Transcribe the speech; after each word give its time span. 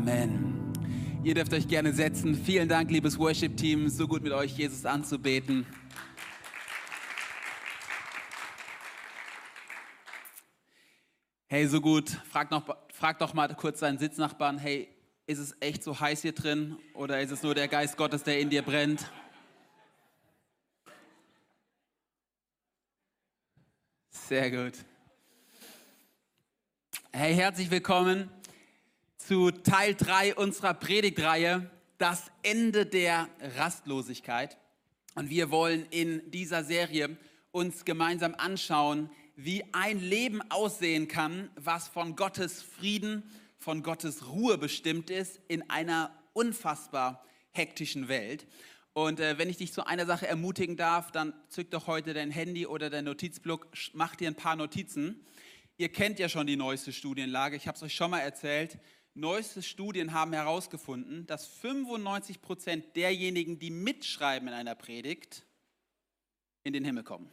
Amen. 0.00 0.72
Ihr 1.22 1.34
dürft 1.34 1.52
euch 1.52 1.68
gerne 1.68 1.92
setzen. 1.92 2.34
Vielen 2.34 2.70
Dank, 2.70 2.90
liebes 2.90 3.18
Worship-Team. 3.18 3.90
So 3.90 4.08
gut 4.08 4.22
mit 4.22 4.32
euch, 4.32 4.56
Jesus 4.56 4.86
anzubeten. 4.86 5.66
Hey, 11.48 11.66
so 11.66 11.82
gut. 11.82 12.08
Frag, 12.30 12.50
noch, 12.50 12.74
frag 12.94 13.18
doch 13.18 13.34
mal 13.34 13.54
kurz 13.54 13.80
deinen 13.80 13.98
Sitznachbarn. 13.98 14.56
Hey, 14.56 14.88
ist 15.26 15.38
es 15.38 15.54
echt 15.60 15.84
so 15.84 16.00
heiß 16.00 16.22
hier 16.22 16.32
drin 16.32 16.78
oder 16.94 17.20
ist 17.20 17.30
es 17.30 17.42
nur 17.42 17.54
der 17.54 17.68
Geist 17.68 17.98
Gottes, 17.98 18.22
der 18.22 18.40
in 18.40 18.48
dir 18.48 18.62
brennt? 18.62 19.04
Sehr 24.08 24.50
gut. 24.50 24.78
Hey, 27.12 27.34
herzlich 27.34 27.70
willkommen 27.70 28.30
zu 29.30 29.52
Teil 29.52 29.94
3 29.94 30.34
unserer 30.34 30.74
Predigtreihe, 30.74 31.70
das 31.98 32.32
Ende 32.42 32.84
der 32.84 33.28
Rastlosigkeit. 33.56 34.58
Und 35.14 35.30
wir 35.30 35.52
wollen 35.52 35.86
in 35.90 36.32
dieser 36.32 36.64
Serie 36.64 37.16
uns 37.52 37.84
gemeinsam 37.84 38.34
anschauen, 38.34 39.08
wie 39.36 39.62
ein 39.70 40.00
Leben 40.00 40.42
aussehen 40.50 41.06
kann, 41.06 41.48
was 41.54 41.86
von 41.86 42.16
Gottes 42.16 42.60
Frieden, 42.60 43.22
von 43.56 43.84
Gottes 43.84 44.26
Ruhe 44.26 44.58
bestimmt 44.58 45.10
ist 45.10 45.38
in 45.46 45.70
einer 45.70 46.12
unfassbar 46.32 47.24
hektischen 47.52 48.08
Welt. 48.08 48.48
Und 48.94 49.20
äh, 49.20 49.38
wenn 49.38 49.48
ich 49.48 49.58
dich 49.58 49.72
zu 49.72 49.86
einer 49.86 50.06
Sache 50.06 50.26
ermutigen 50.26 50.76
darf, 50.76 51.12
dann 51.12 51.34
zück 51.46 51.70
doch 51.70 51.86
heute 51.86 52.14
dein 52.14 52.32
Handy 52.32 52.66
oder 52.66 52.90
dein 52.90 53.04
Notizblock, 53.04 53.68
mach 53.92 54.16
dir 54.16 54.26
ein 54.26 54.34
paar 54.34 54.56
Notizen. 54.56 55.24
Ihr 55.76 55.88
kennt 55.88 56.18
ja 56.18 56.28
schon 56.28 56.48
die 56.48 56.56
neueste 56.56 56.92
Studienlage, 56.92 57.54
ich 57.54 57.68
habe 57.68 57.76
es 57.76 57.82
euch 57.84 57.94
schon 57.94 58.10
mal 58.10 58.18
erzählt. 58.18 58.80
Neueste 59.14 59.62
Studien 59.62 60.12
haben 60.12 60.32
herausgefunden, 60.32 61.26
dass 61.26 61.46
95 61.46 62.40
Prozent 62.40 62.96
derjenigen, 62.96 63.58
die 63.58 63.70
mitschreiben 63.70 64.48
in 64.48 64.54
einer 64.54 64.74
Predigt, 64.74 65.44
in 66.62 66.72
den 66.72 66.84
Himmel 66.84 67.02
kommen. 67.02 67.30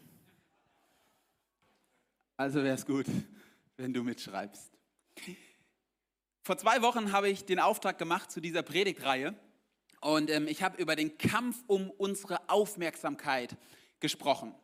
Also 2.36 2.64
wäre 2.64 2.76
es 2.76 2.86
gut, 2.86 3.06
wenn 3.78 3.94
du 3.94 4.04
mitschreibst. 4.04 4.72
Vor 6.44 6.58
zwei 6.58 6.82
Wochen 6.82 7.12
habe 7.12 7.30
ich 7.30 7.46
den 7.46 7.60
Auftrag 7.60 7.98
gemacht 7.98 8.32
zu 8.32 8.42
dieser 8.42 8.64
Predigtreihe 8.64 9.36
und 10.02 10.30
ähm, 10.30 10.48
ich 10.48 10.64
habe 10.64 10.82
über 10.82 10.96
den 10.96 11.18
Kampf 11.18 11.64
um 11.68 11.90
unsere 11.92 12.50
Aufmerksamkeit 12.50 13.58
gesprochen. 14.00 14.56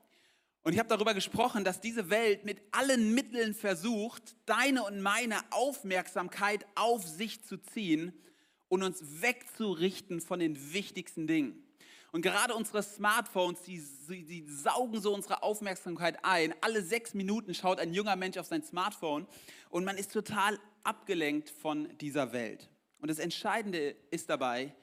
Und 0.63 0.71
ich 0.71 0.79
habe 0.79 0.87
darüber 0.87 1.13
gesprochen, 1.13 1.65
dass 1.65 1.81
diese 1.81 2.09
Welt 2.09 2.45
mit 2.45 2.61
allen 2.71 3.13
Mitteln 3.13 3.53
versucht, 3.53 4.35
deine 4.45 4.83
und 4.83 5.01
meine 5.01 5.37
Aufmerksamkeit 5.51 6.65
auf 6.75 7.05
sich 7.05 7.43
zu 7.43 7.57
ziehen 7.57 8.13
und 8.69 8.81
uns 8.81 9.21
wegzurichten 9.21 10.21
von 10.21 10.39
den 10.39 10.73
wichtigsten 10.73 11.27
Dingen. 11.27 11.61
Und 12.13 12.21
gerade 12.21 12.53
unsere 12.53 12.81
Smartphones, 12.81 13.63
die, 13.63 13.83
die, 14.07 14.47
saugen 14.47 15.01
so 15.01 15.13
unsere 15.13 15.43
Aufmerksamkeit 15.43 16.23
ein. 16.23 16.53
Alle 16.61 16.81
sechs 16.81 17.13
Minuten 17.13 17.53
schaut 17.53 17.79
ein 17.79 17.93
junger 17.93 18.15
Mensch 18.15 18.37
auf 18.37 18.45
sein 18.45 18.63
Smartphone 18.63 19.27
und 19.69 19.83
man 19.83 19.97
ist 19.97 20.13
total 20.13 20.59
abgelenkt 20.83 21.49
von 21.49 21.89
dieser 21.97 22.31
Welt. 22.31 22.69
Und 22.99 23.09
das 23.09 23.19
Entscheidende 23.19 23.95
ist 24.11 24.29
dabei, 24.29 24.73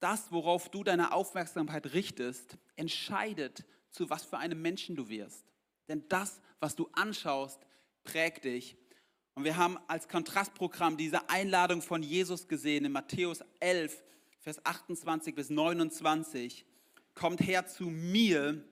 das, 0.00 0.32
worauf 0.32 0.70
du 0.70 0.82
deine 0.82 1.12
Aufmerksamkeit 1.12 1.92
richtest, 1.92 2.56
entscheidet 2.76 3.64
zu 3.90 4.10
was 4.10 4.24
für 4.24 4.38
einem 4.38 4.60
Menschen 4.62 4.96
du 4.96 5.08
wirst. 5.08 5.44
Denn 5.88 6.04
das, 6.08 6.40
was 6.60 6.76
du 6.76 6.88
anschaust, 6.92 7.60
prägt 8.04 8.44
dich. 8.44 8.76
Und 9.34 9.44
wir 9.44 9.56
haben 9.56 9.78
als 9.86 10.08
Kontrastprogramm 10.08 10.96
diese 10.96 11.28
Einladung 11.28 11.82
von 11.82 12.02
Jesus 12.02 12.48
gesehen 12.48 12.84
in 12.84 12.92
Matthäus 12.92 13.42
11, 13.60 14.02
Vers 14.38 14.64
28 14.64 15.34
bis 15.34 15.50
29. 15.50 16.64
Kommt 17.14 17.40
her 17.40 17.66
zu 17.66 17.84
mir, 17.84 18.64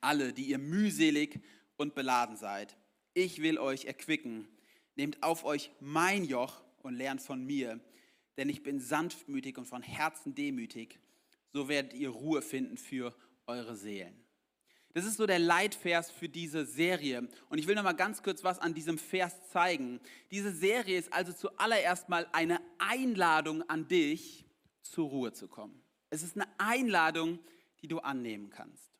alle, 0.00 0.32
die 0.32 0.44
ihr 0.44 0.58
mühselig 0.58 1.40
und 1.76 1.94
beladen 1.94 2.36
seid. 2.36 2.76
Ich 3.14 3.42
will 3.42 3.58
euch 3.58 3.86
erquicken. 3.86 4.48
Nehmt 4.96 5.22
auf 5.22 5.44
euch 5.44 5.70
mein 5.80 6.24
Joch 6.24 6.62
und 6.82 6.94
lernt 6.94 7.22
von 7.22 7.44
mir, 7.44 7.80
denn 8.36 8.48
ich 8.48 8.62
bin 8.62 8.80
sanftmütig 8.80 9.58
und 9.58 9.66
von 9.66 9.82
Herzen 9.82 10.34
demütig. 10.34 10.98
So 11.52 11.68
werdet 11.68 11.94
ihr 11.94 12.10
Ruhe 12.10 12.42
finden 12.42 12.76
für 12.76 13.14
eure 13.46 13.76
Seelen. 13.76 14.14
Das 14.92 15.04
ist 15.04 15.18
so 15.18 15.26
der 15.26 15.38
Leitvers 15.38 16.10
für 16.10 16.28
diese 16.28 16.66
Serie. 16.66 17.28
Und 17.48 17.58
ich 17.58 17.66
will 17.66 17.74
noch 17.74 17.84
mal 17.84 17.92
ganz 17.92 18.22
kurz 18.22 18.42
was 18.42 18.58
an 18.58 18.74
diesem 18.74 18.98
Vers 18.98 19.34
zeigen. 19.50 20.00
Diese 20.30 20.52
Serie 20.52 20.98
ist 20.98 21.12
also 21.12 21.32
zuallererst 21.32 22.08
mal 22.08 22.28
eine 22.32 22.60
Einladung 22.78 23.62
an 23.68 23.86
dich, 23.86 24.46
zur 24.82 25.08
Ruhe 25.08 25.32
zu 25.32 25.48
kommen. 25.48 25.82
Es 26.10 26.22
ist 26.22 26.36
eine 26.36 26.46
Einladung, 26.58 27.38
die 27.80 27.88
du 27.88 27.98
annehmen 28.00 28.50
kannst. 28.50 28.90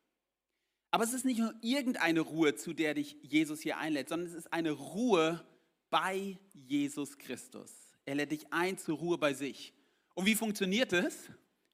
Aber 0.93 1.05
es 1.05 1.12
ist 1.12 1.25
nicht 1.25 1.39
nur 1.39 1.55
irgendeine 1.61 2.21
Ruhe, 2.21 2.55
zu 2.55 2.72
der 2.72 2.95
dich 2.95 3.17
Jesus 3.22 3.61
hier 3.61 3.78
einlädt, 3.78 4.09
sondern 4.09 4.28
es 4.28 4.34
ist 4.34 4.53
eine 4.53 4.71
Ruhe 4.71 5.45
bei 5.89 6.39
Jesus 6.53 7.19
Christus. 7.19 7.72
Er 8.05 8.17
lädt 8.17 8.33
dich 8.33 8.53
ein 8.53 8.78
zur 8.78 8.99
Ruhe 8.99 9.19
bei 9.19 9.34
sich. 9.34 9.72
Und 10.15 10.27
wie 10.27 10.34
funktioniert 10.34 10.93
es? 10.93 11.31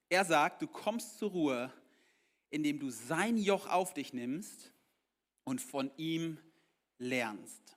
Er 0.08 0.24
sagt, 0.24 0.62
du 0.62 0.66
kommst 0.66 1.18
zur 1.18 1.30
Ruhe 1.30 1.72
indem 2.50 2.78
du 2.78 2.90
sein 2.90 3.36
Joch 3.36 3.68
auf 3.68 3.94
dich 3.94 4.12
nimmst 4.12 4.72
und 5.44 5.60
von 5.60 5.90
ihm 5.96 6.38
lernst. 6.98 7.76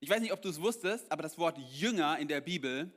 Ich 0.00 0.10
weiß 0.10 0.20
nicht, 0.20 0.32
ob 0.32 0.42
du 0.42 0.48
es 0.48 0.60
wusstest, 0.60 1.10
aber 1.10 1.22
das 1.22 1.38
Wort 1.38 1.58
Jünger 1.58 2.18
in 2.18 2.28
der 2.28 2.40
Bibel 2.40 2.90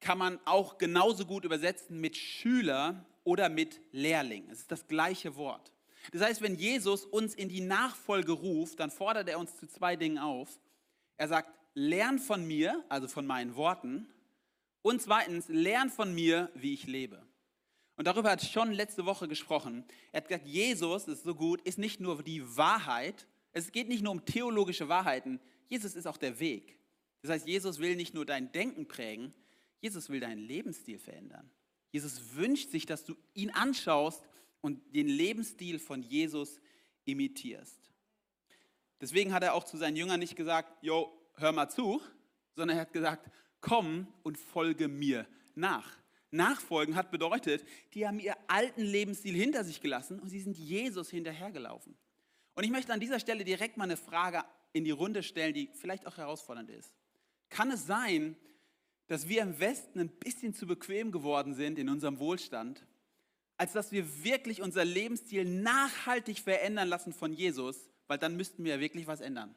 kann 0.00 0.18
man 0.18 0.38
auch 0.44 0.78
genauso 0.78 1.24
gut 1.26 1.44
übersetzen 1.44 2.00
mit 2.00 2.16
Schüler 2.16 3.04
oder 3.24 3.48
mit 3.48 3.80
Lehrling. 3.92 4.48
Es 4.50 4.60
ist 4.60 4.72
das 4.72 4.86
gleiche 4.86 5.36
Wort. 5.36 5.72
Das 6.12 6.22
heißt, 6.22 6.42
wenn 6.42 6.54
Jesus 6.54 7.04
uns 7.04 7.34
in 7.34 7.48
die 7.48 7.60
Nachfolge 7.60 8.32
ruft, 8.32 8.80
dann 8.80 8.90
fordert 8.90 9.28
er 9.28 9.38
uns 9.38 9.56
zu 9.56 9.66
zwei 9.66 9.96
Dingen 9.96 10.18
auf. 10.18 10.58
Er 11.16 11.28
sagt, 11.28 11.50
lern 11.74 12.18
von 12.18 12.46
mir, 12.46 12.82
also 12.88 13.08
von 13.08 13.26
meinen 13.26 13.54
Worten, 13.56 14.06
und 14.82 15.02
zweitens, 15.02 15.48
lern 15.48 15.90
von 15.90 16.14
mir, 16.14 16.50
wie 16.54 16.72
ich 16.72 16.86
lebe. 16.86 17.22
Und 18.00 18.06
darüber 18.06 18.30
hat 18.30 18.42
schon 18.42 18.72
letzte 18.72 19.04
Woche 19.04 19.28
gesprochen. 19.28 19.84
Er 20.10 20.22
hat 20.22 20.28
gesagt, 20.28 20.46
Jesus 20.46 21.06
ist 21.06 21.22
so 21.22 21.34
gut, 21.34 21.60
ist 21.60 21.76
nicht 21.76 22.00
nur 22.00 22.22
die 22.22 22.56
Wahrheit, 22.56 23.26
es 23.52 23.72
geht 23.72 23.90
nicht 23.90 24.02
nur 24.02 24.12
um 24.12 24.24
theologische 24.24 24.88
Wahrheiten, 24.88 25.38
Jesus 25.68 25.94
ist 25.94 26.06
auch 26.06 26.16
der 26.16 26.40
Weg. 26.40 26.78
Das 27.20 27.30
heißt, 27.30 27.46
Jesus 27.46 27.78
will 27.78 27.96
nicht 27.96 28.14
nur 28.14 28.24
dein 28.24 28.52
Denken 28.52 28.88
prägen, 28.88 29.34
Jesus 29.82 30.08
will 30.08 30.18
deinen 30.18 30.38
Lebensstil 30.38 30.98
verändern. 30.98 31.50
Jesus 31.92 32.36
wünscht 32.36 32.70
sich, 32.70 32.86
dass 32.86 33.04
du 33.04 33.14
ihn 33.34 33.50
anschaust 33.50 34.26
und 34.62 34.80
den 34.96 35.06
Lebensstil 35.06 35.78
von 35.78 36.02
Jesus 36.02 36.58
imitierst. 37.04 37.92
Deswegen 38.98 39.34
hat 39.34 39.42
er 39.42 39.52
auch 39.52 39.64
zu 39.64 39.76
seinen 39.76 39.96
Jüngern 39.96 40.20
nicht 40.20 40.36
gesagt, 40.36 40.72
jo, 40.82 41.12
hör 41.34 41.52
mal 41.52 41.68
zu, 41.68 42.00
sondern 42.54 42.78
er 42.78 42.80
hat 42.80 42.94
gesagt, 42.94 43.30
komm 43.60 44.08
und 44.22 44.38
folge 44.38 44.88
mir 44.88 45.26
nach. 45.54 45.99
Nachfolgen 46.30 46.94
hat 46.94 47.10
bedeutet, 47.10 47.64
die 47.94 48.06
haben 48.06 48.20
ihr 48.20 48.36
alten 48.46 48.82
Lebensstil 48.82 49.34
hinter 49.34 49.64
sich 49.64 49.80
gelassen 49.80 50.20
und 50.20 50.28
sie 50.28 50.40
sind 50.40 50.56
Jesus 50.56 51.10
hinterhergelaufen. 51.10 51.96
Und 52.54 52.64
ich 52.64 52.70
möchte 52.70 52.92
an 52.92 53.00
dieser 53.00 53.20
Stelle 53.20 53.44
direkt 53.44 53.76
mal 53.76 53.84
eine 53.84 53.96
Frage 53.96 54.44
in 54.72 54.84
die 54.84 54.90
Runde 54.90 55.22
stellen, 55.22 55.54
die 55.54 55.70
vielleicht 55.74 56.06
auch 56.06 56.16
herausfordernd 56.16 56.70
ist. 56.70 56.94
Kann 57.48 57.70
es 57.70 57.86
sein, 57.86 58.36
dass 59.08 59.28
wir 59.28 59.42
im 59.42 59.58
Westen 59.58 59.98
ein 59.98 60.08
bisschen 60.08 60.54
zu 60.54 60.66
bequem 60.66 61.10
geworden 61.10 61.54
sind 61.54 61.78
in 61.78 61.88
unserem 61.88 62.20
Wohlstand, 62.20 62.86
als 63.56 63.72
dass 63.72 63.90
wir 63.90 64.24
wirklich 64.24 64.62
unser 64.62 64.84
Lebensstil 64.84 65.44
nachhaltig 65.44 66.38
verändern 66.38 66.88
lassen 66.88 67.12
von 67.12 67.32
Jesus, 67.32 67.90
weil 68.06 68.18
dann 68.18 68.36
müssten 68.36 68.64
wir 68.64 68.74
ja 68.74 68.80
wirklich 68.80 69.06
was 69.06 69.20
ändern. 69.20 69.54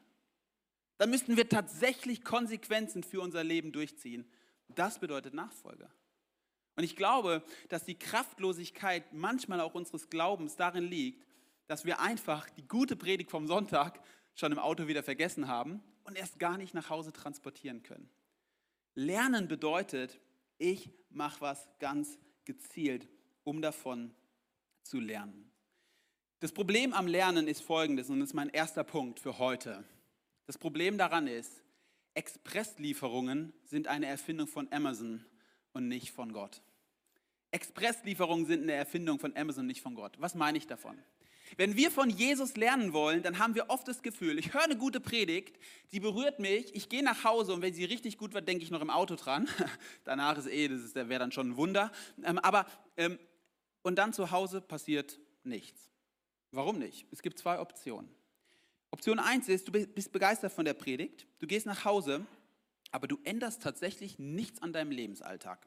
Dann 0.98 1.10
müssten 1.10 1.36
wir 1.36 1.48
tatsächlich 1.48 2.24
Konsequenzen 2.24 3.02
für 3.02 3.20
unser 3.20 3.44
Leben 3.44 3.72
durchziehen. 3.72 4.28
Das 4.68 4.98
bedeutet 4.98 5.34
Nachfolger. 5.34 5.90
Und 6.76 6.84
ich 6.84 6.96
glaube, 6.96 7.42
dass 7.68 7.84
die 7.84 7.98
Kraftlosigkeit 7.98 9.12
manchmal 9.12 9.60
auch 9.60 9.74
unseres 9.74 10.10
Glaubens 10.10 10.56
darin 10.56 10.84
liegt, 10.84 11.24
dass 11.66 11.84
wir 11.84 12.00
einfach 12.00 12.50
die 12.50 12.66
gute 12.66 12.96
Predigt 12.96 13.30
vom 13.30 13.46
Sonntag 13.46 14.00
schon 14.34 14.52
im 14.52 14.58
Auto 14.58 14.88
wieder 14.88 15.02
vergessen 15.02 15.48
haben 15.48 15.82
und 16.02 16.16
erst 16.16 16.38
gar 16.38 16.58
nicht 16.58 16.74
nach 16.74 16.90
Hause 16.90 17.12
transportieren 17.12 17.82
können. 17.82 18.10
Lernen 18.94 19.48
bedeutet, 19.48 20.20
ich 20.58 20.90
mache 21.10 21.40
was 21.40 21.68
ganz 21.78 22.18
gezielt, 22.44 23.08
um 23.44 23.62
davon 23.62 24.14
zu 24.82 25.00
lernen. 25.00 25.50
Das 26.40 26.52
Problem 26.52 26.92
am 26.92 27.06
Lernen 27.06 27.48
ist 27.48 27.62
folgendes 27.62 28.10
und 28.10 28.20
das 28.20 28.30
ist 28.30 28.34
mein 28.34 28.50
erster 28.50 28.84
Punkt 28.84 29.18
für 29.20 29.38
heute. 29.38 29.84
Das 30.46 30.58
Problem 30.58 30.98
daran 30.98 31.26
ist, 31.26 31.62
Expresslieferungen 32.12 33.52
sind 33.64 33.88
eine 33.88 34.06
Erfindung 34.06 34.46
von 34.46 34.70
Amazon 34.70 35.24
und 35.74 35.88
nicht 35.88 36.12
von 36.12 36.32
Gott. 36.32 36.62
Expresslieferungen 37.50 38.46
sind 38.46 38.62
eine 38.62 38.72
Erfindung 38.72 39.18
von 39.18 39.36
Amazon, 39.36 39.66
nicht 39.66 39.82
von 39.82 39.94
Gott. 39.94 40.16
Was 40.18 40.34
meine 40.34 40.58
ich 40.58 40.66
davon? 40.66 40.98
Wenn 41.56 41.76
wir 41.76 41.90
von 41.90 42.10
Jesus 42.10 42.56
lernen 42.56 42.92
wollen, 42.92 43.22
dann 43.22 43.38
haben 43.38 43.54
wir 43.54 43.70
oft 43.70 43.86
das 43.86 44.02
Gefühl, 44.02 44.38
ich 44.38 44.54
höre 44.54 44.64
eine 44.64 44.76
gute 44.76 44.98
Predigt, 44.98 45.58
die 45.92 46.00
berührt 46.00 46.40
mich, 46.40 46.74
ich 46.74 46.88
gehe 46.88 47.04
nach 47.04 47.22
Hause 47.22 47.52
und 47.52 47.62
wenn 47.62 47.74
sie 47.74 47.84
richtig 47.84 48.18
gut 48.18 48.34
wird, 48.34 48.48
denke 48.48 48.64
ich 48.64 48.70
noch 48.70 48.80
im 48.80 48.90
Auto 48.90 49.14
dran. 49.14 49.48
Danach 50.04 50.38
ist 50.38 50.48
eh, 50.48 50.68
das 50.68 50.94
wäre 50.94 51.18
dann 51.18 51.32
schon 51.32 51.50
ein 51.50 51.56
Wunder. 51.56 51.92
Ähm, 52.24 52.38
aber, 52.38 52.66
ähm, 52.96 53.18
und 53.82 53.96
dann 53.96 54.12
zu 54.12 54.30
Hause 54.30 54.60
passiert 54.60 55.20
nichts. 55.44 55.90
Warum 56.50 56.78
nicht? 56.78 57.06
Es 57.12 57.22
gibt 57.22 57.38
zwei 57.38 57.60
Optionen. 57.60 58.08
Option 58.90 59.18
1 59.18 59.48
ist, 59.48 59.68
du 59.68 59.72
bist 59.72 60.12
begeistert 60.12 60.52
von 60.52 60.64
der 60.64 60.74
Predigt, 60.74 61.26
du 61.40 61.46
gehst 61.46 61.66
nach 61.66 61.84
Hause, 61.84 62.24
aber 62.94 63.08
du 63.08 63.18
änderst 63.24 63.60
tatsächlich 63.60 64.20
nichts 64.20 64.62
an 64.62 64.72
deinem 64.72 64.92
Lebensalltag. 64.92 65.66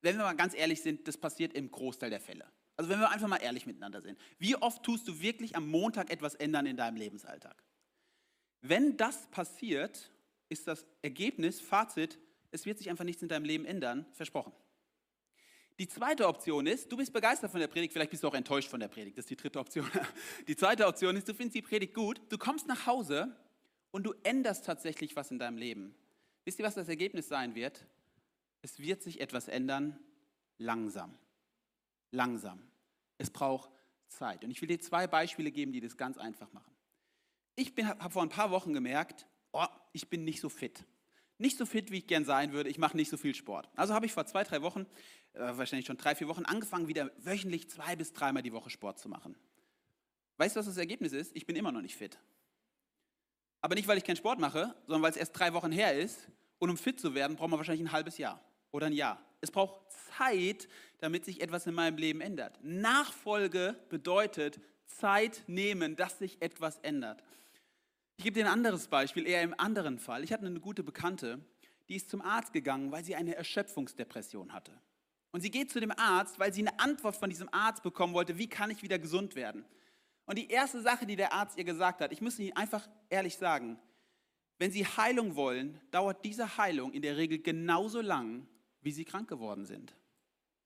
Wenn 0.00 0.16
wir 0.16 0.24
mal 0.24 0.32
ganz 0.32 0.54
ehrlich 0.54 0.80
sind, 0.80 1.06
das 1.06 1.18
passiert 1.18 1.52
im 1.52 1.70
Großteil 1.70 2.08
der 2.08 2.20
Fälle. 2.20 2.46
Also 2.78 2.88
wenn 2.88 3.00
wir 3.00 3.10
einfach 3.10 3.28
mal 3.28 3.36
ehrlich 3.36 3.66
miteinander 3.66 4.00
sind. 4.00 4.18
Wie 4.38 4.56
oft 4.56 4.82
tust 4.82 5.06
du 5.06 5.20
wirklich 5.20 5.56
am 5.56 5.68
Montag 5.68 6.10
etwas 6.10 6.34
ändern 6.34 6.64
in 6.64 6.78
deinem 6.78 6.96
Lebensalltag? 6.96 7.62
Wenn 8.62 8.96
das 8.96 9.26
passiert, 9.26 10.10
ist 10.48 10.66
das 10.66 10.86
Ergebnis, 11.02 11.60
Fazit, 11.60 12.18
es 12.50 12.64
wird 12.64 12.78
sich 12.78 12.88
einfach 12.88 13.04
nichts 13.04 13.20
in 13.20 13.28
deinem 13.28 13.44
Leben 13.44 13.66
ändern, 13.66 14.06
versprochen. 14.12 14.54
Die 15.78 15.86
zweite 15.86 16.26
Option 16.26 16.66
ist, 16.66 16.90
du 16.90 16.96
bist 16.96 17.12
begeistert 17.12 17.50
von 17.50 17.60
der 17.60 17.68
Predigt, 17.68 17.92
vielleicht 17.92 18.10
bist 18.10 18.22
du 18.22 18.28
auch 18.28 18.34
enttäuscht 18.34 18.70
von 18.70 18.80
der 18.80 18.88
Predigt, 18.88 19.18
das 19.18 19.24
ist 19.24 19.30
die 19.30 19.36
dritte 19.36 19.58
Option. 19.58 19.90
Die 20.48 20.56
zweite 20.56 20.86
Option 20.86 21.14
ist, 21.14 21.28
du 21.28 21.34
findest 21.34 21.56
die 21.56 21.62
Predigt 21.62 21.92
gut, 21.92 22.22
du 22.30 22.38
kommst 22.38 22.66
nach 22.68 22.86
Hause 22.86 23.36
und 23.90 24.04
du 24.04 24.14
änderst 24.22 24.64
tatsächlich 24.64 25.14
was 25.14 25.30
in 25.30 25.38
deinem 25.38 25.58
Leben. 25.58 25.94
Wisst 26.44 26.58
ihr, 26.58 26.64
was 26.64 26.74
das 26.74 26.88
Ergebnis 26.88 27.28
sein 27.28 27.54
wird? 27.54 27.86
Es 28.62 28.78
wird 28.78 29.02
sich 29.02 29.20
etwas 29.20 29.48
ändern, 29.48 29.98
langsam 30.58 31.18
langsam. 32.14 32.62
Es 33.18 33.30
braucht 33.30 33.70
Zeit. 34.08 34.44
Und 34.44 34.50
ich 34.50 34.60
will 34.62 34.68
dir 34.68 34.80
zwei 34.80 35.06
Beispiele 35.06 35.50
geben, 35.50 35.72
die 35.72 35.80
das 35.80 35.96
ganz 35.96 36.16
einfach 36.16 36.52
machen. 36.52 36.72
Ich 37.56 37.72
habe 37.76 38.10
vor 38.10 38.22
ein 38.22 38.28
paar 38.28 38.50
Wochen 38.50 38.72
gemerkt, 38.72 39.26
oh, 39.52 39.66
ich 39.92 40.08
bin 40.08 40.24
nicht 40.24 40.40
so 40.40 40.48
fit. 40.48 40.84
Nicht 41.38 41.58
so 41.58 41.66
fit, 41.66 41.90
wie 41.90 41.98
ich 41.98 42.06
gern 42.06 42.24
sein 42.24 42.52
würde. 42.52 42.70
Ich 42.70 42.78
mache 42.78 42.96
nicht 42.96 43.10
so 43.10 43.16
viel 43.16 43.34
Sport. 43.34 43.68
Also 43.74 43.92
habe 43.92 44.06
ich 44.06 44.12
vor 44.12 44.24
zwei, 44.26 44.44
drei 44.44 44.62
Wochen, 44.62 44.86
äh, 45.34 45.56
wahrscheinlich 45.56 45.86
schon 45.86 45.96
drei, 45.96 46.14
vier 46.14 46.28
Wochen, 46.28 46.44
angefangen, 46.44 46.88
wieder 46.88 47.10
wöchentlich 47.18 47.68
zwei 47.68 47.96
bis 47.96 48.12
dreimal 48.12 48.42
die 48.42 48.52
Woche 48.52 48.70
Sport 48.70 48.98
zu 48.98 49.08
machen. 49.08 49.36
Weißt 50.36 50.54
du, 50.54 50.60
was 50.60 50.66
das 50.66 50.76
Ergebnis 50.76 51.12
ist? 51.12 51.34
Ich 51.34 51.46
bin 51.46 51.56
immer 51.56 51.72
noch 51.72 51.82
nicht 51.82 51.96
fit. 51.96 52.18
Aber 53.64 53.76
nicht, 53.76 53.88
weil 53.88 53.96
ich 53.96 54.04
keinen 54.04 54.16
Sport 54.16 54.40
mache, 54.40 54.74
sondern 54.86 55.00
weil 55.00 55.12
es 55.12 55.16
erst 55.16 55.38
drei 55.38 55.54
Wochen 55.54 55.72
her 55.72 55.98
ist. 55.98 56.28
Und 56.58 56.68
um 56.68 56.76
fit 56.76 57.00
zu 57.00 57.14
werden, 57.14 57.34
braucht 57.34 57.48
man 57.48 57.58
wahrscheinlich 57.58 57.88
ein 57.88 57.92
halbes 57.92 58.18
Jahr 58.18 58.38
oder 58.72 58.88
ein 58.88 58.92
Jahr. 58.92 59.18
Es 59.40 59.50
braucht 59.50 59.80
Zeit, 60.18 60.68
damit 60.98 61.24
sich 61.24 61.40
etwas 61.40 61.66
in 61.66 61.72
meinem 61.72 61.96
Leben 61.96 62.20
ändert. 62.20 62.58
Nachfolge 62.62 63.74
bedeutet 63.88 64.60
Zeit 64.84 65.44
nehmen, 65.46 65.96
dass 65.96 66.18
sich 66.18 66.42
etwas 66.42 66.76
ändert. 66.80 67.24
Ich 68.18 68.24
gebe 68.24 68.38
dir 68.38 68.44
ein 68.44 68.52
anderes 68.52 68.88
Beispiel, 68.88 69.26
eher 69.26 69.40
im 69.40 69.58
anderen 69.58 69.98
Fall. 69.98 70.24
Ich 70.24 70.32
hatte 70.34 70.44
eine 70.44 70.60
gute 70.60 70.82
Bekannte, 70.82 71.40
die 71.88 71.96
ist 71.96 72.10
zum 72.10 72.20
Arzt 72.20 72.52
gegangen, 72.52 72.92
weil 72.92 73.02
sie 73.02 73.14
eine 73.14 73.34
Erschöpfungsdepression 73.34 74.52
hatte. 74.52 74.72
Und 75.32 75.40
sie 75.40 75.50
geht 75.50 75.70
zu 75.70 75.80
dem 75.80 75.92
Arzt, 75.92 76.38
weil 76.38 76.52
sie 76.52 76.60
eine 76.68 76.78
Antwort 76.80 77.16
von 77.16 77.30
diesem 77.30 77.48
Arzt 77.50 77.82
bekommen 77.82 78.12
wollte, 78.12 78.36
wie 78.36 78.46
kann 78.46 78.70
ich 78.70 78.82
wieder 78.82 78.98
gesund 78.98 79.36
werden. 79.36 79.64
Und 80.26 80.38
die 80.38 80.48
erste 80.48 80.80
Sache, 80.80 81.06
die 81.06 81.16
der 81.16 81.32
Arzt 81.32 81.58
ihr 81.58 81.64
gesagt 81.64 82.00
hat, 82.00 82.12
ich 82.12 82.20
muss 82.20 82.38
Ihnen 82.38 82.56
einfach 82.56 82.88
ehrlich 83.10 83.36
sagen, 83.36 83.78
wenn 84.58 84.70
Sie 84.70 84.86
Heilung 84.86 85.36
wollen, 85.36 85.80
dauert 85.90 86.24
diese 86.24 86.56
Heilung 86.56 86.92
in 86.92 87.02
der 87.02 87.16
Regel 87.16 87.40
genauso 87.40 88.00
lang, 88.00 88.46
wie 88.84 88.92
sie 88.92 89.04
krank 89.04 89.28
geworden 89.28 89.64
sind. 89.64 89.96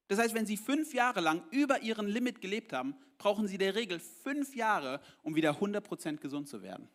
Das 0.09 0.19
heißt, 0.19 0.35
wenn 0.35 0.47
sie 0.47 0.57
fünf 0.57 0.95
Jahre 0.95 1.21
lang 1.21 1.43
über 1.51 1.83
ihren 1.83 2.09
Limit 2.09 2.41
gelebt 2.41 2.73
haben, 2.73 2.97
brauchen 3.19 3.47
sie 3.47 3.59
der 3.59 3.75
Regel 3.75 4.01
fünf 4.01 4.55
Jahre, 4.55 5.01
um 5.23 5.35
wieder 5.35 5.53
100% 5.53 6.17
gesund 6.17 6.49
zu 6.49 6.63
werden. 6.63 6.89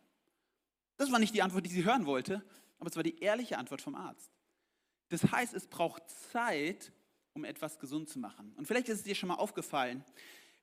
Das 0.96 1.10
war 1.10 1.18
nicht 1.18 1.34
die 1.34 1.42
Antwort, 1.42 1.64
die 1.64 1.70
sie 1.70 1.84
hören 1.84 2.06
wollte, 2.06 2.44
aber 2.78 2.90
es 2.90 2.96
war 2.96 3.02
die 3.02 3.18
ehrliche 3.20 3.58
Antwort 3.58 3.82
vom 3.82 3.94
Arzt. 3.94 4.30
Das 5.08 5.30
heißt, 5.30 5.54
es 5.54 5.66
braucht 5.66 6.02
Zeit, 6.32 6.92
um 7.34 7.44
etwas 7.44 7.78
gesund 7.78 8.08
zu 8.08 8.18
machen. 8.18 8.52
Und 8.56 8.66
vielleicht 8.66 8.88
ist 8.88 8.98
es 8.98 9.04
dir 9.04 9.14
schon 9.14 9.28
mal 9.28 9.36
aufgefallen, 9.36 10.04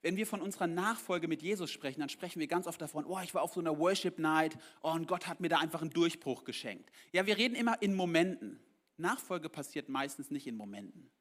wenn 0.01 0.15
wir 0.18 0.25
von 0.25 0.42
unserer 0.42 0.68
Nachfolge 0.68 1.27
mit 1.27 1.42
Jesus 1.42 1.69
sprechen, 1.69 2.00
dann 2.00 2.09
sprechen 2.09 2.39
wir 2.39 2.48
ganz 2.48 2.68
oft 2.68 2.81
davon, 2.81 3.06
oh, 3.06 3.19
ich 3.24 3.33
war 3.33 3.44
auf 3.44 3.53
so 3.53 3.59
einer 3.59 3.77
Worship 3.77 4.18
Night 4.18 4.57
oh, 4.81 4.92
und 4.92 5.07
Gott 5.07 5.27
hat 5.27 5.39
mir 5.39 5.50
da 5.50 5.59
einfach 5.59 5.81
einen 5.81 5.92
Durchbruch 5.92 6.44
geschenkt. 6.44 6.92
Ja, 7.12 7.25
wir 7.25 7.38
reden 7.38 7.56
immer 7.56 7.81
in 7.81 7.94
Momenten. 7.95 8.59
Nachfolge 8.98 9.50
passiert 9.50 9.89
meistens 9.89 10.31
nicht 10.31 10.48
in 10.48 10.56
Momenten. 10.56 11.12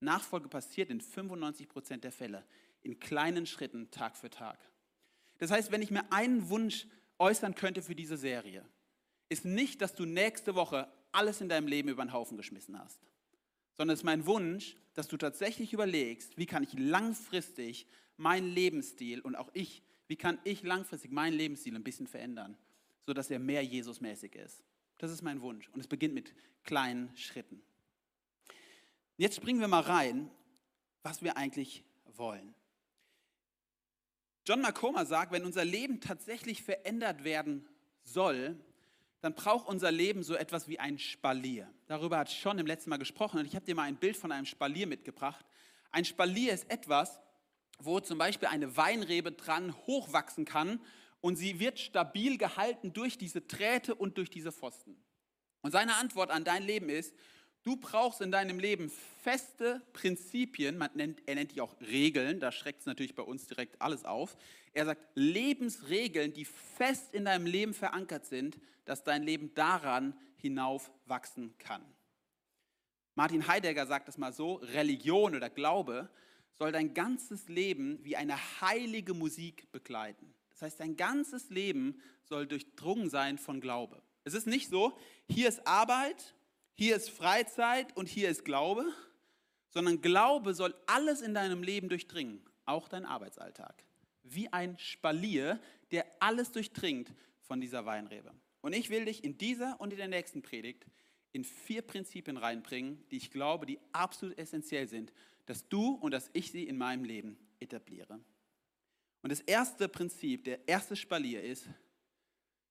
Nachfolge 0.00 0.48
passiert 0.48 0.90
in 0.90 1.00
95 1.00 1.68
Prozent 1.68 2.04
der 2.04 2.12
Fälle 2.12 2.44
in 2.82 2.98
kleinen 2.98 3.46
Schritten 3.46 3.90
Tag 3.90 4.16
für 4.16 4.30
Tag. 4.30 4.58
Das 5.38 5.50
heißt, 5.50 5.72
wenn 5.72 5.82
ich 5.82 5.90
mir 5.90 6.12
einen 6.12 6.48
Wunsch 6.48 6.86
äußern 7.18 7.54
könnte 7.54 7.82
für 7.82 7.94
diese 7.94 8.16
Serie, 8.16 8.64
ist 9.28 9.44
nicht, 9.44 9.80
dass 9.80 9.94
du 9.94 10.04
nächste 10.04 10.54
Woche 10.54 10.88
alles 11.12 11.40
in 11.40 11.48
deinem 11.48 11.66
Leben 11.66 11.88
über 11.88 12.04
den 12.04 12.12
Haufen 12.12 12.36
geschmissen 12.36 12.78
hast, 12.78 13.00
sondern 13.74 13.94
es 13.94 14.00
ist 14.00 14.04
mein 14.04 14.26
Wunsch, 14.26 14.76
dass 14.94 15.08
du 15.08 15.16
tatsächlich 15.16 15.72
überlegst, 15.72 16.36
wie 16.36 16.46
kann 16.46 16.62
ich 16.62 16.74
langfristig 16.74 17.86
meinen 18.16 18.48
Lebensstil 18.48 19.20
und 19.20 19.36
auch 19.36 19.50
ich, 19.54 19.82
wie 20.06 20.16
kann 20.16 20.38
ich 20.44 20.62
langfristig 20.62 21.10
meinen 21.10 21.34
Lebensstil 21.34 21.74
ein 21.74 21.84
bisschen 21.84 22.06
verändern, 22.06 22.56
sodass 23.06 23.30
er 23.30 23.38
mehr 23.38 23.62
Jesusmäßig 23.62 24.34
ist. 24.36 24.62
Das 24.98 25.10
ist 25.10 25.22
mein 25.22 25.40
Wunsch. 25.40 25.68
Und 25.70 25.80
es 25.80 25.86
beginnt 25.86 26.14
mit 26.14 26.34
kleinen 26.64 27.16
Schritten. 27.16 27.62
Jetzt 29.16 29.36
springen 29.36 29.60
wir 29.60 29.68
mal 29.68 29.80
rein, 29.80 30.30
was 31.02 31.22
wir 31.22 31.36
eigentlich 31.36 31.84
wollen. 32.04 32.54
John 34.44 34.60
Macoma 34.60 35.04
sagt, 35.04 35.32
wenn 35.32 35.44
unser 35.44 35.64
Leben 35.64 36.00
tatsächlich 36.00 36.62
verändert 36.62 37.24
werden 37.24 37.66
soll, 38.02 38.58
dann 39.20 39.34
braucht 39.34 39.68
unser 39.68 39.92
Leben 39.92 40.24
so 40.24 40.34
etwas 40.34 40.66
wie 40.66 40.80
ein 40.80 40.98
Spalier. 40.98 41.72
Darüber 41.86 42.18
hat 42.18 42.30
John 42.42 42.58
im 42.58 42.66
letzten 42.66 42.90
Mal 42.90 42.96
gesprochen 42.96 43.38
und 43.38 43.46
ich 43.46 43.54
habe 43.54 43.64
dir 43.64 43.76
mal 43.76 43.84
ein 43.84 43.96
Bild 43.96 44.16
von 44.16 44.32
einem 44.32 44.46
Spalier 44.46 44.88
mitgebracht. 44.88 45.46
Ein 45.92 46.04
Spalier 46.04 46.52
ist 46.52 46.68
etwas, 46.68 47.20
wo 47.84 48.00
zum 48.00 48.18
Beispiel 48.18 48.48
eine 48.48 48.76
Weinrebe 48.76 49.32
dran 49.32 49.74
hochwachsen 49.86 50.44
kann 50.44 50.80
und 51.20 51.36
sie 51.36 51.60
wird 51.60 51.78
stabil 51.78 52.38
gehalten 52.38 52.92
durch 52.92 53.18
diese 53.18 53.40
Drähte 53.40 53.94
und 53.94 54.18
durch 54.18 54.30
diese 54.30 54.52
Pfosten. 54.52 54.96
Und 55.62 55.70
seine 55.70 55.96
Antwort 55.96 56.30
an 56.30 56.44
dein 56.44 56.64
Leben 56.64 56.88
ist, 56.88 57.14
du 57.62 57.76
brauchst 57.76 58.20
in 58.20 58.32
deinem 58.32 58.58
Leben 58.58 58.90
feste 59.22 59.80
Prinzipien, 59.92 60.76
man 60.76 60.90
nennt, 60.94 61.22
er 61.26 61.36
nennt 61.36 61.52
die 61.52 61.60
auch 61.60 61.80
Regeln, 61.80 62.40
da 62.40 62.50
schreckt 62.50 62.80
es 62.80 62.86
natürlich 62.86 63.14
bei 63.14 63.22
uns 63.22 63.46
direkt 63.46 63.80
alles 63.80 64.04
auf. 64.04 64.36
Er 64.72 64.84
sagt 64.86 65.02
Lebensregeln, 65.14 66.32
die 66.32 66.44
fest 66.44 67.14
in 67.14 67.24
deinem 67.24 67.46
Leben 67.46 67.74
verankert 67.74 68.26
sind, 68.26 68.58
dass 68.84 69.04
dein 69.04 69.22
Leben 69.22 69.54
daran 69.54 70.18
hinauf 70.36 70.90
wachsen 71.06 71.56
kann. 71.58 71.84
Martin 73.14 73.46
Heidegger 73.46 73.86
sagt 73.86 74.08
es 74.08 74.18
mal 74.18 74.32
so, 74.32 74.54
Religion 74.54 75.36
oder 75.36 75.50
Glaube 75.50 76.10
soll 76.58 76.72
dein 76.72 76.94
ganzes 76.94 77.48
Leben 77.48 77.98
wie 78.04 78.16
eine 78.16 78.36
heilige 78.60 79.14
Musik 79.14 79.70
begleiten. 79.72 80.34
Das 80.50 80.62
heißt, 80.62 80.80
dein 80.80 80.96
ganzes 80.96 81.50
Leben 81.50 82.00
soll 82.24 82.46
durchdrungen 82.46 83.10
sein 83.10 83.38
von 83.38 83.60
Glaube. 83.60 84.02
Es 84.24 84.34
ist 84.34 84.46
nicht 84.46 84.68
so, 84.68 84.96
hier 85.28 85.48
ist 85.48 85.66
Arbeit, 85.66 86.34
hier 86.74 86.96
ist 86.96 87.10
Freizeit 87.10 87.96
und 87.96 88.08
hier 88.08 88.28
ist 88.28 88.44
Glaube, 88.44 88.86
sondern 89.70 90.00
Glaube 90.00 90.54
soll 90.54 90.74
alles 90.86 91.20
in 91.20 91.34
deinem 91.34 91.62
Leben 91.62 91.88
durchdringen, 91.88 92.40
auch 92.64 92.88
dein 92.88 93.04
Arbeitsalltag. 93.04 93.84
Wie 94.22 94.52
ein 94.52 94.78
Spalier, 94.78 95.60
der 95.90 96.06
alles 96.20 96.52
durchdringt 96.52 97.12
von 97.40 97.60
dieser 97.60 97.84
Weinrebe. 97.84 98.32
Und 98.60 98.72
ich 98.72 98.90
will 98.90 99.04
dich 99.04 99.24
in 99.24 99.36
dieser 99.36 99.80
und 99.80 99.92
in 99.92 99.98
der 99.98 100.08
nächsten 100.08 100.42
Predigt 100.42 100.86
in 101.32 101.44
vier 101.44 101.82
Prinzipien 101.82 102.36
reinbringen, 102.36 103.02
die 103.10 103.16
ich 103.16 103.30
glaube, 103.30 103.66
die 103.66 103.78
absolut 103.92 104.38
essentiell 104.38 104.88
sind, 104.88 105.12
dass 105.46 105.68
du 105.68 105.94
und 105.94 106.12
dass 106.12 106.30
ich 106.32 106.50
sie 106.50 106.64
in 106.64 106.76
meinem 106.76 107.04
Leben 107.04 107.36
etabliere. 107.60 108.20
Und 109.22 109.30
das 109.30 109.40
erste 109.40 109.88
Prinzip, 109.88 110.44
der 110.44 110.66
erste 110.68 110.96
Spalier 110.96 111.42
ist 111.42 111.68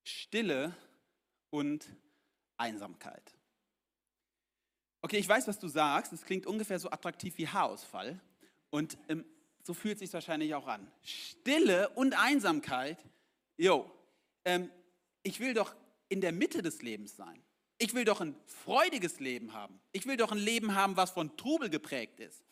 Stille 0.04 0.76
und 1.50 1.86
Einsamkeit. 2.58 3.36
Okay, 5.02 5.18
ich 5.18 5.28
weiß, 5.28 5.48
was 5.48 5.60
du 5.60 5.68
sagst. 5.68 6.14
Es 6.14 6.24
klingt 6.24 6.46
ungefähr 6.46 6.80
so 6.80 6.90
attraktiv 6.92 7.38
wie 7.38 7.48
Haarausfall. 7.48 8.20
Und 8.70 8.98
ähm, 9.10 9.26
so 9.64 9.74
fühlt 9.74 9.96
es 9.96 10.00
sich 10.00 10.14
wahrscheinlich 10.14 10.54
auch 10.54 10.68
an. 10.68 10.92
Stille 11.04 11.90
und 11.90 12.14
Einsamkeit. 12.14 13.04
Jo, 13.58 13.90
ähm, 14.46 14.70
ich 15.24 15.40
will 15.40 15.54
doch 15.54 15.76
in 16.10 16.22
der 16.22 16.32
Mitte 16.32 16.62
des 16.62 16.82
Lebens 16.82 17.16
sein. 17.16 17.42
Ich 17.78 17.94
will 17.94 18.06
doch 18.06 18.22
ein 18.22 18.36
freudiges 18.46 19.20
Leben 19.20 19.54
haben. 19.54 19.80
Ich 19.92 20.06
will 20.06 20.18
doch 20.18 20.32
ein 20.32 20.38
Leben 20.38 20.76
haben, 20.76 20.98
was 20.98 21.12
von 21.12 21.36
Trubel 21.36 21.70
geprägt 21.70 22.20
ist. 22.20 22.44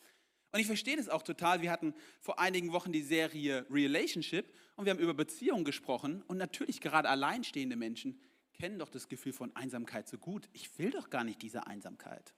Und 0.52 0.60
ich 0.60 0.66
verstehe 0.66 0.96
das 0.96 1.08
auch 1.08 1.22
total. 1.22 1.62
Wir 1.62 1.70
hatten 1.70 1.94
vor 2.20 2.38
einigen 2.38 2.72
Wochen 2.72 2.92
die 2.92 3.02
Serie 3.02 3.66
Relationship 3.70 4.52
und 4.76 4.84
wir 4.84 4.90
haben 4.90 4.98
über 4.98 5.14
Beziehungen 5.14 5.64
gesprochen. 5.64 6.22
Und 6.26 6.38
natürlich 6.38 6.80
gerade 6.80 7.08
alleinstehende 7.08 7.76
Menschen 7.76 8.20
kennen 8.54 8.78
doch 8.78 8.88
das 8.88 9.08
Gefühl 9.08 9.32
von 9.32 9.54
Einsamkeit 9.54 10.08
so 10.08 10.18
gut. 10.18 10.48
Ich 10.52 10.78
will 10.78 10.90
doch 10.90 11.10
gar 11.10 11.24
nicht 11.24 11.40
diese 11.42 11.66
Einsamkeit. 11.66 12.34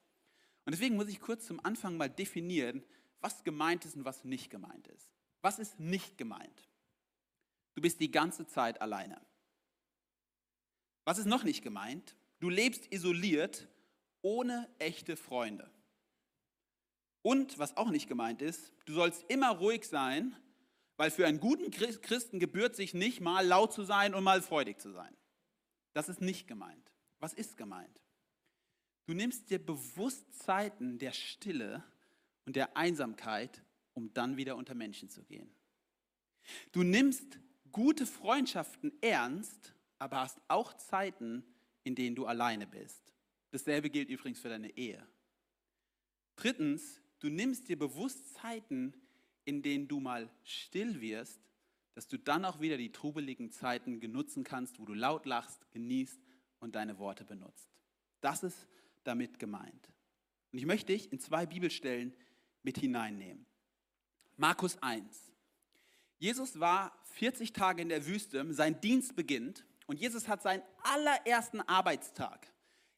Und 0.64 0.73
deswegen 0.73 0.97
muss 0.97 1.09
ich 1.09 1.21
kurz 1.21 1.47
zum 1.47 1.64
Anfang 1.64 1.97
mal 1.97 2.11
definieren, 2.11 2.85
was 3.21 3.45
gemeint 3.45 3.85
ist 3.85 3.97
und 3.97 4.04
was 4.04 4.25
nicht 4.25 4.50
gemeint 4.50 4.88
ist. 4.88 5.12
Was 5.40 5.59
ist 5.59 5.81
nicht 5.81 6.19
gemeint? 6.19 6.69
Du 7.75 7.81
bist 7.81 8.00
die 8.00 8.11
ganze 8.11 8.47
Zeit 8.47 8.81
alleine. 8.81 9.21
Was 11.04 11.19
ist 11.19 11.26
noch 11.26 11.42
nicht 11.42 11.62
gemeint? 11.62 12.16
Du 12.38 12.49
lebst 12.49 12.92
isoliert, 12.92 13.69
ohne 14.21 14.69
echte 14.78 15.16
Freunde. 15.16 15.71
Und 17.23 17.59
was 17.59 17.76
auch 17.76 17.91
nicht 17.91 18.09
gemeint 18.09 18.43
ist, 18.43 18.73
du 18.85 18.95
sollst 18.95 19.25
immer 19.29 19.50
ruhig 19.50 19.87
sein, 19.87 20.37
weil 20.97 21.11
für 21.11 21.26
einen 21.26 21.41
guten 21.41 21.71
Christen 21.71 22.38
gebührt 22.38 22.76
sich 22.76 22.95
nicht 22.95 23.21
mal 23.21 23.47
laut 23.47 23.73
zu 23.73 23.85
sein 23.85 24.14
und 24.14 24.25
mal 24.25 24.43
freudig 24.43 24.81
zu 24.81 24.93
sein. 24.93 25.17
Das 25.95 26.09
ist 26.09 26.21
nicht 26.21 26.47
gemeint. 26.47 26.93
Was 27.21 27.33
ist 27.33 27.57
gemeint? 27.57 28.00
Du 29.07 29.14
nimmst 29.14 29.50
dir 29.50 29.64
bewusst 29.64 30.35
Zeiten 30.43 30.99
der 30.99 31.12
Stille 31.12 31.85
und 32.47 32.57
der 32.57 32.76
Einsamkeit, 32.76 33.62
um 33.95 34.12
dann 34.14 34.37
wieder 34.37 34.57
unter 34.57 34.75
Menschen 34.75 35.09
zu 35.09 35.23
gehen. 35.25 35.50
Du 36.73 36.83
nimmst 36.83 37.38
gute 37.71 38.07
Freundschaften 38.07 38.93
ernst, 39.00 39.75
aber 39.99 40.21
hast 40.21 40.41
auch 40.49 40.75
Zeiten, 40.75 41.45
in 41.85 41.95
denen 41.95 42.17
du 42.17 42.26
alleine 42.26 42.67
bist. 42.67 43.12
Dasselbe 43.50 43.91
gilt 43.91 44.09
übrigens 44.09 44.41
für 44.41 44.49
deine 44.49 44.76
Ehe. 44.76 45.07
Drittens, 46.37 47.02
du 47.23 47.31
nimmst 47.31 47.69
dir 47.69 47.79
bewusst 47.79 48.35
Zeiten, 48.35 48.95
in 49.45 49.62
denen 49.62 49.88
du 49.88 50.00
mal 50.00 50.31
still 50.45 51.00
wirst, 51.00 51.41
dass 51.95 52.09
du 52.09 52.19
dann 52.19 52.45
auch 52.45 52.61
wieder 52.61 52.76
die 52.76 52.93
trubeligen 52.93 53.50
Zeiten 53.50 54.00
genutzen 54.00 54.45
kannst, 54.45 54.79
wo 54.79 54.85
du 54.85 54.95
laut 54.95 55.26
lachst, 55.26 55.71
genießt 55.73 56.21
und 56.61 56.75
deine 56.75 56.99
Worte 56.99 57.25
benutzt. 57.25 57.69
Das 58.21 58.43
ist 58.43 58.67
damit 59.05 59.38
gemeint. 59.38 59.93
Und 60.52 60.59
ich 60.59 60.67
möchte 60.67 60.93
dich 60.93 61.12
in 61.12 61.19
zwei 61.19 61.47
Bibelstellen 61.47 62.14
mit 62.62 62.79
hineinnehmen. 62.79 63.47
Markus 64.37 64.81
1. 64.83 65.33
Jesus 66.19 66.61
war 66.61 66.97
40 67.05 67.52
Tage 67.52 67.83
in 67.83 67.88
der 67.88 68.07
Wüste, 68.07 68.52
sein 68.55 68.81
Dienst 68.81 69.17
beginnt 69.17 69.67
und 69.87 69.99
Jesus 69.99 70.29
hat 70.29 70.43
seinen 70.43 70.62
allerersten 70.83 71.61
Arbeitstag. 71.61 72.52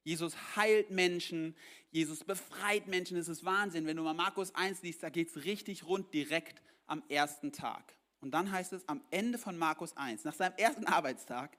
Jesus 0.04 0.36
heilt 0.56 0.90
Menschen, 0.90 1.56
Jesus 1.90 2.24
befreit 2.24 2.86
Menschen. 2.86 3.16
Es 3.16 3.28
ist 3.28 3.44
Wahnsinn. 3.44 3.86
Wenn 3.86 3.96
du 3.96 4.02
mal 4.02 4.14
Markus 4.14 4.54
1 4.54 4.82
liest, 4.82 5.02
da 5.02 5.08
geht 5.08 5.28
es 5.28 5.44
richtig 5.44 5.84
rund 5.84 6.12
direkt 6.12 6.62
am 6.86 7.02
ersten 7.08 7.52
Tag. 7.52 7.96
Und 8.20 8.32
dann 8.32 8.50
heißt 8.52 8.72
es 8.72 8.88
am 8.88 9.02
Ende 9.10 9.38
von 9.38 9.56
Markus 9.56 9.96
1, 9.96 10.24
nach 10.24 10.34
seinem 10.34 10.54
ersten 10.56 10.86
Arbeitstag 10.86 11.56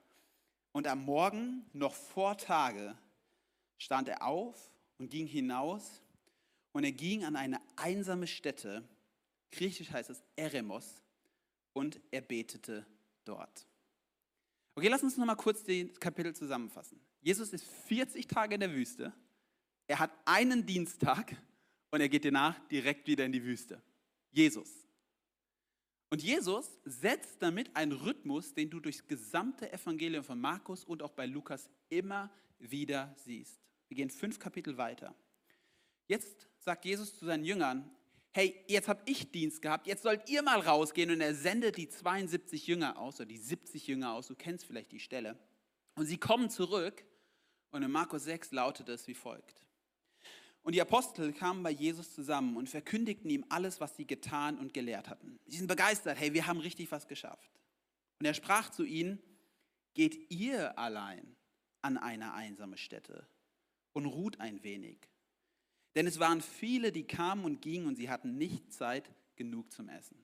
und 0.72 0.86
am 0.86 1.04
Morgen, 1.04 1.64
noch 1.72 1.94
vor 1.94 2.36
Tage, 2.38 2.96
stand 3.78 4.08
er 4.08 4.22
auf 4.22 4.70
und 4.98 5.10
ging 5.10 5.26
hinaus 5.26 6.02
und 6.72 6.84
er 6.84 6.92
ging 6.92 7.24
an 7.24 7.36
eine 7.36 7.60
einsame 7.76 8.26
Stätte, 8.26 8.82
griechisch 9.52 9.90
heißt 9.90 10.10
es 10.10 10.22
Eremos, 10.36 11.02
und 11.72 12.00
er 12.10 12.20
betete 12.20 12.86
dort. 13.24 13.66
Okay, 14.74 14.88
lass 14.88 15.02
uns 15.02 15.16
nochmal 15.16 15.36
kurz 15.36 15.62
das 15.62 16.00
Kapitel 16.00 16.34
zusammenfassen. 16.34 17.00
Jesus 17.26 17.52
ist 17.52 17.64
40 17.88 18.28
Tage 18.28 18.54
in 18.54 18.60
der 18.60 18.72
Wüste, 18.72 19.12
er 19.88 19.98
hat 19.98 20.12
einen 20.26 20.64
Dienstag 20.64 21.34
und 21.90 22.00
er 22.00 22.08
geht 22.08 22.24
danach 22.24 22.56
direkt 22.68 23.08
wieder 23.08 23.24
in 23.24 23.32
die 23.32 23.42
Wüste. 23.42 23.82
Jesus. 24.30 24.86
Und 26.08 26.22
Jesus 26.22 26.78
setzt 26.84 27.42
damit 27.42 27.74
einen 27.74 27.90
Rhythmus, 27.90 28.54
den 28.54 28.70
du 28.70 28.78
durchs 28.78 29.08
gesamte 29.08 29.72
Evangelium 29.72 30.22
von 30.22 30.40
Markus 30.40 30.84
und 30.84 31.02
auch 31.02 31.10
bei 31.10 31.26
Lukas 31.26 31.68
immer 31.88 32.30
wieder 32.60 33.12
siehst. 33.16 33.60
Wir 33.88 33.96
gehen 33.96 34.10
fünf 34.10 34.38
Kapitel 34.38 34.76
weiter. 34.76 35.12
Jetzt 36.06 36.46
sagt 36.60 36.84
Jesus 36.84 37.18
zu 37.18 37.26
seinen 37.26 37.44
Jüngern, 37.44 37.90
hey, 38.34 38.54
jetzt 38.68 38.86
habe 38.86 39.02
ich 39.04 39.32
Dienst 39.32 39.60
gehabt, 39.60 39.88
jetzt 39.88 40.04
sollt 40.04 40.30
ihr 40.30 40.44
mal 40.44 40.60
rausgehen 40.60 41.10
und 41.10 41.20
er 41.20 41.34
sendet 41.34 41.76
die 41.76 41.88
72 41.88 42.68
Jünger 42.68 42.96
aus 43.00 43.16
oder 43.16 43.26
die 43.26 43.38
70 43.38 43.88
Jünger 43.88 44.12
aus, 44.12 44.28
du 44.28 44.36
kennst 44.36 44.64
vielleicht 44.64 44.92
die 44.92 45.00
Stelle. 45.00 45.36
Und 45.96 46.06
sie 46.06 46.18
kommen 46.18 46.50
zurück 46.50 47.02
und 47.70 47.82
in 47.82 47.90
Markus 47.90 48.24
6 48.24 48.52
lautet 48.52 48.88
es 48.88 49.06
wie 49.06 49.14
folgt. 49.14 49.64
Und 50.62 50.74
die 50.74 50.80
Apostel 50.80 51.32
kamen 51.32 51.62
bei 51.62 51.70
Jesus 51.70 52.14
zusammen 52.14 52.56
und 52.56 52.68
verkündigten 52.68 53.30
ihm 53.30 53.44
alles, 53.48 53.80
was 53.80 53.96
sie 53.96 54.06
getan 54.06 54.58
und 54.58 54.74
gelehrt 54.74 55.08
hatten. 55.08 55.38
Sie 55.46 55.58
sind 55.58 55.68
begeistert, 55.68 56.18
hey, 56.18 56.34
wir 56.34 56.46
haben 56.46 56.58
richtig 56.58 56.90
was 56.90 57.06
geschafft. 57.06 57.50
Und 58.18 58.26
er 58.26 58.34
sprach 58.34 58.70
zu 58.70 58.84
ihnen, 58.84 59.22
geht 59.94 60.30
ihr 60.30 60.76
allein 60.78 61.36
an 61.82 61.98
eine 61.98 62.34
einsame 62.34 62.78
Stätte 62.78 63.26
und 63.92 64.06
ruht 64.06 64.40
ein 64.40 64.62
wenig 64.64 64.98
denn 65.96 66.06
es 66.06 66.20
waren 66.20 66.42
viele, 66.42 66.92
die 66.92 67.04
kamen 67.04 67.44
und 67.44 67.62
gingen 67.62 67.86
und 67.86 67.96
sie 67.96 68.10
hatten 68.10 68.36
nicht 68.36 68.70
Zeit 68.70 69.10
genug 69.34 69.72
zum 69.72 69.88
Essen. 69.88 70.22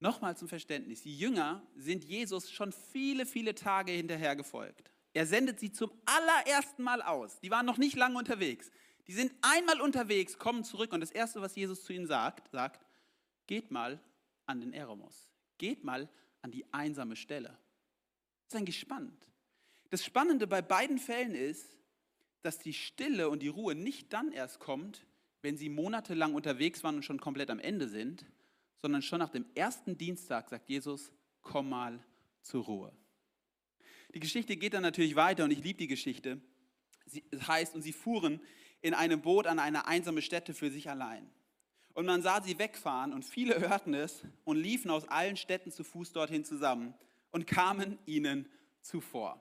Nochmal 0.00 0.36
zum 0.36 0.48
Verständnis, 0.48 1.02
die 1.02 1.16
Jünger 1.16 1.62
sind 1.76 2.02
Jesus 2.02 2.50
schon 2.50 2.72
viele, 2.72 3.26
viele 3.26 3.54
Tage 3.54 3.92
hinterher 3.92 4.34
gefolgt. 4.34 4.90
Er 5.12 5.26
sendet 5.26 5.60
sie 5.60 5.72
zum 5.72 5.90
allerersten 6.06 6.82
Mal 6.82 7.02
aus. 7.02 7.38
Die 7.40 7.50
waren 7.50 7.66
noch 7.66 7.78
nicht 7.78 7.96
lange 7.96 8.18
unterwegs. 8.18 8.70
Die 9.06 9.12
sind 9.12 9.32
einmal 9.42 9.80
unterwegs, 9.80 10.38
kommen 10.38 10.64
zurück 10.64 10.92
und 10.92 11.00
das 11.00 11.10
Erste, 11.10 11.42
was 11.42 11.56
Jesus 11.56 11.82
zu 11.82 11.92
ihnen 11.92 12.06
sagt, 12.06 12.50
sagt, 12.50 12.86
geht 13.46 13.70
mal 13.70 14.00
an 14.46 14.60
den 14.60 14.72
Eremos. 14.72 15.28
Geht 15.58 15.84
mal 15.84 16.08
an 16.40 16.50
die 16.50 16.64
einsame 16.72 17.16
Stelle. 17.16 17.48
Das 17.48 18.54
ist 18.54 18.56
eigentlich 18.56 18.78
spannend. 18.78 19.26
Das 19.90 20.04
Spannende 20.04 20.46
bei 20.46 20.62
beiden 20.62 20.98
Fällen 20.98 21.34
ist, 21.34 21.76
dass 22.42 22.58
die 22.58 22.72
Stille 22.72 23.28
und 23.28 23.40
die 23.40 23.48
Ruhe 23.48 23.74
nicht 23.74 24.12
dann 24.12 24.32
erst 24.32 24.58
kommt, 24.58 25.04
wenn 25.42 25.56
sie 25.56 25.68
monatelang 25.68 26.34
unterwegs 26.34 26.82
waren 26.82 26.96
und 26.96 27.04
schon 27.04 27.20
komplett 27.20 27.50
am 27.50 27.58
Ende 27.58 27.88
sind, 27.88 28.24
sondern 28.76 29.02
schon 29.02 29.18
nach 29.18 29.30
dem 29.30 29.46
ersten 29.54 29.98
Dienstag 29.98 30.48
sagt 30.48 30.68
Jesus, 30.68 31.12
komm 31.40 31.68
mal 31.68 32.02
zur 32.40 32.64
Ruhe. 32.64 32.92
Die 34.14 34.20
Geschichte 34.20 34.56
geht 34.56 34.74
dann 34.74 34.82
natürlich 34.82 35.16
weiter 35.16 35.44
und 35.44 35.50
ich 35.50 35.62
liebe 35.62 35.78
die 35.78 35.86
Geschichte. 35.86 36.40
Sie, 37.06 37.24
es 37.30 37.46
heißt, 37.46 37.74
und 37.74 37.82
sie 37.82 37.92
fuhren 37.92 38.40
in 38.80 38.94
einem 38.94 39.22
Boot 39.22 39.46
an 39.46 39.58
eine 39.58 39.86
einsame 39.86 40.22
Stätte 40.22 40.54
für 40.54 40.70
sich 40.70 40.90
allein. 40.90 41.30
Und 41.94 42.06
man 42.06 42.22
sah 42.22 42.42
sie 42.42 42.58
wegfahren 42.58 43.12
und 43.12 43.24
viele 43.24 43.60
hörten 43.60 43.94
es 43.94 44.22
und 44.44 44.56
liefen 44.56 44.90
aus 44.90 45.08
allen 45.08 45.36
Städten 45.36 45.70
zu 45.70 45.84
Fuß 45.84 46.12
dorthin 46.12 46.44
zusammen 46.44 46.94
und 47.30 47.46
kamen 47.46 47.98
ihnen 48.06 48.48
zuvor. 48.80 49.40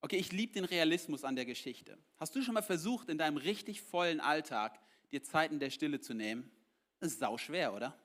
Okay, 0.00 0.16
ich 0.16 0.32
liebe 0.32 0.52
den 0.52 0.64
Realismus 0.64 1.24
an 1.24 1.34
der 1.34 1.46
Geschichte. 1.46 1.96
Hast 2.18 2.36
du 2.36 2.42
schon 2.42 2.54
mal 2.54 2.62
versucht, 2.62 3.08
in 3.08 3.16
deinem 3.16 3.38
richtig 3.38 3.80
vollen 3.80 4.20
Alltag 4.20 4.78
dir 5.10 5.22
Zeiten 5.22 5.58
der 5.58 5.70
Stille 5.70 6.00
zu 6.00 6.12
nehmen? 6.12 6.50
Das 7.00 7.12
ist 7.12 7.20
sau 7.20 7.38
schwer, 7.38 7.72
oder? 7.72 7.98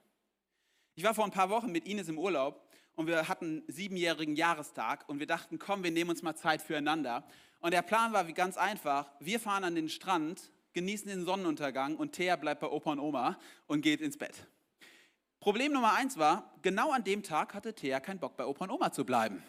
Ich 0.95 1.03
war 1.03 1.13
vor 1.13 1.25
ein 1.25 1.31
paar 1.31 1.49
Wochen 1.49 1.71
mit 1.71 1.85
Ines 1.85 2.07
im 2.07 2.17
Urlaub 2.17 2.68
und 2.99 3.07
wir 3.07 3.29
hatten 3.29 3.63
siebenjährigen 3.69 4.35
Jahrestag 4.35 5.07
und 5.07 5.19
wir 5.19 5.25
dachten, 5.25 5.57
komm, 5.57 5.85
wir 5.85 5.91
nehmen 5.91 6.09
uns 6.09 6.21
mal 6.21 6.35
Zeit 6.35 6.61
füreinander. 6.61 7.23
Und 7.61 7.73
der 7.73 7.81
Plan 7.81 8.11
war 8.11 8.27
wie 8.27 8.33
ganz 8.33 8.57
einfach, 8.57 9.09
wir 9.21 9.39
fahren 9.39 9.63
an 9.63 9.73
den 9.73 9.87
Strand, 9.87 10.51
genießen 10.73 11.07
den 11.07 11.23
Sonnenuntergang 11.23 11.95
und 11.95 12.11
Thea 12.11 12.35
bleibt 12.35 12.59
bei 12.59 12.67
Opa 12.67 12.91
und 12.91 12.99
Oma 12.99 13.39
und 13.67 13.83
geht 13.83 14.01
ins 14.01 14.17
Bett. 14.17 14.45
Problem 15.39 15.71
Nummer 15.71 15.93
eins 15.93 16.17
war, 16.17 16.53
genau 16.61 16.91
an 16.91 17.05
dem 17.05 17.23
Tag 17.23 17.53
hatte 17.53 17.73
Thea 17.73 18.01
keinen 18.01 18.19
Bock 18.19 18.35
bei 18.35 18.45
Opa 18.45 18.65
und 18.65 18.71
Oma 18.71 18.91
zu 18.91 19.05
bleiben. 19.05 19.41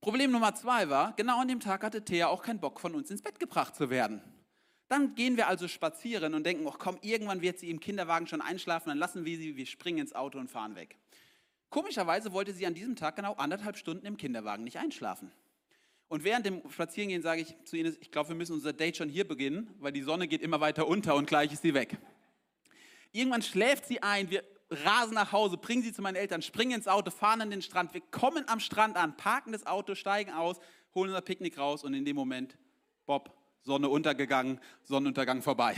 Problem 0.00 0.30
Nummer 0.30 0.54
zwei 0.54 0.88
war, 0.88 1.12
genau 1.16 1.40
an 1.40 1.48
dem 1.48 1.58
Tag 1.58 1.82
hatte 1.82 2.04
Thea 2.04 2.28
auch 2.28 2.42
keinen 2.44 2.60
Bock, 2.60 2.78
von 2.78 2.94
uns 2.94 3.10
ins 3.10 3.22
Bett 3.22 3.40
gebracht 3.40 3.74
zu 3.74 3.90
werden. 3.90 4.22
Dann 4.86 5.16
gehen 5.16 5.36
wir 5.36 5.48
also 5.48 5.66
spazieren 5.66 6.34
und 6.34 6.44
denken, 6.46 6.68
ach 6.70 6.78
komm, 6.78 6.98
irgendwann 7.02 7.42
wird 7.42 7.58
sie 7.58 7.68
im 7.68 7.80
Kinderwagen 7.80 8.28
schon 8.28 8.42
einschlafen, 8.42 8.90
dann 8.90 8.98
lassen 8.98 9.24
wir 9.24 9.36
sie, 9.38 9.56
wir 9.56 9.66
springen 9.66 9.98
ins 9.98 10.14
Auto 10.14 10.38
und 10.38 10.48
fahren 10.48 10.76
weg. 10.76 10.96
Komischerweise 11.70 12.32
wollte 12.32 12.52
sie 12.52 12.66
an 12.66 12.74
diesem 12.74 12.96
Tag 12.96 13.16
genau 13.16 13.34
anderthalb 13.34 13.76
Stunden 13.76 14.06
im 14.06 14.16
Kinderwagen 14.16 14.64
nicht 14.64 14.78
einschlafen. 14.78 15.32
Und 16.08 16.22
während 16.22 16.46
dem 16.46 16.62
Spazierengehen 16.70 17.22
sage 17.22 17.42
ich 17.42 17.54
zu 17.64 17.76
ihnen, 17.76 17.96
ich 18.00 18.10
glaube, 18.10 18.28
wir 18.28 18.36
müssen 18.36 18.52
unser 18.52 18.72
Date 18.72 18.96
schon 18.96 19.08
hier 19.08 19.26
beginnen, 19.26 19.74
weil 19.80 19.92
die 19.92 20.02
Sonne 20.02 20.28
geht 20.28 20.40
immer 20.40 20.60
weiter 20.60 20.86
unter 20.86 21.16
und 21.16 21.26
gleich 21.26 21.52
ist 21.52 21.62
sie 21.62 21.74
weg. 21.74 21.98
Irgendwann 23.12 23.42
schläft 23.42 23.86
sie 23.86 24.02
ein, 24.02 24.30
wir 24.30 24.44
rasen 24.70 25.14
nach 25.14 25.32
Hause, 25.32 25.56
bringen 25.56 25.82
sie 25.82 25.92
zu 25.92 26.02
meinen 26.02 26.16
Eltern, 26.16 26.42
springen 26.42 26.72
ins 26.72 26.88
Auto, 26.88 27.10
fahren 27.10 27.40
an 27.40 27.50
den 27.50 27.62
Strand. 27.62 27.94
Wir 27.94 28.00
kommen 28.00 28.48
am 28.48 28.60
Strand 28.60 28.96
an, 28.96 29.16
parken 29.16 29.52
das 29.52 29.66
Auto, 29.66 29.94
steigen 29.94 30.32
aus, 30.32 30.58
holen 30.94 31.10
unser 31.10 31.22
Picknick 31.22 31.58
raus 31.58 31.82
und 31.82 31.94
in 31.94 32.04
dem 32.04 32.16
Moment, 32.16 32.56
Bob, 33.04 33.36
Sonne 33.62 33.88
untergegangen, 33.88 34.60
Sonnenuntergang 34.84 35.42
vorbei. 35.42 35.74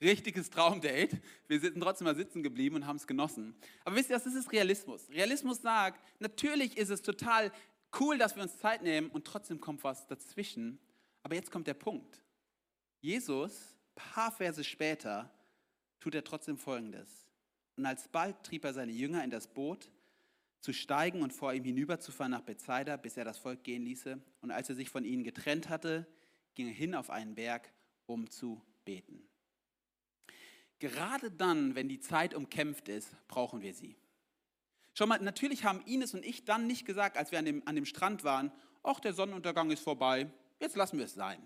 Richtiges 0.00 0.50
Traumdate. 0.50 1.20
Wir 1.48 1.60
sind 1.60 1.80
trotzdem 1.80 2.06
mal 2.06 2.16
sitzen 2.16 2.42
geblieben 2.42 2.76
und 2.76 2.86
haben 2.86 2.96
es 2.96 3.06
genossen. 3.06 3.54
Aber 3.84 3.96
wisst 3.96 4.10
ihr, 4.10 4.16
das 4.16 4.26
ist 4.26 4.52
Realismus. 4.52 5.08
Realismus 5.10 5.62
sagt, 5.62 6.02
natürlich 6.18 6.76
ist 6.76 6.90
es 6.90 7.02
total 7.02 7.52
cool, 8.00 8.18
dass 8.18 8.34
wir 8.36 8.42
uns 8.42 8.58
Zeit 8.58 8.82
nehmen 8.82 9.10
und 9.10 9.26
trotzdem 9.26 9.60
kommt 9.60 9.84
was 9.84 10.06
dazwischen. 10.06 10.78
Aber 11.22 11.34
jetzt 11.34 11.50
kommt 11.50 11.66
der 11.66 11.74
Punkt. 11.74 12.20
Jesus, 13.00 13.76
paar 13.94 14.32
Verse 14.32 14.62
später, 14.64 15.30
tut 16.00 16.14
er 16.14 16.24
trotzdem 16.24 16.58
Folgendes. 16.58 17.08
Und 17.76 17.86
alsbald 17.86 18.42
trieb 18.42 18.64
er 18.64 18.74
seine 18.74 18.92
Jünger 18.92 19.24
in 19.24 19.30
das 19.30 19.46
Boot, 19.46 19.90
zu 20.60 20.72
steigen 20.72 21.22
und 21.22 21.32
vor 21.32 21.52
ihm 21.52 21.64
hinüberzufahren 21.64 22.30
nach 22.30 22.40
Bethsaida, 22.40 22.96
bis 22.96 23.18
er 23.18 23.24
das 23.24 23.36
Volk 23.36 23.64
gehen 23.64 23.84
ließe. 23.84 24.18
Und 24.40 24.50
als 24.50 24.70
er 24.70 24.74
sich 24.74 24.88
von 24.88 25.04
ihnen 25.04 25.22
getrennt 25.22 25.68
hatte, 25.68 26.06
ging 26.54 26.68
er 26.68 26.72
hin 26.72 26.94
auf 26.94 27.10
einen 27.10 27.34
Berg, 27.34 27.70
um 28.06 28.30
zu 28.30 28.62
beten. 28.84 29.28
Gerade 30.84 31.30
dann, 31.30 31.74
wenn 31.74 31.88
die 31.88 31.98
Zeit 31.98 32.34
umkämpft 32.34 32.90
ist, 32.90 33.16
brauchen 33.26 33.62
wir 33.62 33.72
sie. 33.72 33.96
Schau 34.92 35.06
mal, 35.06 35.18
natürlich 35.18 35.64
haben 35.64 35.80
Ines 35.86 36.12
und 36.12 36.22
ich 36.26 36.44
dann 36.44 36.66
nicht 36.66 36.84
gesagt, 36.84 37.16
als 37.16 37.32
wir 37.32 37.38
an 37.38 37.46
dem, 37.46 37.66
an 37.66 37.74
dem 37.74 37.86
Strand 37.86 38.22
waren, 38.22 38.52
ach, 38.82 39.00
der 39.00 39.14
Sonnenuntergang 39.14 39.70
ist 39.70 39.80
vorbei, 39.80 40.30
jetzt 40.60 40.76
lassen 40.76 40.98
wir 40.98 41.06
es 41.06 41.14
sein. 41.14 41.40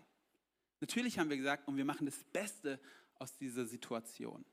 Natürlich 0.80 1.21
haben 1.21 1.30
wir 1.30 1.37
gesagt, 1.37 1.68
und 1.68 1.76
wir 1.76 1.85
machen 1.85 2.07
das 2.07 2.25
Beste 2.33 2.80
aus 3.14 3.37
dieser 3.37 3.64
Situation. 3.64 4.45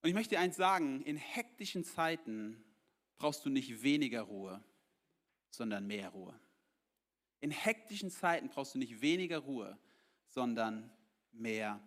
Und 0.00 0.08
ich 0.08 0.14
möchte 0.14 0.36
dir 0.36 0.40
eins 0.40 0.54
sagen, 0.54 1.02
in 1.02 1.16
hektischen 1.16 1.82
Zeiten 1.82 2.62
brauchst 3.16 3.44
du 3.44 3.50
nicht 3.50 3.82
weniger 3.82 4.22
Ruhe, 4.22 4.62
sondern 5.50 5.88
mehr 5.88 6.10
Ruhe. 6.10 6.38
In 7.40 7.50
hektischen 7.50 8.12
Zeiten 8.12 8.48
brauchst 8.48 8.76
du 8.76 8.78
nicht 8.78 9.00
weniger 9.00 9.38
Ruhe, 9.38 9.76
sondern 10.28 10.88
mehr 11.32 11.80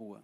Ruhe. 0.00 0.20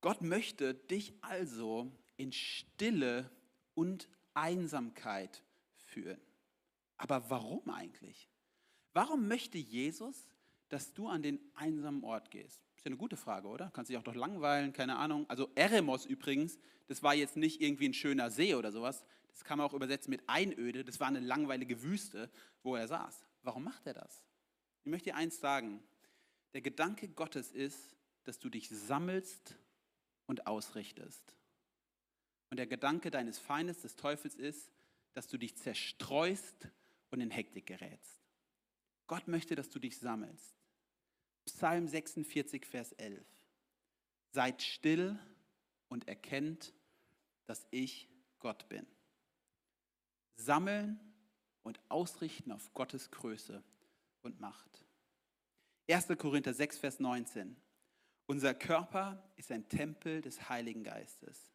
Gott 0.00 0.22
möchte 0.22 0.74
dich 0.74 1.14
also 1.20 1.90
in 2.16 2.32
Stille 2.32 3.30
und 3.74 4.08
Einsamkeit 4.34 5.42
führen. 5.76 6.20
Aber 6.96 7.28
warum 7.30 7.68
eigentlich? 7.70 8.28
Warum 8.92 9.28
möchte 9.28 9.58
Jesus, 9.58 10.28
dass 10.68 10.92
du 10.92 11.08
an 11.08 11.22
den 11.22 11.40
einsamen 11.54 12.04
Ort 12.04 12.30
gehst? 12.30 12.60
Ist 12.76 12.84
ja 12.84 12.90
eine 12.90 12.96
gute 12.96 13.16
Frage, 13.16 13.48
oder? 13.48 13.70
Kannst 13.74 13.90
dich 13.90 13.98
auch 13.98 14.02
doch 14.02 14.14
langweilen, 14.14 14.72
keine 14.72 14.96
Ahnung. 14.96 15.28
Also 15.28 15.50
Eremos 15.54 16.06
übrigens, 16.06 16.58
das 16.88 17.02
war 17.02 17.14
jetzt 17.14 17.36
nicht 17.36 17.60
irgendwie 17.60 17.88
ein 17.88 17.94
schöner 17.94 18.30
See 18.30 18.54
oder 18.54 18.72
sowas. 18.72 19.04
Das 19.32 19.44
kann 19.44 19.58
man 19.58 19.66
auch 19.66 19.74
übersetzen 19.74 20.10
mit 20.10 20.22
Einöde. 20.26 20.84
Das 20.84 20.98
war 20.98 21.08
eine 21.08 21.20
langweilige 21.20 21.82
Wüste, 21.82 22.30
wo 22.62 22.76
er 22.76 22.88
saß. 22.88 23.24
Warum 23.42 23.64
macht 23.64 23.86
er 23.86 23.94
das? 23.94 24.24
Ich 24.84 24.90
möchte 24.90 25.10
dir 25.10 25.16
eins 25.16 25.40
sagen. 25.40 25.82
Der 26.52 26.62
Gedanke 26.62 27.08
Gottes 27.08 27.52
ist, 27.52 27.96
dass 28.24 28.38
du 28.38 28.48
dich 28.48 28.68
sammelst 28.68 29.56
und 30.30 30.46
ausrichtest. 30.46 31.34
Und 32.50 32.58
der 32.58 32.68
Gedanke 32.68 33.10
deines 33.10 33.40
Feindes, 33.40 33.80
des 33.80 33.96
Teufels, 33.96 34.36
ist, 34.36 34.70
dass 35.12 35.26
du 35.26 35.36
dich 35.36 35.56
zerstreust 35.56 36.68
und 37.10 37.20
in 37.20 37.32
Hektik 37.32 37.66
gerätst. 37.66 38.22
Gott 39.08 39.26
möchte, 39.26 39.56
dass 39.56 39.70
du 39.70 39.80
dich 39.80 39.98
sammelst. 39.98 40.54
Psalm 41.46 41.88
46, 41.88 42.64
Vers 42.64 42.92
11. 42.92 43.26
Seid 44.30 44.62
still 44.62 45.18
und 45.88 46.06
erkennt, 46.06 46.72
dass 47.46 47.66
ich 47.72 48.08
Gott 48.38 48.68
bin. 48.68 48.86
Sammeln 50.36 51.00
und 51.64 51.80
ausrichten 51.88 52.52
auf 52.52 52.72
Gottes 52.72 53.10
Größe 53.10 53.64
und 54.22 54.38
Macht. 54.38 54.84
1. 55.90 56.06
Korinther 56.16 56.54
6, 56.54 56.78
Vers 56.78 57.00
19. 57.00 57.56
Unser 58.30 58.54
Körper 58.54 59.20
ist 59.34 59.50
ein 59.50 59.68
Tempel 59.68 60.20
des 60.20 60.48
Heiligen 60.48 60.84
Geistes. 60.84 61.50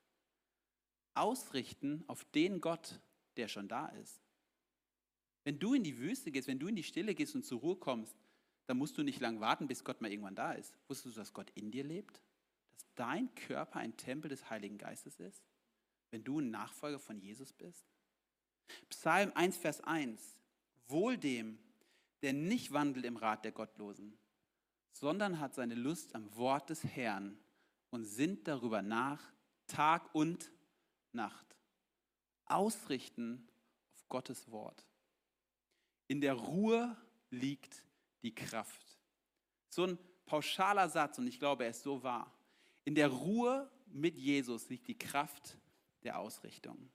Ausrichten 1.13 2.03
auf 2.07 2.25
den 2.33 2.59
Gott, 2.59 2.99
der 3.37 3.47
schon 3.47 3.69
da 3.69 3.85
ist. 3.87 4.19
Wenn 5.45 5.57
du 5.57 5.73
in 5.73 5.85
die 5.85 5.99
Wüste 5.99 6.33
gehst, 6.33 6.49
wenn 6.49 6.59
du 6.59 6.67
in 6.67 6.75
die 6.75 6.83
Stille 6.83 7.15
gehst 7.15 7.33
und 7.33 7.45
zur 7.45 7.61
Ruhe 7.61 7.77
kommst, 7.77 8.17
dann 8.65 8.77
musst 8.77 8.97
du 8.97 9.03
nicht 9.03 9.21
lang 9.21 9.39
warten, 9.39 9.69
bis 9.69 9.85
Gott 9.85 10.01
mal 10.01 10.11
irgendwann 10.11 10.35
da 10.35 10.51
ist. 10.51 10.77
Wusstest 10.89 11.15
du, 11.15 11.19
dass 11.21 11.31
Gott 11.31 11.49
in 11.51 11.71
dir 11.71 11.85
lebt? 11.85 12.21
Dass 12.73 12.85
dein 12.95 13.33
Körper 13.35 13.79
ein 13.79 13.95
Tempel 13.95 14.27
des 14.27 14.49
Heiligen 14.49 14.77
Geistes 14.77 15.17
ist? 15.21 15.45
Wenn 16.11 16.25
du 16.25 16.41
ein 16.41 16.51
Nachfolger 16.51 16.99
von 16.99 17.21
Jesus 17.21 17.53
bist? 17.53 17.85
Psalm 18.89 19.31
1, 19.33 19.55
Vers 19.55 19.79
1. 19.79 20.35
Wohl 20.89 21.17
dem, 21.17 21.57
der 22.21 22.33
nicht 22.33 22.73
wandelt 22.73 23.05
im 23.05 23.15
Rat 23.15 23.45
der 23.45 23.53
Gottlosen, 23.53 24.17
sondern 24.95 25.41
hat 25.41 25.53
seine 25.53 25.75
Lust 25.75 26.15
am 26.15 26.33
Wort 26.37 26.69
des 26.69 26.81
Herrn 26.85 27.37
und 27.89 28.05
sinnt 28.05 28.47
darüber 28.47 28.81
nach, 28.81 29.21
Tag 29.67 30.15
und 30.15 30.49
Nacht. 31.11 31.57
Ausrichten 32.45 33.45
auf 33.93 34.07
Gottes 34.07 34.49
Wort. 34.51 34.87
In 36.07 36.21
der 36.21 36.35
Ruhe 36.35 36.95
liegt 37.29 37.83
die 38.21 38.33
Kraft. 38.33 38.97
So 39.69 39.83
ein 39.83 39.99
pauschaler 40.25 40.87
Satz 40.87 41.17
und 41.17 41.27
ich 41.27 41.39
glaube, 41.39 41.65
er 41.65 41.71
ist 41.71 41.83
so 41.83 42.01
wahr. 42.01 42.33
In 42.85 42.95
der 42.95 43.09
Ruhe 43.09 43.69
mit 43.87 44.17
Jesus 44.17 44.69
liegt 44.69 44.87
die 44.87 44.97
Kraft 44.97 45.57
der 46.03 46.19
Ausrichtung. 46.19 46.89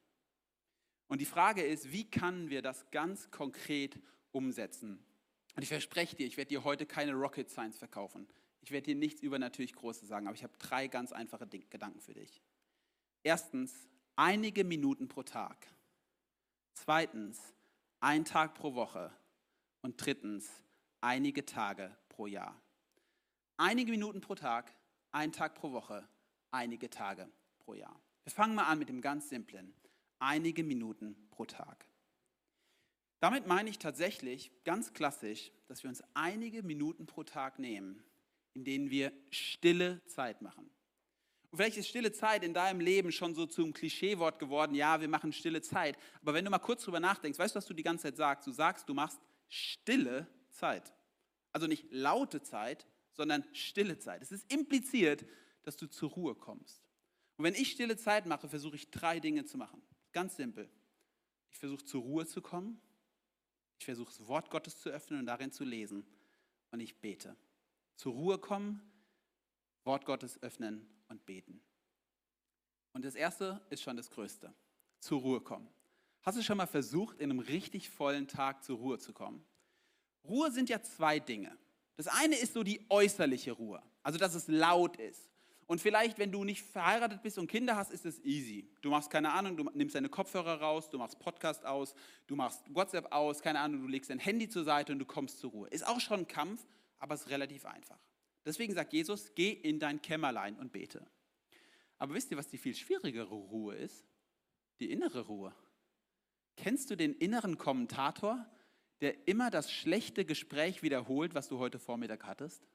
Und 1.07 1.21
die 1.21 1.27
Frage 1.27 1.63
ist, 1.63 1.93
wie 1.93 2.11
können 2.11 2.49
wir 2.49 2.63
das 2.63 2.91
ganz 2.93 3.31
konkret 3.31 4.01
umsetzen? 4.33 5.05
Und 5.57 5.63
ich 5.63 5.69
verspreche 5.69 6.17
dir, 6.17 6.27
ich 6.27 6.37
werde 6.37 6.49
dir 6.49 6.65
heute 6.65 6.87
keine 6.87 7.13
Rocket 7.13 7.51
Science 7.51 7.79
verkaufen. 7.79 8.29
Ich 8.63 8.71
werde 8.71 8.87
dir 8.87 8.95
nichts 8.95 9.23
über 9.23 9.39
natürlich 9.39 9.73
Großes 9.73 10.09
sagen, 10.09 10.27
aber 10.27 10.37
ich 10.37 10.43
habe 10.43 10.57
drei 10.59 10.87
ganz 10.87 11.13
einfache 11.13 11.47
Gedanken 11.47 12.01
für 12.01 12.15
dich. 12.15 12.43
Erstens, 13.23 13.75
einige 14.17 14.65
Minuten 14.65 15.09
pro 15.09 15.23
Tag. 15.23 15.67
Zweitens, 16.75 17.41
ein 18.01 18.25
Tag 18.25 18.55
pro 18.55 18.75
Woche. 18.75 19.13
Und 19.83 20.05
drittens, 20.05 20.51
einige 21.01 21.45
Tage 21.47 21.97
pro 22.09 22.27
Jahr. 22.27 22.61
Einige 23.57 23.91
Minuten 23.91 24.21
pro 24.21 24.35
Tag, 24.35 24.73
ein 25.11 25.33
Tag 25.33 25.55
pro 25.55 25.73
Woche, 25.73 26.09
einige 26.51 26.89
Tage 26.91 27.31
pro 27.59 27.75
Jahr. 27.75 28.01
Wir 28.25 28.33
fangen 28.33 28.55
mal 28.55 28.65
an 28.65 28.79
mit 28.79 28.89
dem 28.89 29.01
ganz 29.01 29.29
simplen. 29.29 29.75
Einige 30.19 30.63
Minuten 30.63 31.29
pro 31.31 31.47
Tag. 31.47 31.87
Damit 33.21 33.47
meine 33.47 33.69
ich 33.69 33.79
tatsächlich 33.79 34.51
ganz 34.65 34.93
klassisch, 34.95 35.53
dass 35.69 35.83
wir 35.83 35.91
uns 35.91 36.03
einige 36.15 36.63
Minuten 36.63 37.07
pro 37.07 37.23
Tag 37.23 37.59
nehmen, 37.59 38.03
in 38.55 38.65
denen 38.65 38.91
wir 38.91 39.13
stille 39.31 40.03
Zeit 40.07 40.41
machen. 40.43 40.71
Und 41.51 41.59
vielleicht 41.59 41.77
ist 41.77 41.89
stille 41.89 42.13
Zeit 42.13 42.43
in 42.45 42.55
deinem 42.55 42.81
Leben 42.81 43.13
schon 43.13 43.35
so 43.35 43.45
zum 43.45 43.75
Klischeewort 43.75 44.39
geworden, 44.39 44.75
ja, 44.75 45.01
wir 45.01 45.09
machen 45.09 45.33
stille 45.33 45.61
Zeit. 45.61 45.99
Aber 46.23 46.33
wenn 46.33 46.45
du 46.45 46.51
mal 46.51 46.59
kurz 46.59 46.85
drüber 46.85 47.01
nachdenkst, 47.01 47.39
weißt 47.39 47.55
du, 47.55 47.59
was 47.59 47.67
du 47.67 47.75
die 47.75 47.83
ganze 47.83 48.05
Zeit 48.05 48.17
sagst? 48.17 48.47
Du 48.47 48.53
sagst, 48.53 48.89
du 48.89 48.95
machst 48.95 49.21
stille 49.49 50.27
Zeit. 50.49 50.95
Also 51.53 51.67
nicht 51.67 51.87
laute 51.91 52.41
Zeit, 52.43 52.87
sondern 53.13 53.45
stille 53.53 53.99
Zeit. 53.99 54.23
Es 54.23 54.33
ist 54.33 54.51
impliziert, 54.51 55.27
dass 55.63 55.77
du 55.77 55.89
zur 55.89 56.11
Ruhe 56.11 56.35
kommst. 56.37 56.85
Und 57.37 57.45
wenn 57.45 57.55
ich 57.55 57.73
stille 57.73 57.97
Zeit 57.97 58.27
mache, 58.27 58.49
versuche 58.49 58.77
ich 58.77 58.91
drei 58.91 59.19
Dinge 59.19 59.45
zu 59.45 59.59
machen. 59.59 59.83
Ganz 60.13 60.37
simpel. 60.37 60.71
Ich 61.51 61.59
versuche 61.59 61.85
zur 61.85 62.03
Ruhe 62.03 62.27
zu 62.27 62.41
kommen. 62.41 62.81
Ich 63.81 63.87
versuche 63.87 64.13
das 64.15 64.29
Wort 64.29 64.51
Gottes 64.51 64.79
zu 64.79 64.91
öffnen 64.91 65.21
und 65.21 65.27
darin 65.27 65.53
zu 65.53 65.65
lesen. 65.65 66.07
Und 66.71 66.81
ich 66.81 67.01
bete. 67.01 67.35
Zur 67.97 68.13
Ruhe 68.13 68.39
kommen, 68.39 68.83
Wort 69.85 70.05
Gottes 70.05 70.41
öffnen 70.43 70.87
und 71.09 71.25
beten. 71.25 71.63
Und 72.93 73.07
das 73.07 73.15
erste 73.15 73.61
ist 73.71 73.83
schon 73.83 73.97
das 73.97 74.11
Größte. 74.11 74.53
Zur 75.01 75.21
Ruhe 75.23 75.41
kommen. 75.41 75.67
Hast 76.21 76.37
du 76.37 76.43
schon 76.43 76.59
mal 76.59 76.67
versucht, 76.67 77.19
in 77.19 77.31
einem 77.31 77.41
richtig 77.41 77.89
vollen 77.89 78.29
Tag 78.29 78.63
zur 78.63 78.77
Ruhe 78.77 78.99
zu 78.99 79.15
kommen? 79.15 79.43
Ruhe 80.25 80.53
sind 80.53 80.69
ja 80.69 80.83
zwei 80.83 81.19
Dinge. 81.19 81.57
Das 81.97 82.07
eine 82.07 82.37
ist 82.37 82.53
so 82.53 82.63
die 82.63 82.85
äußerliche 82.91 83.53
Ruhe, 83.53 83.83
also 84.03 84.19
dass 84.19 84.35
es 84.35 84.47
laut 84.47 84.97
ist. 84.99 85.31
Und 85.71 85.81
vielleicht, 85.81 86.19
wenn 86.19 86.33
du 86.33 86.43
nicht 86.43 86.65
verheiratet 86.65 87.23
bist 87.23 87.39
und 87.39 87.47
Kinder 87.47 87.77
hast, 87.77 87.93
ist 87.93 88.05
es 88.05 88.19
easy. 88.25 88.69
Du 88.81 88.91
machst 88.91 89.09
keine 89.09 89.31
Ahnung, 89.31 89.57
du 89.57 89.63
nimmst 89.73 89.95
deine 89.95 90.09
Kopfhörer 90.09 90.61
raus, 90.61 90.91
du 90.91 90.99
machst 90.99 91.21
Podcast 91.21 91.65
aus, 91.65 91.95
du 92.27 92.35
machst 92.35 92.65
WhatsApp 92.75 93.13
aus, 93.13 93.41
keine 93.41 93.61
Ahnung, 93.61 93.83
du 93.83 93.87
legst 93.87 94.11
dein 94.11 94.19
Handy 94.19 94.49
zur 94.49 94.65
Seite 94.65 94.93
und 94.93 94.99
du 94.99 95.05
kommst 95.05 95.39
zur 95.39 95.53
Ruhe. 95.53 95.69
Ist 95.69 95.87
auch 95.87 96.01
schon 96.01 96.19
ein 96.19 96.27
Kampf, 96.27 96.67
aber 96.99 97.15
es 97.15 97.21
ist 97.21 97.31
relativ 97.31 97.67
einfach. 97.67 98.01
Deswegen 98.45 98.75
sagt 98.75 98.93
Jesus, 98.93 99.33
geh 99.37 99.53
in 99.53 99.79
dein 99.79 100.03
Kämmerlein 100.03 100.59
und 100.59 100.73
bete. 100.73 101.07
Aber 101.99 102.15
wisst 102.15 102.33
ihr, 102.33 102.37
was 102.37 102.49
die 102.49 102.59
viel 102.59 102.75
schwierigere 102.75 103.33
Ruhe 103.33 103.77
ist? 103.77 104.05
Die 104.81 104.91
innere 104.91 105.21
Ruhe. 105.21 105.55
Kennst 106.57 106.91
du 106.91 106.97
den 106.97 107.15
inneren 107.15 107.59
Kommentator, 107.59 108.45
der 109.03 109.29
immer 109.29 109.51
das 109.51 109.71
schlechte 109.71 110.25
Gespräch 110.25 110.83
wiederholt, 110.83 111.37
was 111.37 111.47
du 111.47 111.61
heute 111.61 111.79
Vormittag 111.79 112.25
hattest? 112.25 112.67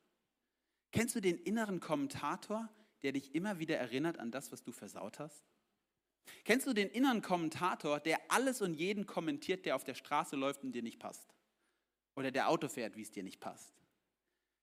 Kennst 0.93 1.13
du 1.13 1.19
den 1.19 1.37
inneren 1.39 1.81
Kommentator, 1.81 2.69
der 3.05 3.11
dich 3.11 3.35
immer 3.35 3.59
wieder 3.59 3.77
erinnert 3.77 4.17
an 4.17 4.31
das, 4.31 4.51
was 4.51 4.63
du 4.63 4.71
versaut 4.71 5.19
hast? 5.19 5.45
Kennst 6.43 6.65
du 6.65 6.73
den 6.73 6.89
inneren 6.89 7.21
Kommentator, 7.21 7.99
der 7.99 8.19
alles 8.29 8.63
und 8.63 8.73
jeden 8.73 9.05
kommentiert, 9.05 9.63
der 9.67 9.75
auf 9.75 9.83
der 9.83 9.93
Straße 9.93 10.35
läuft 10.35 10.63
und 10.63 10.71
dir 10.71 10.81
nicht 10.81 10.97
passt? 10.97 11.35
Oder 12.15 12.31
der 12.31 12.49
Auto 12.49 12.67
fährt, 12.67 12.95
wie 12.95 13.03
es 13.03 13.11
dir 13.11 13.21
nicht 13.21 13.39
passt? 13.39 13.75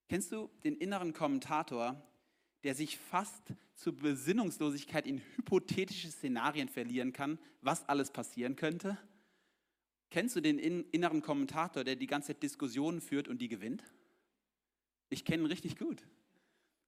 Kennst 0.09 0.33
du 0.33 0.49
den 0.65 0.75
inneren 0.75 1.13
Kommentator, 1.13 2.05
der 2.65 2.75
sich 2.75 2.97
fast 2.97 3.53
zur 3.75 3.95
Besinnungslosigkeit 3.95 5.07
in 5.07 5.21
hypothetische 5.37 6.11
Szenarien 6.11 6.67
verlieren 6.67 7.13
kann, 7.13 7.39
was 7.61 7.87
alles 7.87 8.11
passieren 8.11 8.57
könnte? 8.57 8.97
Kennst 10.09 10.35
du 10.35 10.41
den 10.41 10.59
inneren 10.59 11.21
Kommentator, 11.21 11.85
der 11.85 11.95
die 11.95 12.07
ganze 12.07 12.33
Zeit 12.33 12.43
Diskussionen 12.43 12.99
führt 12.99 13.29
und 13.29 13.37
die 13.37 13.47
gewinnt? 13.47 13.85
Ich 15.07 15.23
kenne 15.23 15.43
ihn 15.43 15.47
richtig 15.47 15.77
gut. 15.77 16.05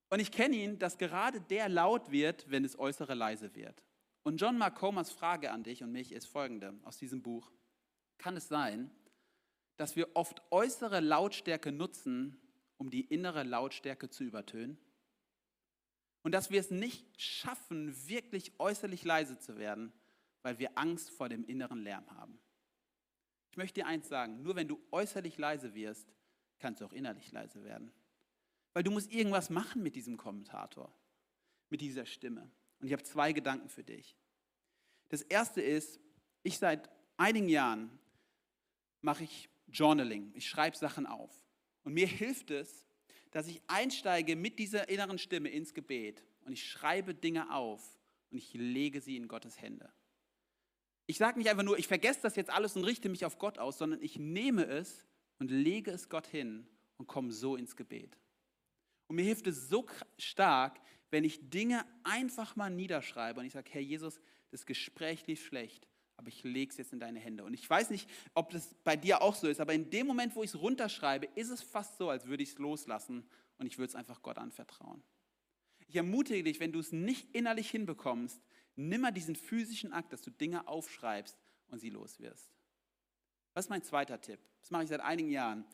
Und 0.09 0.19
ich 0.19 0.31
kenne 0.31 0.55
ihn, 0.55 0.79
dass 0.79 0.97
gerade 0.97 1.41
der 1.41 1.69
laut 1.69 2.11
wird, 2.11 2.49
wenn 2.49 2.63
das 2.63 2.77
Äußere 2.77 3.13
leise 3.13 3.55
wird. 3.55 3.83
Und 4.23 4.37
John 4.37 4.57
Mark 4.57 4.75
Comers 4.75 5.11
Frage 5.11 5.51
an 5.51 5.63
dich 5.63 5.83
und 5.83 5.91
mich 5.91 6.11
ist 6.11 6.25
folgende 6.25 6.73
aus 6.83 6.97
diesem 6.97 7.21
Buch. 7.21 7.51
Kann 8.17 8.37
es 8.37 8.47
sein, 8.47 8.91
dass 9.77 9.95
wir 9.95 10.15
oft 10.15 10.41
äußere 10.51 10.99
Lautstärke 10.99 11.71
nutzen, 11.71 12.37
um 12.77 12.89
die 12.89 13.01
innere 13.01 13.43
Lautstärke 13.43 14.09
zu 14.09 14.23
übertönen? 14.23 14.77
Und 16.23 16.31
dass 16.31 16.49
wir 16.49 16.59
es 16.59 16.71
nicht 16.71 17.21
schaffen, 17.21 18.07
wirklich 18.07 18.59
äußerlich 18.59 19.03
leise 19.03 19.37
zu 19.37 19.57
werden, 19.57 19.93
weil 20.41 20.57
wir 20.57 20.77
Angst 20.77 21.11
vor 21.11 21.29
dem 21.29 21.45
inneren 21.45 21.83
Lärm 21.83 22.09
haben. 22.11 22.39
Ich 23.51 23.57
möchte 23.57 23.81
dir 23.81 23.87
eins 23.87 24.09
sagen, 24.09 24.41
nur 24.41 24.55
wenn 24.55 24.67
du 24.67 24.79
äußerlich 24.91 25.37
leise 25.37 25.75
wirst, 25.75 26.13
kannst 26.57 26.81
du 26.81 26.85
auch 26.85 26.93
innerlich 26.93 27.31
leise 27.31 27.63
werden. 27.63 27.91
Weil 28.75 28.83
du 28.83 28.91
musst 28.91 29.09
irgendwas 29.13 29.49
machen 29.49 29.81
mit 29.81 29.95
diesem 29.95 30.17
Kommentator, 30.17 30.93
mit 31.69 31.79
dieser 31.79 32.05
Stimme. 32.05 32.51
Und 32.79 32.87
ich 32.87 32.93
habe 32.93 33.03
zwei 33.03 33.31
Gedanken 33.31 33.69
für 33.69 33.85
dich. 33.85 34.17
Das 35.07 35.21
erste 35.21 35.61
ist, 35.61 35.97
ich 36.43 36.57
seit 36.57 36.89
einigen 37.15 37.47
Jahren 37.47 37.89
mache 38.99 39.23
ich 39.23 39.49
Journaling. 39.67 40.29
Ich 40.35 40.49
schreibe 40.49 40.75
Sachen 40.75 41.05
auf. 41.05 41.31
Und 41.85 41.93
mir 41.93 42.05
hilft 42.05 42.51
es, 42.51 42.85
dass 43.31 43.47
ich 43.47 43.61
einsteige 43.67 44.35
mit 44.35 44.59
dieser 44.59 44.89
inneren 44.89 45.19
Stimme 45.19 45.47
ins 45.47 45.73
Gebet 45.73 46.21
und 46.43 46.51
ich 46.51 46.69
schreibe 46.69 47.15
Dinge 47.15 47.53
auf 47.53 47.81
und 48.29 48.39
ich 48.39 48.53
lege 48.55 48.99
sie 48.99 49.15
in 49.15 49.29
Gottes 49.29 49.61
Hände. 49.61 49.89
Ich 51.05 51.17
sage 51.17 51.39
nicht 51.39 51.49
einfach 51.49 51.63
nur, 51.63 51.79
ich 51.79 51.87
vergesse 51.87 52.19
das 52.23 52.35
jetzt 52.35 52.49
alles 52.49 52.75
und 52.75 52.83
richte 52.83 53.07
mich 53.07 53.23
auf 53.23 53.37
Gott 53.37 53.57
aus, 53.57 53.77
sondern 53.77 54.01
ich 54.01 54.19
nehme 54.19 54.65
es 54.65 55.05
und 55.39 55.49
lege 55.49 55.91
es 55.91 56.09
Gott 56.09 56.27
hin 56.27 56.67
und 56.97 57.07
komme 57.07 57.31
so 57.31 57.55
ins 57.55 57.77
Gebet. 57.77 58.17
Und 59.07 59.17
mir 59.17 59.25
hilft 59.25 59.47
es 59.47 59.69
so 59.69 59.85
stark, 60.17 60.79
wenn 61.11 61.23
ich 61.23 61.49
Dinge 61.49 61.85
einfach 62.03 62.55
mal 62.55 62.69
niederschreibe 62.69 63.39
und 63.39 63.45
ich 63.45 63.53
sage, 63.53 63.69
Herr 63.71 63.81
Jesus, 63.81 64.19
das 64.51 64.65
Gespräch 64.65 65.25
lief 65.27 65.45
schlecht, 65.45 65.87
aber 66.17 66.29
ich 66.29 66.43
lege 66.43 66.71
es 66.71 66.77
jetzt 66.77 66.93
in 66.93 66.99
deine 66.99 67.19
Hände. 67.19 67.43
Und 67.43 67.53
ich 67.53 67.69
weiß 67.69 67.89
nicht, 67.89 68.09
ob 68.33 68.51
das 68.51 68.73
bei 68.83 68.95
dir 68.95 69.21
auch 69.21 69.35
so 69.35 69.47
ist, 69.47 69.59
aber 69.59 69.73
in 69.73 69.89
dem 69.89 70.07
Moment, 70.07 70.35
wo 70.35 70.43
ich 70.43 70.49
es 70.49 70.61
runterschreibe, 70.61 71.27
ist 71.35 71.49
es 71.49 71.61
fast 71.61 71.97
so, 71.97 72.09
als 72.09 72.25
würde 72.25 72.43
ich 72.43 72.49
es 72.49 72.57
loslassen 72.57 73.27
und 73.57 73.67
ich 73.67 73.77
würde 73.77 73.89
es 73.89 73.95
einfach 73.95 74.21
Gott 74.21 74.37
anvertrauen. 74.37 75.03
Ich 75.87 75.95
ermutige 75.95 76.43
dich, 76.43 76.59
wenn 76.59 76.71
du 76.71 76.79
es 76.79 76.91
nicht 76.91 77.33
innerlich 77.35 77.69
hinbekommst, 77.69 78.41
nimm 78.75 79.01
mal 79.01 79.11
diesen 79.11 79.35
physischen 79.35 79.93
Akt, 79.93 80.11
dass 80.13 80.21
du 80.21 80.31
Dinge 80.31 80.67
aufschreibst 80.67 81.37
und 81.67 81.79
sie 81.79 81.89
loswirst. 81.89 82.51
Was 83.53 83.65
ist 83.65 83.69
mein 83.69 83.83
zweiter 83.83 84.19
Tipp? 84.19 84.39
Das 84.61 84.71
mache 84.71 84.83
ich 84.83 84.89
seit 84.89 85.01
einigen 85.01 85.29
Jahren. 85.29 85.65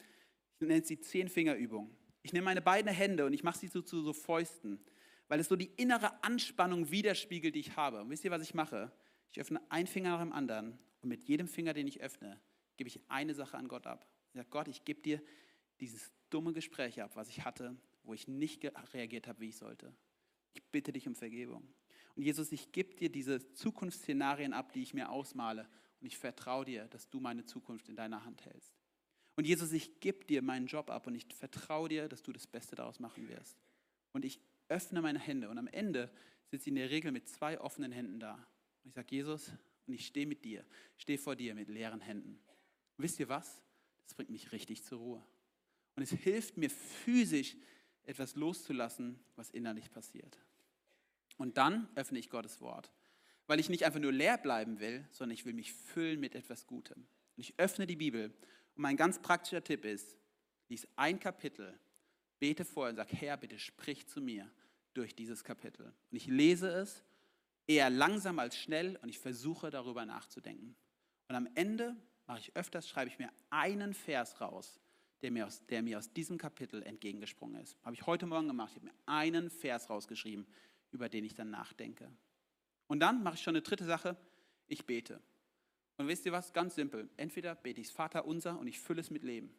Ich 0.60 0.68
nenne 0.68 0.82
es 0.82 0.88
die 0.88 1.00
Zehn-Finger-Übung. 1.00 1.96
Ich 2.24 2.34
nehme 2.34 2.46
meine 2.46 2.62
beiden 2.62 2.92
Hände 2.92 3.26
und 3.26 3.34
ich 3.34 3.44
mache 3.44 3.58
sie 3.58 3.68
so 3.68 3.82
zu 3.82 4.02
so 4.02 4.14
Fäusten, 4.14 4.80
weil 5.28 5.40
es 5.40 5.48
so 5.48 5.56
die 5.56 5.72
innere 5.78 6.24
Anspannung 6.24 6.92
widerspiegelt, 6.92 7.56
die 7.56 7.62
ich 7.62 7.76
habe. 7.76 8.02
Und 8.02 8.10
wisst 8.10 8.26
ihr, 8.26 8.32
was 8.32 8.42
ich 8.44 8.54
mache? 8.54 8.92
Ich 9.32 9.40
öffne 9.40 9.62
einen 9.70 9.88
Finger 9.88 10.12
nach 10.12 10.20
dem 10.20 10.34
anderen 10.34 10.78
und 11.02 11.10
mit 11.10 11.24
jedem 11.24 11.48
Finger, 11.48 11.74
den 11.74 11.88
ich 11.88 12.02
öffne, 12.02 12.40
gebe 12.78 12.88
ich 12.88 13.00
eine 13.08 13.34
Sache 13.34 13.58
an 13.58 13.68
Gott 13.68 13.88
ab. 13.88 14.08
Ich 14.34 14.38
sage, 14.38 14.50
Gott, 14.50 14.68
ich 14.68 14.84
gebe 14.86 15.02
dir 15.02 15.22
dieses 15.80 16.12
dumme 16.30 16.54
Gespräch 16.54 17.02
ab, 17.02 17.12
was 17.16 17.30
ich 17.30 17.44
hatte, 17.44 17.76
wo 18.04 18.14
ich 18.14 18.28
nicht 18.28 18.64
reagiert 18.94 19.28
habe, 19.28 19.40
wie 19.42 19.50
ich 19.50 19.58
sollte. 19.58 19.94
Ich 20.54 20.64
bitte 20.64 20.92
dich 20.92 21.08
um 21.08 21.16
Vergebung. 21.16 21.68
Und 22.16 22.24
Jesus, 22.24 22.52
ich 22.52 22.72
gebe 22.72 22.96
dir 22.96 23.10
diese 23.10 23.54
Zukunftsszenarien 23.54 24.54
ab, 24.54 24.74
die 24.74 24.82
ich 24.82 24.94
mir 24.94 25.10
ausmale. 25.10 25.68
Und 26.00 26.08
ich 26.08 26.18
vertraue 26.18 26.66
dir, 26.66 26.88
dass 26.88 27.10
du 27.10 27.20
meine 27.20 27.46
Zukunft 27.46 27.88
in 27.90 27.96
deiner 27.96 28.26
Hand 28.26 28.44
hältst. 28.46 28.81
Und 29.36 29.48
Jesus, 29.48 29.72
ich 29.72 30.00
gebe 30.00 30.26
dir 30.26 30.42
meinen 30.42 30.68
Job 30.68 30.90
ab 30.90 31.08
und 31.08 31.16
ich 31.16 31.26
vertraue 31.34 31.90
dir, 31.90 32.10
dass 32.10 32.22
du 32.24 32.32
das 32.32 32.48
Beste 32.48 32.76
daraus 32.76 33.00
machen 33.00 33.28
wirst. 33.30 33.58
Und 34.12 34.26
ich 34.26 34.40
öffne 34.68 35.02
meine 35.02 35.20
Hände 35.20 35.50
und 35.50 35.58
am 35.58 35.68
Ende 35.68 36.12
sitze 36.50 36.64
ich 36.64 36.68
in 36.68 36.76
der 36.76 36.90
Regel 36.90 37.12
mit 37.12 37.28
zwei 37.28 37.60
offenen 37.60 37.92
Händen 37.92 38.20
da. 38.20 38.34
Und 38.84 38.90
ich 38.90 38.94
sage, 38.94 39.16
Jesus, 39.16 39.52
und 39.88 39.94
ich 39.94 40.06
stehe 40.06 40.26
mit 40.26 40.44
dir, 40.44 40.66
stehe 40.98 41.18
vor 41.18 41.36
dir 41.36 41.56
mit 41.56 41.70
leeren 41.70 42.02
Händen. 42.02 42.40
Und 42.98 43.04
wisst 43.04 43.20
ihr 43.20 43.30
was? 43.30 43.62
Das 44.04 44.14
bringt 44.14 44.30
mich 44.30 44.52
richtig 44.52 44.84
zur 44.84 45.00
Ruhe. 45.00 45.26
Und 45.96 46.04
es 46.04 46.12
hilft 46.12 46.58
mir 46.58 46.70
physisch 46.70 47.56
etwas 48.04 48.36
loszulassen, 48.36 49.20
was 49.36 49.50
innerlich 49.50 49.92
passiert. 49.92 50.38
Und 51.38 51.58
dann 51.58 51.88
öffne 51.96 52.20
ich 52.20 52.30
Gottes 52.30 52.62
Wort, 52.62 52.92
weil 53.48 53.60
ich 53.60 53.70
nicht 53.70 53.86
einfach 53.86 54.00
nur 54.00 54.12
leer 54.12 54.38
bleiben 54.38 54.80
will, 54.80 55.08
sondern 55.12 55.34
ich 55.34 55.46
will 55.46 55.54
mich 55.54 55.74
füllen 55.74 56.20
mit 56.20 56.36
etwas 56.36 56.68
Gutem. 56.68 56.98
Und 56.98 57.42
ich 57.42 57.54
öffne 57.58 57.88
die 57.88 57.96
Bibel 57.96 58.34
und 58.76 58.82
mein 58.82 58.98
ganz 58.98 59.22
praktischer 59.22 59.64
Tipp 59.64 59.86
ist, 59.86 60.18
lies 60.70 60.88
ein 60.96 61.20
Kapitel, 61.20 61.78
bete 62.40 62.66
vorher 62.66 62.92
und 62.92 62.96
sag, 62.96 63.12
Herr, 63.14 63.38
bitte 63.38 63.60
sprich 63.60 64.08
zu 64.08 64.22
mir 64.22 64.50
durch 64.94 65.16
dieses 65.16 65.44
Kapitel. 65.44 65.86
Und 65.86 66.18
ich 66.18 66.28
lese 66.28 66.70
es 66.70 67.04
eher 67.68 67.90
langsam 67.90 68.40
als 68.40 68.58
schnell 68.58 68.98
und 69.02 69.10
ich 69.10 69.20
versuche 69.20 69.70
darüber 69.70 70.06
nachzudenken. 70.06 70.76
Und 71.28 71.36
am 71.36 71.48
Ende 71.56 71.96
mache 72.28 72.40
ich 72.40 72.56
öfters, 72.56 72.88
schreibe 72.88 73.10
ich 73.10 73.20
mir 73.20 73.30
einen 73.50 73.94
Vers 73.94 74.42
raus, 74.42 74.80
der 75.22 75.32
mir 75.32 75.46
aus, 75.46 75.66
der 75.68 75.82
mir 75.82 75.98
aus 75.98 76.12
diesem 76.12 76.38
Kapitel 76.38 76.84
entgegengesprungen 76.84 77.62
ist. 77.62 77.78
Habe 77.84 77.96
ich 77.96 78.06
heute 78.06 78.26
Morgen 78.26 78.48
gemacht. 78.48 78.72
Ich 78.72 78.78
habe 78.78 78.88
mir 78.88 78.96
einen 79.06 79.50
Vers 79.50 79.90
rausgeschrieben, 79.90 80.48
über 80.92 81.10
den 81.10 81.24
ich 81.24 81.34
dann 81.34 81.50
nachdenke. 81.50 82.12
Und 82.88 83.00
dann 83.00 83.24
mache 83.24 83.36
ich 83.36 83.42
schon 83.42 83.56
eine 83.56 83.62
dritte 83.62 83.86
Sache, 83.86 84.18
ich 84.68 84.86
bete. 84.86 85.22
Und 85.98 86.08
wisst 86.08 86.26
ihr 86.26 86.32
was? 86.32 86.54
Ganz 86.54 86.76
simpel. 86.76 87.10
Entweder 87.18 87.56
bete 87.56 87.82
ich 87.82 87.88
das 87.88 87.96
Vater 87.96 88.26
unser 88.26 88.60
und 88.60 88.68
ich 88.68 88.80
fülle 88.80 89.02
es 89.02 89.12
mit 89.12 89.24
Leben. 89.24 89.54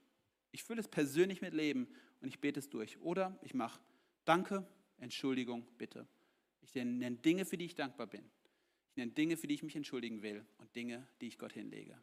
Ich 0.50 0.64
fülle 0.64 0.80
es 0.80 0.88
persönlich 0.88 1.40
mit 1.40 1.54
Leben 1.54 1.88
und 2.20 2.28
ich 2.28 2.40
bete 2.40 2.58
es 2.58 2.68
durch. 2.68 3.00
Oder 3.00 3.38
ich 3.42 3.54
mache 3.54 3.80
Danke, 4.24 4.66
Entschuldigung, 4.98 5.66
bitte. 5.78 6.06
Ich 6.60 6.74
nenne 6.74 7.16
Dinge, 7.16 7.44
für 7.44 7.56
die 7.56 7.64
ich 7.64 7.74
dankbar 7.74 8.06
bin. 8.06 8.24
Ich 8.90 8.96
nenne 8.96 9.12
Dinge, 9.12 9.36
für 9.36 9.46
die 9.46 9.54
ich 9.54 9.62
mich 9.62 9.74
entschuldigen 9.74 10.22
will 10.22 10.44
und 10.58 10.74
Dinge, 10.76 11.06
die 11.20 11.26
ich 11.26 11.38
Gott 11.38 11.52
hinlege. 11.52 11.98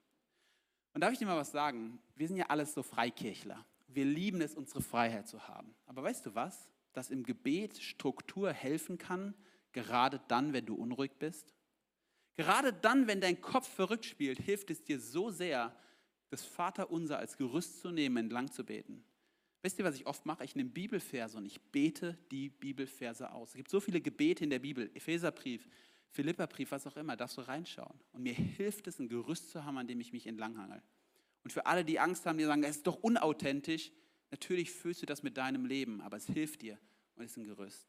Und 0.93 1.01
darf 1.01 1.13
ich 1.13 1.19
dir 1.19 1.25
mal 1.25 1.37
was 1.37 1.51
sagen? 1.51 1.99
Wir 2.15 2.27
sind 2.27 2.37
ja 2.37 2.47
alles 2.47 2.73
so 2.73 2.83
Freikirchler. 2.83 3.65
Wir 3.87 4.05
lieben 4.05 4.41
es, 4.41 4.55
unsere 4.55 4.81
Freiheit 4.81 5.27
zu 5.27 5.47
haben. 5.47 5.73
Aber 5.85 6.03
weißt 6.03 6.25
du 6.25 6.35
was? 6.35 6.69
dass 6.93 7.09
im 7.09 7.23
Gebet 7.23 7.77
Struktur 7.77 8.51
helfen 8.51 8.97
kann, 8.97 9.33
gerade 9.71 10.21
dann, 10.27 10.53
wenn 10.53 10.65
du 10.65 10.75
unruhig 10.75 11.11
bist? 11.19 11.53
Gerade 12.35 12.73
dann, 12.73 13.07
wenn 13.07 13.21
dein 13.21 13.41
Kopf 13.41 13.67
verrückt 13.67 14.05
spielt, 14.05 14.39
hilft 14.39 14.69
es 14.69 14.83
dir 14.83 14.99
so 14.99 15.29
sehr, 15.29 15.75
das 16.29 16.43
Vaterunser 16.43 17.17
als 17.17 17.37
Gerüst 17.37 17.81
zu 17.81 17.91
nehmen, 17.91 18.17
entlang 18.17 18.51
zu 18.51 18.63
beten. 18.63 19.03
Wisst 19.61 19.77
ihr, 19.79 19.85
was 19.85 19.95
ich 19.95 20.07
oft 20.07 20.25
mache? 20.25 20.45
Ich 20.45 20.55
nehme 20.55 20.69
Bibelverse 20.69 21.37
und 21.37 21.45
ich 21.45 21.59
bete 21.59 22.17
die 22.31 22.49
Bibelverse 22.49 23.31
aus. 23.31 23.49
Es 23.49 23.55
gibt 23.55 23.69
so 23.69 23.79
viele 23.79 23.99
Gebete 23.99 24.43
in 24.43 24.49
der 24.49 24.59
Bibel, 24.59 24.89
Epheserbrief, 24.93 25.67
Philipperbrief, 26.11 26.71
was 26.71 26.87
auch 26.87 26.95
immer, 26.95 27.17
darfst 27.17 27.37
du 27.37 27.41
reinschauen. 27.41 27.99
Und 28.13 28.23
mir 28.23 28.33
hilft 28.33 28.87
es, 28.87 28.99
ein 28.99 29.09
Gerüst 29.09 29.51
zu 29.51 29.65
haben, 29.65 29.77
an 29.77 29.87
dem 29.87 29.99
ich 29.99 30.13
mich 30.13 30.27
entlanghangel. 30.27 30.81
Und 31.43 31.51
für 31.51 31.65
alle, 31.65 31.83
die 31.83 31.99
Angst 31.99 32.25
haben, 32.25 32.37
die 32.37 32.45
sagen, 32.45 32.63
es 32.63 32.77
ist 32.77 32.87
doch 32.87 33.01
unauthentisch, 33.01 33.91
Natürlich 34.31 34.71
fühlst 34.71 35.01
du 35.01 35.05
das 35.05 35.23
mit 35.23 35.37
deinem 35.37 35.65
Leben, 35.65 36.01
aber 36.01 36.17
es 36.17 36.27
hilft 36.27 36.61
dir 36.61 36.77
und 37.15 37.23
ist 37.23 37.37
ein 37.37 37.43
Gerüst. 37.43 37.87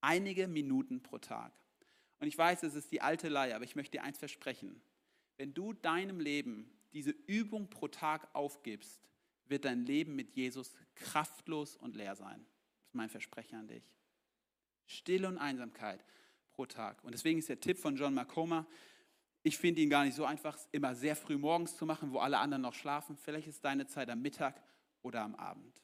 Einige 0.00 0.48
Minuten 0.48 1.02
pro 1.02 1.18
Tag. 1.18 1.52
Und 2.20 2.26
ich 2.26 2.36
weiß, 2.36 2.62
es 2.62 2.74
ist 2.74 2.90
die 2.92 3.00
alte 3.00 3.28
Leier, 3.28 3.56
aber 3.56 3.64
ich 3.64 3.76
möchte 3.76 3.98
dir 3.98 4.04
eins 4.04 4.18
versprechen. 4.18 4.80
Wenn 5.36 5.52
du 5.52 5.72
deinem 5.72 6.20
Leben 6.20 6.70
diese 6.92 7.10
Übung 7.10 7.68
pro 7.68 7.88
Tag 7.88 8.28
aufgibst, 8.34 9.00
wird 9.48 9.64
dein 9.64 9.84
Leben 9.84 10.16
mit 10.16 10.34
Jesus 10.34 10.74
kraftlos 10.94 11.76
und 11.76 11.94
leer 11.94 12.16
sein. 12.16 12.44
Das 12.80 12.88
ist 12.88 12.94
mein 12.94 13.10
Versprechen 13.10 13.58
an 13.58 13.68
dich. 13.68 13.84
Stille 14.86 15.28
und 15.28 15.38
Einsamkeit 15.38 16.04
pro 16.50 16.66
Tag. 16.66 17.02
Und 17.04 17.12
deswegen 17.12 17.38
ist 17.38 17.48
der 17.48 17.60
Tipp 17.60 17.78
von 17.78 17.96
John 17.96 18.14
Macoma, 18.14 18.66
ich 19.42 19.58
finde 19.58 19.80
ihn 19.80 19.90
gar 19.90 20.04
nicht 20.04 20.16
so 20.16 20.24
einfach, 20.24 20.58
immer 20.72 20.96
sehr 20.96 21.14
früh 21.14 21.38
morgens 21.38 21.76
zu 21.76 21.86
machen, 21.86 22.10
wo 22.10 22.18
alle 22.18 22.38
anderen 22.38 22.62
noch 22.62 22.74
schlafen. 22.74 23.16
Vielleicht 23.16 23.46
ist 23.46 23.64
deine 23.64 23.86
Zeit 23.86 24.10
am 24.10 24.20
Mittag 24.20 24.60
oder 25.02 25.22
am 25.22 25.36
Abend. 25.36 25.80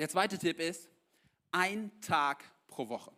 Der 0.00 0.08
zweite 0.08 0.38
Tipp 0.38 0.58
ist, 0.58 0.90
ein 1.52 1.92
Tag 2.00 2.42
pro 2.66 2.88
Woche. 2.88 3.12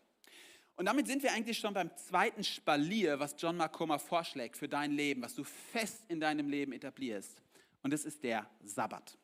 Und 0.76 0.84
damit 0.84 1.06
sind 1.06 1.22
wir 1.22 1.32
eigentlich 1.32 1.58
schon 1.58 1.72
beim 1.72 1.90
zweiten 1.96 2.44
Spalier, 2.44 3.18
was 3.18 3.34
John 3.38 3.56
Makoma 3.56 3.98
vorschlägt 3.98 4.58
für 4.58 4.68
dein 4.68 4.92
Leben, 4.92 5.22
was 5.22 5.34
du 5.34 5.42
fest 5.42 6.04
in 6.08 6.20
deinem 6.20 6.50
Leben 6.50 6.72
etablierst. 6.72 7.40
Und 7.82 7.92
das 7.92 8.04
ist 8.04 8.22
der 8.22 8.46
Sabbat. 8.62 9.16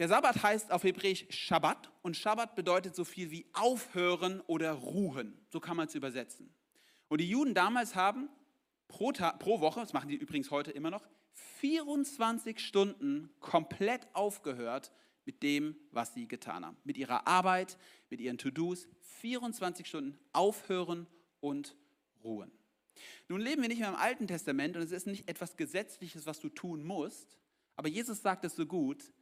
Der 0.00 0.08
Sabbat 0.08 0.42
heißt 0.42 0.72
auf 0.72 0.82
Hebräisch 0.82 1.26
Shabbat 1.30 1.92
und 2.02 2.16
Shabbat 2.16 2.56
bedeutet 2.56 2.96
so 2.96 3.04
viel 3.04 3.30
wie 3.30 3.46
aufhören 3.52 4.40
oder 4.48 4.72
ruhen. 4.72 5.38
So 5.48 5.60
kann 5.60 5.76
man 5.76 5.86
es 5.86 5.94
übersetzen. 5.94 6.52
Und 7.06 7.20
die 7.20 7.30
Juden 7.30 7.54
damals 7.54 7.94
haben 7.94 8.28
pro, 8.88 9.12
Tag, 9.12 9.38
pro 9.38 9.60
Woche, 9.60 9.78
das 9.78 9.92
machen 9.92 10.08
die 10.08 10.16
übrigens 10.16 10.50
heute 10.50 10.72
immer 10.72 10.90
noch, 10.90 11.06
24 11.60 12.58
Stunden 12.58 13.30
komplett 13.38 14.08
aufgehört 14.12 14.90
mit 15.24 15.42
dem, 15.42 15.76
was 15.90 16.14
sie 16.14 16.28
getan 16.28 16.64
haben. 16.64 16.76
Mit 16.84 16.96
ihrer 16.96 17.26
Arbeit, 17.26 17.78
mit 18.10 18.20
ihren 18.20 18.38
To-Dos. 18.38 18.88
24 19.00 19.86
Stunden 19.86 20.18
aufhören 20.32 21.06
und 21.40 21.76
ruhen. 22.22 22.52
Nun 23.28 23.40
leben 23.40 23.62
wir 23.62 23.68
nicht 23.68 23.80
mehr 23.80 23.88
im 23.88 23.96
Alten 23.96 24.26
Testament 24.26 24.76
und 24.76 24.82
es 24.82 24.92
ist 24.92 25.06
nicht 25.06 25.28
etwas 25.28 25.56
Gesetzliches, 25.56 26.26
was 26.26 26.40
du 26.40 26.48
tun 26.48 26.84
musst. 26.84 27.38
Aber 27.76 27.88
Jesus 27.88 28.22
sagt 28.22 28.44
es 28.44 28.54
so 28.54 28.66
gut, 28.66 29.12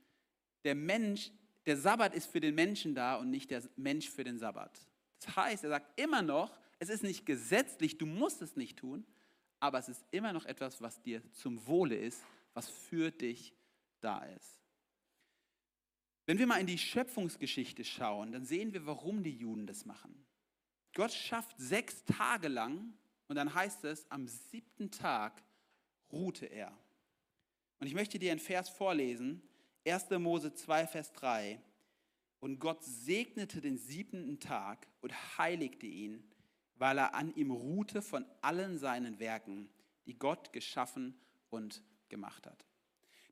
der 0.65 0.75
Mensch, 0.75 1.31
der 1.67 1.77
Sabbat 1.77 2.15
ist 2.15 2.27
für 2.27 2.41
den 2.41 2.55
Menschen 2.55 2.95
da 2.95 3.17
und 3.17 3.31
nicht 3.31 3.51
der 3.51 3.63
Mensch 3.77 4.11
für 4.11 4.25
den 4.25 4.39
Sabbat. 4.39 4.87
Das 5.21 5.37
heißt, 5.37 5.65
er 5.65 5.71
sagt 5.71 6.01
immer 6.01 6.23
noch, 6.23 6.59
es 6.79 6.89
ist 6.89 7.03
nicht 7.03 7.25
gesetzlich, 7.25 7.99
du 7.99 8.07
musst 8.07 8.43
es 8.43 8.57
nicht 8.57 8.79
tun, 8.79 9.07
aber 9.61 9.79
es 9.79 9.89
ist 9.89 10.05
immer 10.11 10.33
noch 10.33 10.45
etwas, 10.45 10.83
was 10.83 11.01
dir 11.03 11.23
zum 11.33 11.65
Wohle 11.67 11.97
ist, 11.97 12.23
was 12.55 12.69
für 12.69 13.11
dich 13.11 13.55
da 14.01 14.25
ist. 14.25 14.62
Wenn 16.27 16.39
wir 16.39 16.47
mal 16.47 16.61
in 16.61 16.67
die 16.67 16.79
Schöpfungsgeschichte 16.79 17.85
schauen, 17.85 18.33
dann 18.33 18.45
sehen 18.45 18.73
wir, 18.73 18.87
warum 18.87 19.23
die 19.23 19.37
Juden 19.37 19.67
das 19.67 19.85
machen. 19.85 20.25
Gott 20.95 21.13
schafft 21.13 21.59
sechs 21.59 22.05
Tage 22.05 22.49
lang 22.49 22.95
Und 23.29 23.37
dann 23.37 23.55
heißt 23.55 23.85
es, 23.85 24.11
am 24.11 24.27
siebten 24.29 24.91
Tag 24.91 25.43
ruhte 26.13 26.45
er. 26.45 26.77
Und 27.79 27.87
ich 27.87 27.95
möchte 27.95 28.19
dir 28.19 28.31
einen 28.31 28.41
Vers 28.41 28.69
vorlesen, 28.69 29.43
1. 29.87 30.11
Mose 30.11 30.53
2, 30.53 30.87
Vers 30.87 31.13
3. 31.15 31.59
Und 32.41 32.59
Gott 32.59 32.85
segnete 32.85 33.63
den 33.63 33.79
siebenten 33.79 34.39
Tag 34.39 34.87
und 35.01 35.39
heiligte 35.39 35.87
ihn, 35.87 36.23
weil 36.75 36.99
er 36.99 37.15
an 37.15 37.35
ihm 37.35 37.51
ruhte 37.53 38.03
von 38.03 38.27
allen 38.43 38.79
seinen 38.79 39.19
Werken, 39.19 39.71
die 40.05 40.19
Gott 40.19 40.53
geschaffen 40.53 41.19
und 41.49 41.83
gemacht 42.09 42.47
hat. 42.47 42.67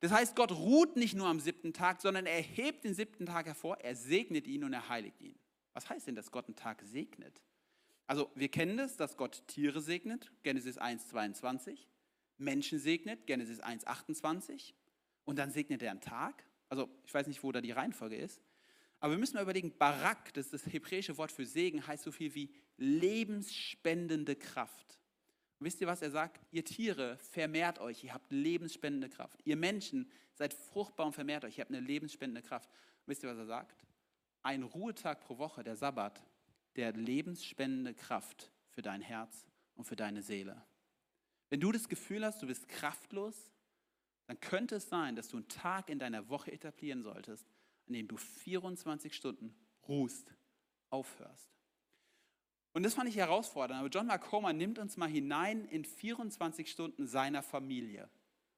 Das 0.01 0.13
heißt, 0.13 0.35
Gott 0.35 0.53
ruht 0.53 0.97
nicht 0.97 1.15
nur 1.15 1.27
am 1.27 1.41
siebten 1.41 1.73
Tag, 1.73 2.01
sondern 2.01 2.27
er 2.27 2.41
hebt 2.41 2.85
den 2.85 2.95
siebten 2.95 3.27
Tag 3.27 3.47
hervor, 3.47 3.79
er 3.81 3.95
segnet 3.95 4.47
ihn 4.47 4.65
und 4.65 4.73
er 4.73 4.89
heiligt 4.89 5.21
ihn. 5.21 5.39
Was 5.75 5.89
heißt 5.89 6.07
denn, 6.07 6.15
dass 6.15 6.31
Gott 6.31 6.47
einen 6.47 6.57
Tag 6.57 6.83
segnet? 6.83 7.43
Also 8.07 8.31
wir 8.35 8.49
kennen 8.49 8.77
das, 8.77 8.97
dass 8.97 9.17
Gott 9.17 9.47
Tiere 9.47 9.81
segnet, 9.81 10.33
Genesis 10.43 10.79
1, 10.79 11.09
22, 11.09 11.87
Menschen 12.39 12.79
segnet, 12.79 13.27
Genesis 13.27 13.61
1, 13.61 13.87
28 13.87 14.75
und 15.25 15.39
dann 15.39 15.51
segnet 15.51 15.83
er 15.83 15.91
einen 15.91 16.01
Tag. 16.01 16.45
Also 16.71 16.89
ich 17.05 17.13
weiß 17.13 17.27
nicht, 17.27 17.43
wo 17.43 17.53
da 17.53 17.61
die 17.61 17.73
Reihenfolge 17.73 18.17
ist. 18.17 18.43
Aber 19.01 19.13
wir 19.13 19.19
müssen 19.19 19.37
mal 19.37 19.43
überlegen, 19.43 19.77
Barak, 19.79 20.33
das 20.35 20.47
ist 20.47 20.67
das 20.67 20.73
hebräische 20.73 21.17
Wort 21.19 21.33
für 21.33 21.47
Segen, 21.47 21.87
heißt 21.87 22.05
so 22.05 22.13
viel 22.13 22.35
wie 22.35 22.51
lebensspendende 22.77 24.37
Kraft. 24.37 25.00
Wisst 25.61 25.83
ihr, 25.83 25.87
was 25.87 26.01
er 26.01 26.11
sagt? 26.11 26.40
Ihr 26.53 26.64
Tiere, 26.64 27.18
vermehrt 27.18 27.79
euch, 27.81 28.03
ihr 28.03 28.14
habt 28.14 28.33
lebensspendende 28.33 29.11
Kraft. 29.11 29.40
Ihr 29.44 29.57
Menschen, 29.57 30.11
seid 30.35 30.55
fruchtbar 30.55 31.07
und 31.07 31.12
vermehrt 31.12 31.44
euch, 31.44 31.59
ihr 31.59 31.62
habt 31.62 31.70
eine 31.70 31.87
lebensspendende 31.87 32.40
Kraft. 32.40 32.70
Und 32.70 33.09
wisst 33.09 33.23
ihr, 33.23 33.29
was 33.29 33.37
er 33.37 33.46
sagt? 33.46 33.85
Ein 34.42 34.62
Ruhetag 34.62 35.20
pro 35.20 35.37
Woche, 35.37 35.62
der 35.62 35.77
Sabbat, 35.77 36.23
der 36.77 36.92
lebensspendende 36.92 37.92
Kraft 37.92 38.51
für 38.70 38.81
dein 38.81 39.03
Herz 39.03 39.46
und 39.75 39.85
für 39.85 39.96
deine 39.96 40.23
Seele. 40.23 40.64
Wenn 41.51 41.61
du 41.61 41.73
das 41.73 41.90
Gefühl 41.90 42.25
hast, 42.25 42.40
du 42.40 42.46
bist 42.46 42.66
kraftlos, 42.66 43.53
dann 44.29 44.40
könnte 44.40 44.77
es 44.77 44.88
sein, 44.88 45.14
dass 45.14 45.29
du 45.29 45.37
einen 45.37 45.49
Tag 45.49 45.90
in 45.90 45.99
deiner 45.99 46.31
Woche 46.31 46.53
etablieren 46.53 47.03
solltest, 47.03 47.46
in 47.87 47.92
dem 47.92 48.09
du 48.09 48.16
24 48.16 49.14
Stunden 49.14 49.55
ruhst, 49.88 50.33
aufhörst. 50.88 51.60
Und 52.72 52.85
das 52.85 52.94
fand 52.94 53.09
ich 53.09 53.16
herausfordernd. 53.16 53.80
Aber 53.80 53.88
John 53.88 54.11
Homer 54.33 54.52
nimmt 54.52 54.78
uns 54.78 54.96
mal 54.96 55.09
hinein 55.09 55.64
in 55.66 55.85
24 55.85 56.70
Stunden 56.70 57.06
seiner 57.06 57.42
Familie. 57.42 58.09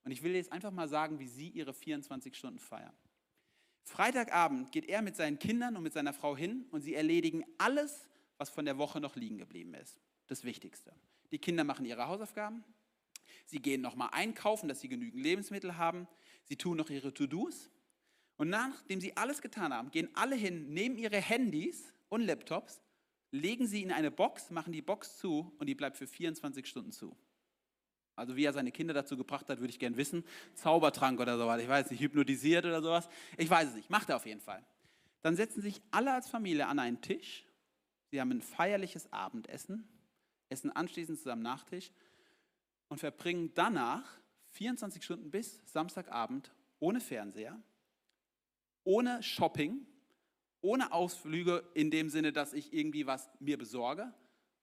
Und 0.04 0.10
ich 0.10 0.22
will 0.22 0.34
jetzt 0.34 0.52
einfach 0.52 0.70
mal 0.70 0.88
sagen, 0.88 1.18
wie 1.18 1.28
sie 1.28 1.48
ihre 1.48 1.72
24 1.72 2.34
Stunden 2.34 2.58
feiern. 2.58 2.94
Freitagabend 3.84 4.70
geht 4.72 4.86
er 4.86 5.02
mit 5.02 5.16
seinen 5.16 5.38
Kindern 5.38 5.76
und 5.76 5.82
mit 5.82 5.92
seiner 5.92 6.12
Frau 6.12 6.36
hin 6.36 6.66
und 6.70 6.82
sie 6.82 6.94
erledigen 6.94 7.44
alles, 7.58 8.08
was 8.38 8.50
von 8.50 8.64
der 8.64 8.78
Woche 8.78 9.00
noch 9.00 9.16
liegen 9.16 9.38
geblieben 9.38 9.74
ist. 9.74 10.00
Das 10.26 10.44
Wichtigste. 10.44 10.94
Die 11.30 11.38
Kinder 11.38 11.64
machen 11.64 11.84
ihre 11.84 12.06
Hausaufgaben. 12.06 12.64
Sie 13.46 13.60
gehen 13.60 13.80
nochmal 13.80 14.10
einkaufen, 14.12 14.68
dass 14.68 14.80
sie 14.80 14.88
genügend 14.88 15.22
Lebensmittel 15.22 15.76
haben. 15.76 16.06
Sie 16.44 16.56
tun 16.56 16.76
noch 16.76 16.90
ihre 16.90 17.12
To-Dos. 17.12 17.70
Und 18.36 18.48
nachdem 18.48 19.00
sie 19.00 19.16
alles 19.16 19.42
getan 19.42 19.72
haben, 19.72 19.90
gehen 19.90 20.08
alle 20.14 20.36
hin, 20.36 20.72
nehmen 20.72 20.96
ihre 20.96 21.20
Handys 21.20 21.92
und 22.08 22.22
Laptops, 22.22 22.80
legen 23.32 23.66
sie 23.66 23.82
in 23.82 23.90
eine 23.90 24.10
Box, 24.10 24.50
machen 24.50 24.72
die 24.72 24.82
Box 24.82 25.18
zu 25.18 25.52
und 25.58 25.66
die 25.66 25.74
bleibt 25.74 25.96
für 25.96 26.06
24 26.06 26.66
Stunden 26.66 26.92
zu. 26.92 27.16
Also 28.14 28.36
wie 28.36 28.44
er 28.44 28.52
seine 28.52 28.70
Kinder 28.70 28.94
dazu 28.94 29.16
gebracht 29.16 29.48
hat, 29.48 29.58
würde 29.58 29.70
ich 29.70 29.78
gern 29.78 29.96
wissen. 29.96 30.24
Zaubertrank 30.54 31.18
oder 31.18 31.38
sowas, 31.38 31.60
ich 31.60 31.68
weiß 31.68 31.90
nicht, 31.90 32.00
hypnotisiert 32.00 32.64
oder 32.66 32.82
sowas. 32.82 33.08
Ich 33.38 33.48
weiß 33.48 33.70
es 33.70 33.74
nicht, 33.74 33.90
macht 33.90 34.10
er 34.10 34.16
auf 34.16 34.26
jeden 34.26 34.40
Fall. 34.40 34.62
Dann 35.22 35.34
setzen 35.34 35.62
sich 35.62 35.80
alle 35.90 36.12
als 36.12 36.28
Familie 36.28 36.66
an 36.66 36.78
einen 36.78 37.00
Tisch. 37.00 37.46
Sie 38.10 38.20
haben 38.20 38.30
ein 38.30 38.42
feierliches 38.42 39.10
Abendessen, 39.12 39.88
essen 40.50 40.70
anschließend 40.70 41.18
zusammen 41.18 41.42
Nachtisch 41.42 41.90
und 42.88 42.98
verbringen 42.98 43.50
danach 43.54 44.04
24 44.50 45.02
Stunden 45.02 45.30
bis 45.30 45.62
Samstagabend 45.72 46.52
ohne 46.80 47.00
Fernseher, 47.00 47.58
ohne 48.84 49.22
Shopping, 49.22 49.86
ohne 50.62 50.92
Ausflüge 50.92 51.68
in 51.74 51.90
dem 51.90 52.08
Sinne, 52.08 52.32
dass 52.32 52.52
ich 52.52 52.72
irgendwie 52.72 53.06
was 53.06 53.28
mir 53.40 53.58
besorge 53.58 54.12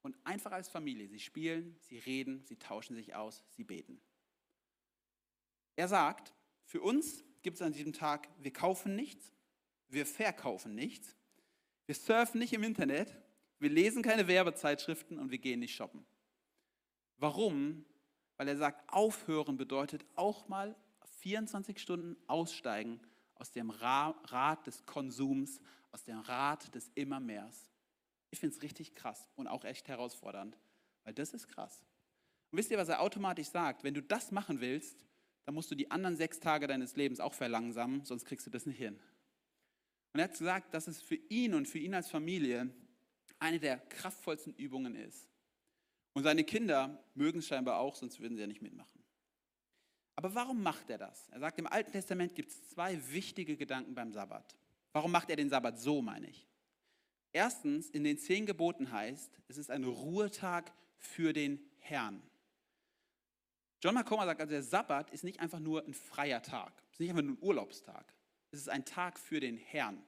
und 0.01 0.17
einfach 0.23 0.51
als 0.51 0.69
Familie. 0.69 1.07
Sie 1.07 1.19
spielen, 1.19 1.77
sie 1.81 1.99
reden, 1.99 2.43
sie 2.45 2.57
tauschen 2.57 2.95
sich 2.95 3.15
aus, 3.15 3.43
sie 3.49 3.63
beten. 3.63 4.01
Er 5.75 5.88
sagt, 5.88 6.33
für 6.65 6.81
uns 6.81 7.23
gibt 7.41 7.57
es 7.57 7.62
an 7.62 7.73
diesem 7.73 7.93
Tag, 7.93 8.29
wir 8.39 8.51
kaufen 8.51 8.95
nichts, 8.95 9.33
wir 9.88 10.05
verkaufen 10.05 10.73
nichts, 10.73 11.15
wir 11.85 11.95
surfen 11.95 12.39
nicht 12.39 12.53
im 12.53 12.63
Internet, 12.63 13.15
wir 13.59 13.69
lesen 13.69 14.01
keine 14.01 14.27
Werbezeitschriften 14.27 15.19
und 15.19 15.31
wir 15.31 15.38
gehen 15.38 15.59
nicht 15.59 15.75
shoppen. 15.75 16.05
Warum? 17.17 17.85
Weil 18.38 18.47
er 18.47 18.57
sagt, 18.57 18.89
aufhören 18.89 19.57
bedeutet 19.57 20.05
auch 20.15 20.47
mal 20.47 20.75
24 21.19 21.77
Stunden 21.77 22.15
aussteigen 22.27 23.01
aus 23.39 23.52
dem 23.52 23.71
Rad 23.71 24.67
des 24.67 24.86
Konsums, 24.86 25.60
aus 25.91 26.04
dem 26.04 26.19
Rad 26.19 26.73
des 26.75 26.91
Immermehrs. 26.93 27.69
Ich 28.30 28.39
finde 28.39 28.56
es 28.56 28.62
richtig 28.62 28.93
krass 28.93 29.28
und 29.36 29.47
auch 29.47 29.65
echt 29.65 29.88
herausfordernd, 29.88 30.58
weil 31.04 31.13
das 31.13 31.34
ist 31.34 31.47
krass. 31.47 31.84
Und 32.52 32.60
wisst 32.60 32.69
ihr, 32.69 32.78
was 32.78 32.89
er 32.89 33.02
automatisch 33.02 33.47
sagt? 33.47 33.84
Wenn 33.84 33.93
du 33.93 34.04
das 34.04 34.32
machen 34.32 34.62
willst, 34.62 35.04
dann 35.45 35.56
musst 35.56 35.71
du 35.71 35.75
die 35.75 35.89
anderen 35.89 36.15
sechs 36.15 36.39
Tage 36.39 36.67
deines 36.67 36.95
Lebens 36.95 37.19
auch 37.19 37.34
verlangsamen, 37.34 38.06
sonst 38.06 38.25
kriegst 38.25 38.45
du 38.45 38.52
das 38.52 38.65
nicht 38.65 38.78
hin. 38.78 38.99
Und 40.13 40.19
er 40.19 40.25
hat 40.25 40.38
gesagt, 40.38 40.73
dass 40.73 40.88
es 40.88 41.02
für 41.02 41.15
ihn 41.15 41.54
und 41.54 41.67
für 41.67 41.80
ihn 41.80 41.93
als 41.93 42.10
Familie 42.10 42.71
eine 43.39 43.60
der 43.60 43.78
kraftvollsten 43.78 44.54
Übungen 44.56 44.95
ist. 44.95 45.28
Und 46.13 46.23
seine 46.23 46.43
Kinder 46.43 47.04
mögen 47.15 47.39
es 47.39 47.47
scheinbar 47.47 47.80
auch, 47.80 47.95
sonst 47.95 48.19
würden 48.19 48.36
sie 48.36 48.41
ja 48.41 48.47
nicht 48.47 48.62
mitmachen. 48.62 48.98
Aber 50.19 50.36
warum 50.36 50.62
macht 50.62 50.89
er 50.89 50.97
das? 50.97 51.29
Er 51.29 51.39
sagt, 51.39 51.60
im 51.60 51.67
Alten 51.67 51.93
Testament 51.93 52.36
gibt 52.36 52.49
es 52.49 52.67
zwei 52.71 52.99
wichtige 53.13 53.55
Gedanken 53.55 53.95
beim 53.95 54.12
Sabbat. 54.12 54.53
Warum 54.91 55.13
macht 55.13 55.29
er 55.29 55.38
den 55.38 55.49
Sabbat 55.49 55.79
so, 55.79 56.01
meine 56.01 56.27
ich? 56.27 56.45
Erstens, 57.32 57.89
in 57.89 58.03
den 58.03 58.17
zehn 58.17 58.45
Geboten 58.45 58.91
heißt, 58.91 59.39
es 59.47 59.58
ist 59.58 59.71
ein 59.71 59.86
Ruhetag 59.86 60.73
für 60.97 61.32
den 61.32 61.65
Herrn. 61.77 62.21
John 63.82 63.93
McComber 63.93 64.25
sagt 64.25 64.41
also, 64.41 64.51
der 64.51 64.62
Sabbat 64.62 65.10
ist 65.12 65.23
nicht 65.23 65.39
einfach 65.39 65.60
nur 65.60 65.86
ein 65.86 65.93
freier 65.93 66.41
Tag, 66.41 66.73
es 66.88 66.95
ist 66.95 66.99
nicht 66.99 67.12
einfach 67.12 67.23
nur 67.23 67.36
ein 67.36 67.41
Urlaubstag. 67.41 68.13
Es 68.51 68.60
ist 68.60 68.67
ein 68.67 68.84
Tag 68.84 69.17
für 69.17 69.39
den 69.39 69.55
Herrn. 69.55 70.03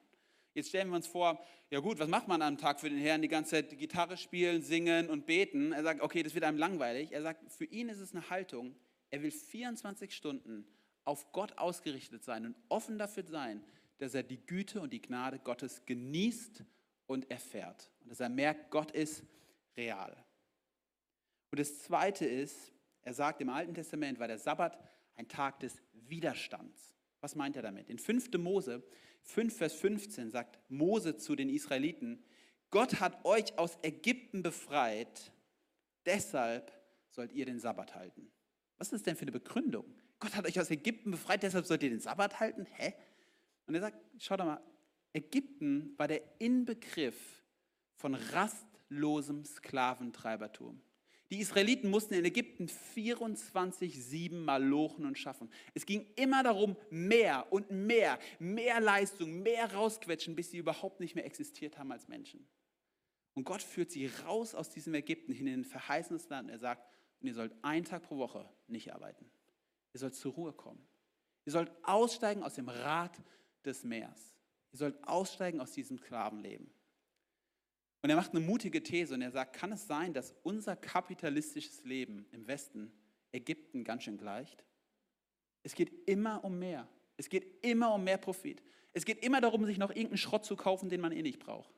Jetzt 0.52 0.68
stellen 0.68 0.90
wir 0.90 0.96
uns 0.96 1.06
vor, 1.06 1.42
ja 1.70 1.80
gut, 1.80 1.98
was 1.98 2.08
macht 2.08 2.28
man 2.28 2.42
am 2.42 2.58
Tag 2.58 2.80
für 2.80 2.90
den 2.90 2.98
Herrn? 2.98 3.22
Die 3.22 3.28
ganze 3.28 3.52
Zeit 3.52 3.78
Gitarre 3.78 4.18
spielen, 4.18 4.60
singen 4.60 5.08
und 5.08 5.24
beten. 5.24 5.72
Er 5.72 5.82
sagt, 5.82 6.02
okay, 6.02 6.22
das 6.22 6.34
wird 6.34 6.44
einem 6.44 6.58
langweilig. 6.58 7.12
Er 7.12 7.22
sagt, 7.22 7.50
für 7.50 7.64
ihn 7.64 7.88
ist 7.88 8.00
es 8.00 8.14
eine 8.14 8.28
Haltung, 8.28 8.76
er 9.12 9.22
will 9.22 9.30
24 9.30 10.12
Stunden 10.12 10.66
auf 11.04 11.30
Gott 11.32 11.58
ausgerichtet 11.58 12.24
sein 12.24 12.46
und 12.46 12.56
offen 12.68 12.98
dafür 12.98 13.24
sein, 13.24 13.62
dass 13.98 14.14
er 14.14 14.22
die 14.22 14.44
Güte 14.44 14.80
und 14.80 14.92
die 14.92 15.02
Gnade 15.02 15.38
Gottes 15.38 15.84
genießt 15.86 16.64
und 17.06 17.30
erfährt. 17.30 17.90
Und 18.00 18.10
dass 18.10 18.20
er 18.20 18.30
merkt, 18.30 18.70
Gott 18.70 18.90
ist 18.90 19.22
real. 19.76 20.16
Und 21.50 21.60
das 21.60 21.80
Zweite 21.80 22.24
ist, 22.24 22.72
er 23.02 23.12
sagt 23.12 23.40
im 23.42 23.50
Alten 23.50 23.74
Testament 23.74 24.18
war 24.18 24.28
der 24.28 24.38
Sabbat 24.38 24.78
ein 25.14 25.28
Tag 25.28 25.60
des 25.60 25.82
Widerstands. 25.92 26.96
Was 27.20 27.36
meint 27.36 27.56
er 27.56 27.62
damit? 27.62 27.90
In 27.90 27.98
5. 27.98 28.32
Mose 28.38 28.82
5, 29.24 29.56
Vers 29.56 29.74
15 29.74 30.30
sagt 30.30 30.58
Mose 30.70 31.16
zu 31.16 31.36
den 31.36 31.50
Israeliten, 31.50 32.24
Gott 32.70 33.00
hat 33.00 33.24
euch 33.26 33.58
aus 33.58 33.78
Ägypten 33.82 34.42
befreit, 34.42 35.30
deshalb 36.06 36.72
sollt 37.10 37.32
ihr 37.32 37.44
den 37.44 37.60
Sabbat 37.60 37.94
halten. 37.94 38.32
Was 38.82 38.92
ist 38.92 39.06
denn 39.06 39.14
für 39.14 39.22
eine 39.22 39.30
Begründung? 39.30 39.84
Gott 40.18 40.34
hat 40.34 40.44
euch 40.44 40.58
aus 40.58 40.68
Ägypten 40.68 41.12
befreit, 41.12 41.44
deshalb 41.44 41.66
sollt 41.66 41.84
ihr 41.84 41.90
den 41.90 42.00
Sabbat 42.00 42.40
halten? 42.40 42.66
Hä? 42.78 42.92
Und 43.68 43.76
er 43.76 43.80
sagt, 43.80 43.96
schau 44.18 44.36
doch 44.36 44.44
mal, 44.44 44.60
Ägypten 45.12 45.94
war 45.96 46.08
der 46.08 46.20
Inbegriff 46.40 47.44
von 47.94 48.16
rastlosem 48.16 49.44
Sklaventreibertum. 49.44 50.82
Die 51.30 51.38
Israeliten 51.38 51.90
mussten 51.90 52.14
in 52.14 52.24
Ägypten 52.24 52.66
24-7 52.96 54.34
mal 54.34 54.60
lochen 54.60 55.06
und 55.06 55.16
schaffen. 55.16 55.48
Es 55.74 55.86
ging 55.86 56.04
immer 56.16 56.42
darum, 56.42 56.76
mehr 56.90 57.46
und 57.52 57.70
mehr, 57.70 58.18
mehr 58.40 58.80
Leistung, 58.80 59.44
mehr 59.44 59.72
rausquetschen, 59.72 60.34
bis 60.34 60.50
sie 60.50 60.58
überhaupt 60.58 60.98
nicht 60.98 61.14
mehr 61.14 61.24
existiert 61.24 61.78
haben 61.78 61.92
als 61.92 62.08
Menschen. 62.08 62.48
Und 63.34 63.44
Gott 63.44 63.62
führt 63.62 63.92
sie 63.92 64.10
raus 64.26 64.56
aus 64.56 64.70
diesem 64.70 64.94
Ägypten 64.94 65.32
hin 65.32 65.46
in 65.46 65.60
ein 65.60 65.64
verheißenes 65.64 66.28
Land. 66.30 66.50
Er 66.50 66.58
sagt, 66.58 66.88
und 67.22 67.28
ihr 67.28 67.34
sollt 67.34 67.54
einen 67.62 67.84
Tag 67.84 68.02
pro 68.02 68.18
Woche 68.18 68.48
nicht 68.66 68.92
arbeiten. 68.92 69.30
Ihr 69.94 70.00
sollt 70.00 70.14
zur 70.14 70.32
Ruhe 70.32 70.52
kommen. 70.52 70.84
Ihr 71.44 71.52
sollt 71.52 71.70
aussteigen 71.82 72.42
aus 72.42 72.54
dem 72.54 72.68
Rad 72.68 73.20
des 73.64 73.84
Meeres. 73.84 74.36
Ihr 74.72 74.78
sollt 74.78 75.06
aussteigen 75.06 75.60
aus 75.60 75.72
diesem 75.72 75.98
Sklavenleben. 75.98 76.70
Und 78.02 78.10
er 78.10 78.16
macht 78.16 78.32
eine 78.32 78.40
mutige 78.40 78.82
These 78.82 79.14
und 79.14 79.22
er 79.22 79.30
sagt, 79.30 79.54
kann 79.54 79.70
es 79.72 79.86
sein, 79.86 80.12
dass 80.12 80.34
unser 80.42 80.74
kapitalistisches 80.74 81.84
Leben 81.84 82.26
im 82.32 82.46
Westen 82.48 82.92
Ägypten 83.30 83.84
ganz 83.84 84.02
schön 84.02 84.18
gleicht? 84.18 84.64
Es 85.62 85.74
geht 85.74 86.08
immer 86.08 86.44
um 86.44 86.58
mehr. 86.58 86.88
Es 87.16 87.28
geht 87.28 87.64
immer 87.64 87.94
um 87.94 88.02
mehr 88.02 88.18
Profit. 88.18 88.62
Es 88.92 89.04
geht 89.04 89.24
immer 89.24 89.40
darum, 89.40 89.64
sich 89.64 89.78
noch 89.78 89.90
irgendeinen 89.90 90.18
Schrott 90.18 90.44
zu 90.44 90.56
kaufen, 90.56 90.88
den 90.88 91.00
man 91.00 91.12
eh 91.12 91.22
nicht 91.22 91.38
braucht. 91.38 91.72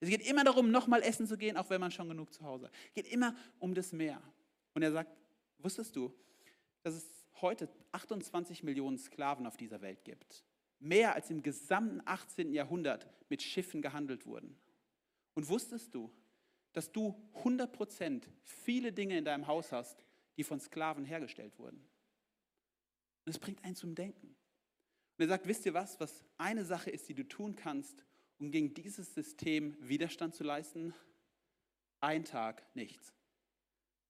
Es 0.00 0.08
geht 0.08 0.26
immer 0.26 0.44
darum, 0.44 0.70
nochmal 0.70 1.02
essen 1.02 1.26
zu 1.26 1.36
gehen, 1.36 1.56
auch 1.56 1.68
wenn 1.70 1.80
man 1.80 1.90
schon 1.90 2.08
genug 2.08 2.32
zu 2.32 2.44
Hause 2.44 2.66
hat. 2.66 2.72
Es 2.88 2.94
geht 2.94 3.12
immer 3.12 3.36
um 3.58 3.74
das 3.74 3.92
Meer. 3.92 4.22
Und 4.78 4.82
er 4.84 4.92
sagt, 4.92 5.10
wusstest 5.58 5.96
du, 5.96 6.14
dass 6.84 6.94
es 6.94 7.04
heute 7.40 7.68
28 7.90 8.62
Millionen 8.62 8.96
Sklaven 8.96 9.44
auf 9.44 9.56
dieser 9.56 9.80
Welt 9.80 10.04
gibt? 10.04 10.44
Mehr 10.78 11.16
als 11.16 11.30
im 11.30 11.42
gesamten 11.42 12.00
18. 12.04 12.52
Jahrhundert 12.52 13.08
mit 13.28 13.42
Schiffen 13.42 13.82
gehandelt 13.82 14.24
wurden. 14.24 14.56
Und 15.34 15.48
wusstest 15.48 15.96
du, 15.96 16.12
dass 16.74 16.92
du 16.92 17.20
100 17.38 17.72
Prozent 17.72 18.30
viele 18.44 18.92
Dinge 18.92 19.18
in 19.18 19.24
deinem 19.24 19.48
Haus 19.48 19.72
hast, 19.72 20.04
die 20.36 20.44
von 20.44 20.60
Sklaven 20.60 21.04
hergestellt 21.04 21.58
wurden? 21.58 21.84
Und 23.24 23.30
es 23.32 23.40
bringt 23.40 23.64
einen 23.64 23.74
zum 23.74 23.96
Denken. 23.96 24.28
Und 24.28 25.24
er 25.24 25.26
sagt, 25.26 25.48
wisst 25.48 25.66
ihr 25.66 25.74
was, 25.74 25.98
was 25.98 26.22
eine 26.36 26.64
Sache 26.64 26.90
ist, 26.90 27.08
die 27.08 27.14
du 27.14 27.26
tun 27.26 27.56
kannst, 27.56 28.04
um 28.38 28.52
gegen 28.52 28.74
dieses 28.74 29.12
System 29.12 29.76
Widerstand 29.80 30.36
zu 30.36 30.44
leisten? 30.44 30.94
Ein 31.98 32.24
Tag 32.24 32.64
nichts. 32.76 33.17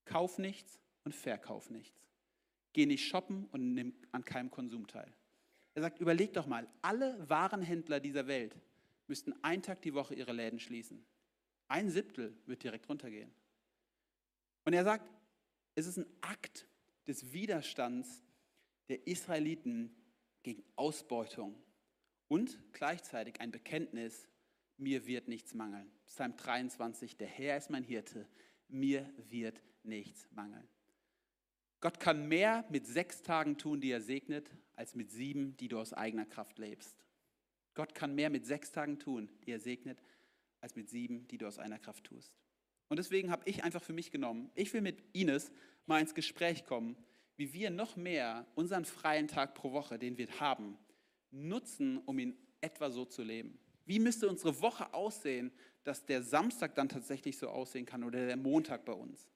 Kauf 0.09 0.39
nichts 0.39 0.81
und 1.05 1.15
verkauf 1.15 1.69
nichts. 1.69 2.03
Geh 2.73 2.87
nicht 2.87 3.07
shoppen 3.07 3.47
und 3.53 3.75
nimm 3.75 3.95
an 4.11 4.25
keinem 4.25 4.51
Konsum 4.51 4.87
teil. 4.87 5.13
Er 5.75 5.83
sagt, 5.83 6.01
überleg 6.01 6.33
doch 6.33 6.47
mal, 6.47 6.67
alle 6.81 7.29
Warenhändler 7.29 8.01
dieser 8.01 8.27
Welt 8.27 8.57
müssten 9.07 9.35
einen 9.45 9.63
Tag 9.63 9.83
die 9.83 9.93
Woche 9.93 10.15
ihre 10.15 10.33
Läden 10.33 10.59
schließen. 10.59 11.05
Ein 11.69 11.91
Siebtel 11.91 12.35
wird 12.47 12.63
direkt 12.63 12.89
runtergehen. 12.89 13.31
Und 14.65 14.73
er 14.73 14.85
sagt, 14.85 15.11
es 15.75 15.87
ist 15.87 15.99
ein 15.99 16.07
Akt 16.23 16.67
des 17.07 17.33
Widerstands 17.33 18.25
der 18.89 19.07
Israeliten 19.07 19.95
gegen 20.43 20.65
Ausbeutung 20.77 21.55
und 22.29 22.59
gleichzeitig 22.73 23.41
ein 23.41 23.51
Bekenntnis, 23.51 24.27
mir 24.79 25.07
wird 25.07 25.29
nichts 25.29 25.53
mangeln. 25.53 25.91
Psalm 26.07 26.37
23, 26.37 27.17
der 27.17 27.27
Herr 27.27 27.59
ist 27.59 27.69
mein 27.69 27.85
Hirte, 27.85 28.27
mir 28.69 29.13
wird 29.29 29.61
nichts 29.89 30.29
mangeln. 30.31 30.69
Gott 31.81 32.01
kann 32.01 32.29
mehr 32.29 32.65
mit 32.71 32.87
sechs 32.87 33.23
Tagen 33.23 33.57
tun, 33.57 33.81
die 33.81 33.91
er 33.91 34.01
segnet, 34.01 34.51
als 34.77 34.95
mit 34.95 35.11
sieben, 35.11 35.57
die 35.57 35.69
du 35.69 35.79
aus 35.79 35.93
eigener 35.93 36.27
Kraft 36.27 36.59
lebst. 36.59 37.05
Gott 37.75 37.95
kann 37.95 38.15
mehr 38.15 38.31
mit 38.31 38.47
sechs 38.47 38.73
Tagen 38.73 38.99
tun, 38.99 39.31
die 39.45 39.53
er 39.53 39.61
segnet, 39.61 40.03
als 40.61 40.75
mit 40.75 40.89
sieben, 40.91 41.29
die 41.29 41.39
du 41.39 41.47
aus 41.47 41.59
einer 41.59 41.79
Kraft 41.79 42.05
tust. 42.05 42.37
Und 42.89 42.97
deswegen 42.97 43.31
habe 43.31 43.49
ich 43.49 43.63
einfach 43.63 43.83
für 43.83 43.93
mich 43.93 44.11
genommen, 44.11 44.51
ich 44.55 44.73
will 44.73 44.81
mit 44.81 45.03
Ines 45.13 45.53
mal 45.87 46.01
ins 46.01 46.15
Gespräch 46.15 46.65
kommen, 46.65 46.97
wie 47.37 47.53
wir 47.53 47.71
noch 47.71 47.97
mehr 47.97 48.47
unseren 48.57 48.85
freien 48.85 49.29
Tag 49.29 49.55
pro 49.55 49.73
Woche, 49.73 49.99
den 49.99 50.19
wir 50.19 50.29
haben, 50.41 50.77
nutzen, 51.31 51.99
um 51.99 52.19
ihn 52.19 52.37
etwa 52.61 52.91
so 52.91 53.05
zu 53.05 53.23
leben. 53.23 53.59
Wie 53.85 54.01
müsste 54.01 54.29
unsere 54.29 54.61
Woche 54.61 54.93
aussehen, 54.93 55.53
dass 55.85 56.05
der 56.05 56.23
Samstag 56.23 56.75
dann 56.75 56.89
tatsächlich 56.89 57.39
so 57.39 57.49
aussehen 57.49 57.87
kann 57.87 58.03
oder 58.03 58.27
der 58.27 58.37
Montag 58.37 58.85
bei 58.85 58.93
uns? 58.93 59.29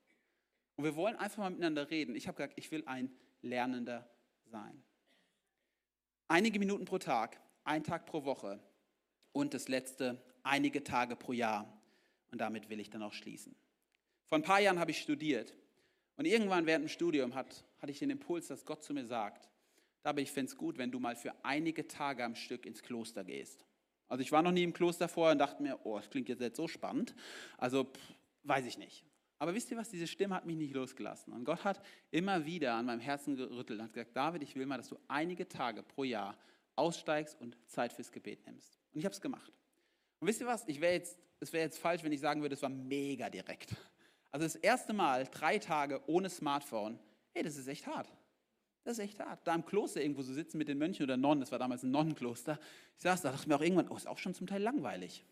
Und 0.76 0.84
wir 0.84 0.96
wollen 0.96 1.16
einfach 1.16 1.38
mal 1.38 1.50
miteinander 1.50 1.90
reden. 1.90 2.16
Ich 2.16 2.28
habe 2.28 2.36
gesagt, 2.36 2.54
ich 2.56 2.70
will 2.70 2.82
ein 2.86 3.10
Lernender 3.42 4.08
sein. 4.46 4.82
Einige 6.28 6.58
Minuten 6.58 6.84
pro 6.84 6.98
Tag, 6.98 7.40
ein 7.64 7.84
Tag 7.84 8.06
pro 8.06 8.24
Woche 8.24 8.60
und 9.32 9.54
das 9.54 9.68
letzte, 9.68 10.22
einige 10.42 10.82
Tage 10.82 11.16
pro 11.16 11.32
Jahr. 11.32 11.80
Und 12.30 12.40
damit 12.40 12.70
will 12.70 12.80
ich 12.80 12.90
dann 12.90 13.02
auch 13.02 13.12
schließen. 13.12 13.54
Vor 14.26 14.38
ein 14.38 14.42
paar 14.42 14.60
Jahren 14.60 14.78
habe 14.78 14.90
ich 14.90 15.00
studiert 15.00 15.54
und 16.16 16.24
irgendwann 16.24 16.66
während 16.66 16.86
dem 16.86 16.88
Studium 16.88 17.34
hat, 17.34 17.64
hatte 17.78 17.92
ich 17.92 17.98
den 17.98 18.10
Impuls, 18.10 18.46
dass 18.46 18.64
Gott 18.64 18.82
zu 18.82 18.94
mir 18.94 19.04
sagt, 19.04 19.48
aber 20.04 20.20
ich 20.20 20.32
fände 20.32 20.50
es 20.50 20.56
gut, 20.56 20.78
wenn 20.78 20.90
du 20.90 20.98
mal 20.98 21.16
für 21.16 21.34
einige 21.44 21.86
Tage 21.86 22.24
am 22.24 22.34
Stück 22.34 22.66
ins 22.66 22.82
Kloster 22.82 23.24
gehst. 23.24 23.64
Also 24.08 24.22
ich 24.22 24.32
war 24.32 24.42
noch 24.42 24.52
nie 24.52 24.64
im 24.64 24.72
Kloster 24.72 25.08
vorher 25.08 25.32
und 25.32 25.38
dachte 25.38 25.62
mir, 25.62 25.78
oh, 25.84 25.96
das 25.96 26.10
klingt 26.10 26.28
jetzt 26.28 26.56
so 26.56 26.68
spannend. 26.68 27.14
Also 27.56 27.84
pff, 27.84 28.14
weiß 28.42 28.66
ich 28.66 28.78
nicht. 28.78 29.04
Aber 29.42 29.56
wisst 29.56 29.72
ihr 29.72 29.76
was, 29.76 29.90
diese 29.90 30.06
Stimme 30.06 30.36
hat 30.36 30.46
mich 30.46 30.54
nicht 30.54 30.72
losgelassen. 30.72 31.32
Und 31.32 31.44
Gott 31.44 31.64
hat 31.64 31.84
immer 32.12 32.46
wieder 32.46 32.74
an 32.74 32.86
meinem 32.86 33.00
Herzen 33.00 33.34
gerüttelt 33.34 33.80
und 33.80 33.86
hat 33.86 33.92
gesagt, 33.92 34.14
David, 34.14 34.40
ich 34.44 34.54
will 34.54 34.66
mal, 34.66 34.76
dass 34.76 34.88
du 34.88 34.96
einige 35.08 35.48
Tage 35.48 35.82
pro 35.82 36.04
Jahr 36.04 36.38
aussteigst 36.76 37.40
und 37.40 37.56
Zeit 37.66 37.92
fürs 37.92 38.12
Gebet 38.12 38.46
nimmst. 38.46 38.78
Und 38.92 39.00
ich 39.00 39.04
habe 39.04 39.12
es 39.12 39.20
gemacht. 39.20 39.52
Und 40.20 40.28
wisst 40.28 40.40
ihr 40.40 40.46
was, 40.46 40.62
ich 40.68 40.80
wär 40.80 40.92
jetzt, 40.92 41.18
es 41.40 41.52
wäre 41.52 41.64
jetzt 41.64 41.80
falsch, 41.80 42.04
wenn 42.04 42.12
ich 42.12 42.20
sagen 42.20 42.40
würde, 42.40 42.54
es 42.54 42.62
war 42.62 42.68
mega 42.68 43.30
direkt. 43.30 43.74
Also 44.30 44.46
das 44.46 44.54
erste 44.54 44.92
Mal 44.92 45.26
drei 45.28 45.58
Tage 45.58 46.00
ohne 46.06 46.30
Smartphone, 46.30 47.00
ey, 47.34 47.42
das 47.42 47.56
ist 47.56 47.66
echt 47.66 47.88
hart. 47.88 48.08
Das 48.84 48.92
ist 48.92 49.02
echt 49.02 49.18
hart. 49.18 49.44
Da 49.44 49.56
im 49.56 49.64
Kloster 49.64 50.00
irgendwo 50.00 50.22
so 50.22 50.32
sitzen 50.32 50.56
mit 50.56 50.68
den 50.68 50.78
Mönchen 50.78 51.02
oder 51.02 51.16
Nonnen, 51.16 51.40
das 51.40 51.50
war 51.50 51.58
damals 51.58 51.82
ein 51.82 51.90
Nonnenkloster. 51.90 52.60
Ich 52.96 53.02
saß 53.02 53.22
da, 53.22 53.32
dachte 53.32 53.48
mir 53.48 53.56
auch 53.56 53.60
irgendwann, 53.60 53.88
oh, 53.88 53.96
ist 53.96 54.06
auch 54.06 54.18
schon 54.18 54.34
zum 54.34 54.46
Teil 54.46 54.62
langweilig. 54.62 55.24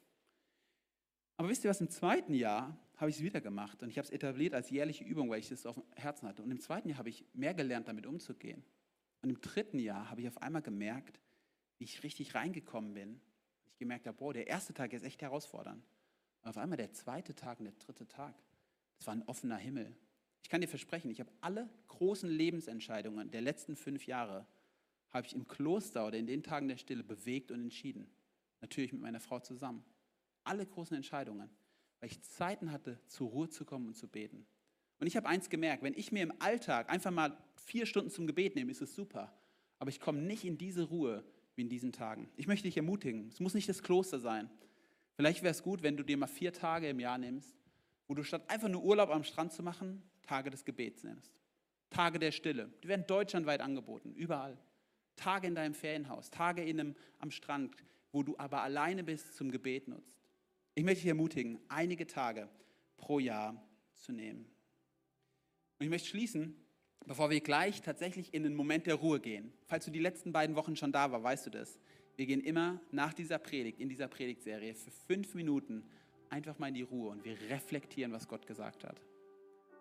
Aber 1.36 1.48
wisst 1.48 1.62
ihr 1.62 1.70
was, 1.70 1.80
im 1.80 1.90
zweiten 1.90 2.34
Jahr 2.34 2.76
habe 3.00 3.10
ich 3.10 3.16
es 3.16 3.22
wieder 3.22 3.40
gemacht 3.40 3.82
und 3.82 3.88
ich 3.88 3.96
habe 3.96 4.06
es 4.06 4.12
etabliert 4.12 4.52
als 4.52 4.68
jährliche 4.68 5.04
Übung, 5.04 5.30
weil 5.30 5.40
ich 5.40 5.50
es 5.50 5.64
auf 5.64 5.76
dem 5.76 5.84
Herzen 5.96 6.28
hatte. 6.28 6.42
Und 6.42 6.50
im 6.50 6.60
zweiten 6.60 6.88
Jahr 6.90 6.98
habe 6.98 7.08
ich 7.08 7.24
mehr 7.32 7.54
gelernt, 7.54 7.88
damit 7.88 8.06
umzugehen. 8.06 8.62
Und 9.22 9.30
im 9.30 9.40
dritten 9.40 9.78
Jahr 9.78 10.10
habe 10.10 10.20
ich 10.20 10.28
auf 10.28 10.40
einmal 10.42 10.60
gemerkt, 10.60 11.18
wie 11.78 11.84
ich 11.84 12.02
richtig 12.02 12.34
reingekommen 12.34 12.92
bin. 12.92 13.20
Ich 13.72 13.78
gemerkt 13.78 14.06
habe, 14.06 14.18
boah, 14.18 14.34
der 14.34 14.48
erste 14.48 14.74
Tag 14.74 14.92
ist 14.92 15.02
echt 15.02 15.22
herausfordernd. 15.22 15.82
Und 16.42 16.48
auf 16.50 16.58
einmal 16.58 16.76
der 16.76 16.92
zweite 16.92 17.34
Tag 17.34 17.58
und 17.58 17.64
der 17.64 17.74
dritte 17.74 18.06
Tag, 18.06 18.34
das 18.98 19.06
war 19.06 19.14
ein 19.14 19.22
offener 19.22 19.56
Himmel. 19.56 19.96
Ich 20.42 20.50
kann 20.50 20.60
dir 20.60 20.68
versprechen, 20.68 21.10
ich 21.10 21.20
habe 21.20 21.32
alle 21.40 21.70
großen 21.88 22.28
Lebensentscheidungen 22.28 23.30
der 23.30 23.40
letzten 23.40 23.76
fünf 23.76 24.06
Jahre 24.06 24.46
habe 25.10 25.26
ich 25.26 25.34
im 25.34 25.48
Kloster 25.48 26.06
oder 26.06 26.18
in 26.18 26.26
den 26.26 26.42
Tagen 26.42 26.68
der 26.68 26.76
Stille 26.76 27.02
bewegt 27.02 27.50
und 27.50 27.62
entschieden. 27.62 28.10
Natürlich 28.60 28.92
mit 28.92 29.02
meiner 29.02 29.20
Frau 29.20 29.40
zusammen. 29.40 29.84
Alle 30.44 30.66
großen 30.66 30.96
Entscheidungen 30.96 31.50
weil 32.00 32.10
ich 32.10 32.22
Zeiten 32.22 32.72
hatte, 32.72 32.98
zur 33.06 33.28
Ruhe 33.28 33.48
zu 33.48 33.64
kommen 33.64 33.88
und 33.88 33.94
zu 33.94 34.08
beten. 34.08 34.46
Und 34.98 35.06
ich 35.06 35.16
habe 35.16 35.28
eins 35.28 35.48
gemerkt, 35.48 35.82
wenn 35.82 35.94
ich 35.94 36.12
mir 36.12 36.22
im 36.22 36.32
Alltag 36.40 36.90
einfach 36.90 37.10
mal 37.10 37.36
vier 37.56 37.86
Stunden 37.86 38.10
zum 38.10 38.26
Gebet 38.26 38.54
nehme, 38.54 38.70
ist 38.70 38.82
es 38.82 38.94
super. 38.94 39.32
Aber 39.78 39.90
ich 39.90 40.00
komme 40.00 40.20
nicht 40.20 40.44
in 40.44 40.58
diese 40.58 40.84
Ruhe 40.84 41.24
wie 41.54 41.62
in 41.62 41.68
diesen 41.68 41.92
Tagen. 41.92 42.28
Ich 42.36 42.46
möchte 42.46 42.68
dich 42.68 42.76
ermutigen, 42.76 43.28
es 43.28 43.40
muss 43.40 43.54
nicht 43.54 43.68
das 43.68 43.82
Kloster 43.82 44.18
sein. 44.18 44.50
Vielleicht 45.14 45.42
wäre 45.42 45.52
es 45.52 45.62
gut, 45.62 45.82
wenn 45.82 45.96
du 45.96 46.02
dir 46.02 46.16
mal 46.16 46.26
vier 46.26 46.52
Tage 46.52 46.88
im 46.88 47.00
Jahr 47.00 47.18
nimmst, 47.18 47.56
wo 48.08 48.14
du 48.14 48.22
statt 48.22 48.48
einfach 48.48 48.68
nur 48.68 48.82
Urlaub 48.82 49.10
am 49.10 49.24
Strand 49.24 49.52
zu 49.52 49.62
machen, 49.62 50.02
Tage 50.22 50.50
des 50.50 50.64
Gebets 50.64 51.02
nimmst. 51.04 51.32
Tage 51.90 52.18
der 52.18 52.32
Stille. 52.32 52.72
Die 52.82 52.88
werden 52.88 53.04
deutschlandweit 53.06 53.60
angeboten, 53.60 54.14
überall. 54.14 54.56
Tage 55.16 55.46
in 55.46 55.54
deinem 55.54 55.74
Ferienhaus, 55.74 56.30
Tage 56.30 56.62
in 56.62 56.80
einem, 56.80 56.96
am 57.18 57.30
Strand, 57.30 57.74
wo 58.12 58.22
du 58.22 58.38
aber 58.38 58.62
alleine 58.62 59.04
bist, 59.04 59.34
zum 59.34 59.50
Gebet 59.50 59.88
nutzt. 59.88 60.19
Ich 60.74 60.84
möchte 60.84 61.02
dich 61.02 61.08
ermutigen, 61.08 61.58
einige 61.68 62.06
Tage 62.06 62.48
pro 62.96 63.18
Jahr 63.18 63.60
zu 63.94 64.12
nehmen. 64.12 64.46
Und 65.78 65.84
ich 65.84 65.90
möchte 65.90 66.08
schließen, 66.08 66.54
bevor 67.06 67.30
wir 67.30 67.40
gleich 67.40 67.82
tatsächlich 67.82 68.32
in 68.34 68.44
den 68.44 68.54
Moment 68.54 68.86
der 68.86 68.94
Ruhe 68.96 69.20
gehen. 69.20 69.52
Falls 69.66 69.84
du 69.84 69.90
die 69.90 69.98
letzten 69.98 70.32
beiden 70.32 70.54
Wochen 70.56 70.76
schon 70.76 70.92
da 70.92 71.10
war, 71.10 71.22
weißt 71.22 71.46
du 71.46 71.50
das. 71.50 71.80
Wir 72.16 72.26
gehen 72.26 72.40
immer 72.40 72.80
nach 72.92 73.14
dieser 73.14 73.38
Predigt, 73.38 73.80
in 73.80 73.88
dieser 73.88 74.06
Predigtserie, 74.06 74.74
für 74.74 74.90
fünf 74.90 75.34
Minuten 75.34 75.82
einfach 76.28 76.58
mal 76.58 76.68
in 76.68 76.74
die 76.74 76.82
Ruhe 76.82 77.10
und 77.10 77.24
wir 77.24 77.36
reflektieren, 77.50 78.12
was 78.12 78.28
Gott 78.28 78.46
gesagt 78.46 78.84
hat. 78.84 79.00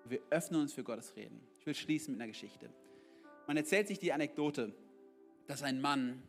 Wir 0.06 0.22
öffnen 0.30 0.62
uns 0.62 0.74
für 0.74 0.84
Gottes 0.84 1.16
Reden. 1.16 1.40
Ich 1.60 1.66
will 1.66 1.76
schließen 1.76 2.14
mit 2.14 2.22
einer 2.22 2.32
Geschichte. 2.32 2.70
Man 3.46 3.58
erzählt 3.58 3.88
sich 3.88 4.00
die 4.00 4.14
Anekdote, 4.14 4.74
dass 5.48 5.62
ein 5.62 5.82
Mann 5.82 6.24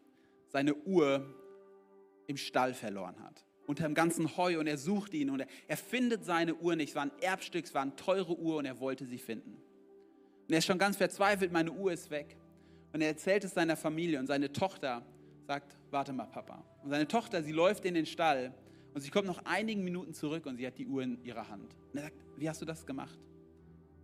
seine 0.48 0.74
Uhr 0.74 1.34
im 2.26 2.36
Stall 2.36 2.74
verloren 2.74 3.18
hat 3.20 3.44
unter 3.70 3.84
dem 3.84 3.94
ganzen 3.94 4.36
Heu 4.36 4.58
und 4.58 4.66
er 4.66 4.76
sucht 4.76 5.14
ihn 5.14 5.30
und 5.30 5.40
er, 5.40 5.46
er 5.68 5.76
findet 5.76 6.24
seine 6.24 6.56
Uhr 6.56 6.74
nicht. 6.74 6.90
Es 6.90 6.94
war 6.96 7.04
ein 7.04 7.12
Erbstück, 7.20 7.64
es 7.64 7.72
war 7.72 7.82
eine 7.82 7.94
teure 7.94 8.36
Uhr 8.36 8.56
und 8.56 8.66
er 8.66 8.80
wollte 8.80 9.06
sie 9.06 9.18
finden. 9.18 9.52
Und 9.52 10.52
er 10.52 10.58
ist 10.58 10.66
schon 10.66 10.78
ganz 10.78 10.96
verzweifelt, 10.96 11.52
meine 11.52 11.70
Uhr 11.70 11.92
ist 11.92 12.10
weg. 12.10 12.36
Und 12.92 13.00
er 13.00 13.06
erzählt 13.06 13.44
es 13.44 13.54
seiner 13.54 13.76
Familie 13.76 14.18
und 14.18 14.26
seine 14.26 14.52
Tochter 14.52 15.06
sagt, 15.46 15.76
warte 15.92 16.12
mal, 16.12 16.26
Papa. 16.26 16.64
Und 16.82 16.90
seine 16.90 17.06
Tochter, 17.06 17.44
sie 17.44 17.52
läuft 17.52 17.84
in 17.84 17.94
den 17.94 18.06
Stall 18.06 18.52
und 18.92 19.02
sie 19.02 19.10
kommt 19.10 19.28
noch 19.28 19.44
einigen 19.44 19.84
Minuten 19.84 20.14
zurück 20.14 20.46
und 20.46 20.56
sie 20.56 20.66
hat 20.66 20.76
die 20.76 20.88
Uhr 20.88 21.04
in 21.04 21.22
ihrer 21.22 21.48
Hand. 21.48 21.76
Und 21.92 21.98
er 21.98 22.06
sagt, 22.06 22.16
wie 22.38 22.48
hast 22.48 22.60
du 22.60 22.64
das 22.64 22.84
gemacht? 22.84 23.20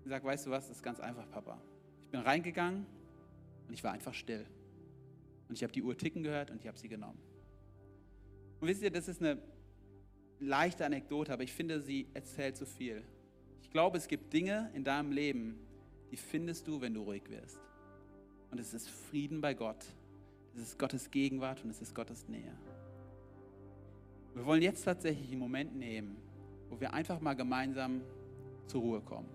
Sie 0.04 0.10
sagt, 0.10 0.24
weißt 0.24 0.46
du 0.46 0.50
was, 0.50 0.68
das 0.68 0.76
ist 0.76 0.82
ganz 0.84 1.00
einfach, 1.00 1.28
Papa. 1.28 1.60
Ich 2.04 2.10
bin 2.12 2.20
reingegangen 2.20 2.86
und 3.66 3.74
ich 3.74 3.82
war 3.82 3.90
einfach 3.90 4.14
still. 4.14 4.46
Und 5.48 5.56
ich 5.56 5.64
habe 5.64 5.72
die 5.72 5.82
Uhr 5.82 5.98
ticken 5.98 6.22
gehört 6.22 6.52
und 6.52 6.60
ich 6.60 6.68
habe 6.68 6.78
sie 6.78 6.88
genommen. 6.88 7.18
Und 8.60 8.68
wisst 8.68 8.82
ihr, 8.82 8.90
das 8.90 9.08
ist 9.08 9.20
eine 9.20 9.38
leichte 10.40 10.84
Anekdote, 10.84 11.32
aber 11.32 11.42
ich 11.42 11.52
finde, 11.52 11.80
sie 11.80 12.06
erzählt 12.14 12.56
so 12.56 12.66
viel. 12.66 13.02
Ich 13.62 13.70
glaube, 13.70 13.98
es 13.98 14.08
gibt 14.08 14.32
Dinge 14.32 14.70
in 14.74 14.84
deinem 14.84 15.12
Leben, 15.12 15.58
die 16.10 16.16
findest 16.16 16.66
du, 16.68 16.80
wenn 16.80 16.94
du 16.94 17.02
ruhig 17.02 17.28
wirst. 17.28 17.60
Und 18.50 18.58
es 18.58 18.74
ist 18.74 18.88
Frieden 18.88 19.40
bei 19.40 19.54
Gott. 19.54 19.84
Es 20.54 20.62
ist 20.62 20.78
Gottes 20.78 21.10
Gegenwart 21.10 21.62
und 21.64 21.70
es 21.70 21.82
ist 21.82 21.94
Gottes 21.94 22.28
Nähe. 22.28 22.56
Wir 24.34 24.46
wollen 24.46 24.62
jetzt 24.62 24.84
tatsächlich 24.84 25.30
einen 25.30 25.40
Moment 25.40 25.74
nehmen, 25.76 26.16
wo 26.68 26.80
wir 26.80 26.92
einfach 26.92 27.20
mal 27.20 27.34
gemeinsam 27.34 28.02
zur 28.66 28.82
Ruhe 28.82 29.00
kommen. 29.00 29.28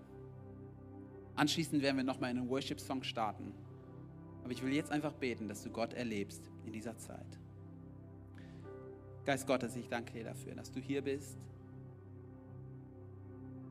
Anschließend 1.34 1.82
werden 1.82 1.96
wir 1.96 2.04
nochmal 2.04 2.30
in 2.30 2.38
einen 2.38 2.48
Worship-Song 2.48 3.02
starten. 3.02 3.52
Aber 4.42 4.52
ich 4.52 4.62
will 4.62 4.72
jetzt 4.72 4.90
einfach 4.90 5.12
beten, 5.12 5.48
dass 5.48 5.62
du 5.62 5.70
Gott 5.70 5.94
erlebst 5.94 6.50
in 6.66 6.72
dieser 6.72 6.96
Zeit. 6.98 7.38
Geist 9.24 9.46
Gottes, 9.46 9.76
ich 9.76 9.88
danke 9.88 10.12
dir 10.12 10.24
dafür, 10.24 10.54
dass 10.54 10.70
du 10.70 10.80
hier 10.80 11.00
bist, 11.00 11.38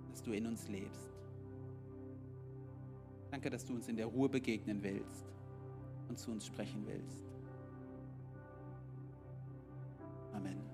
dass 0.09 0.21
du 0.21 0.31
in 0.31 0.45
uns 0.45 0.67
lebst. 0.69 1.09
Danke, 3.31 3.49
dass 3.49 3.65
du 3.65 3.73
uns 3.73 3.87
in 3.87 3.97
der 3.97 4.05
Ruhe 4.05 4.29
begegnen 4.29 4.81
willst 4.81 5.25
und 6.07 6.17
zu 6.17 6.31
uns 6.31 6.45
sprechen 6.45 6.85
willst. 6.85 7.25
Amen. 10.33 10.70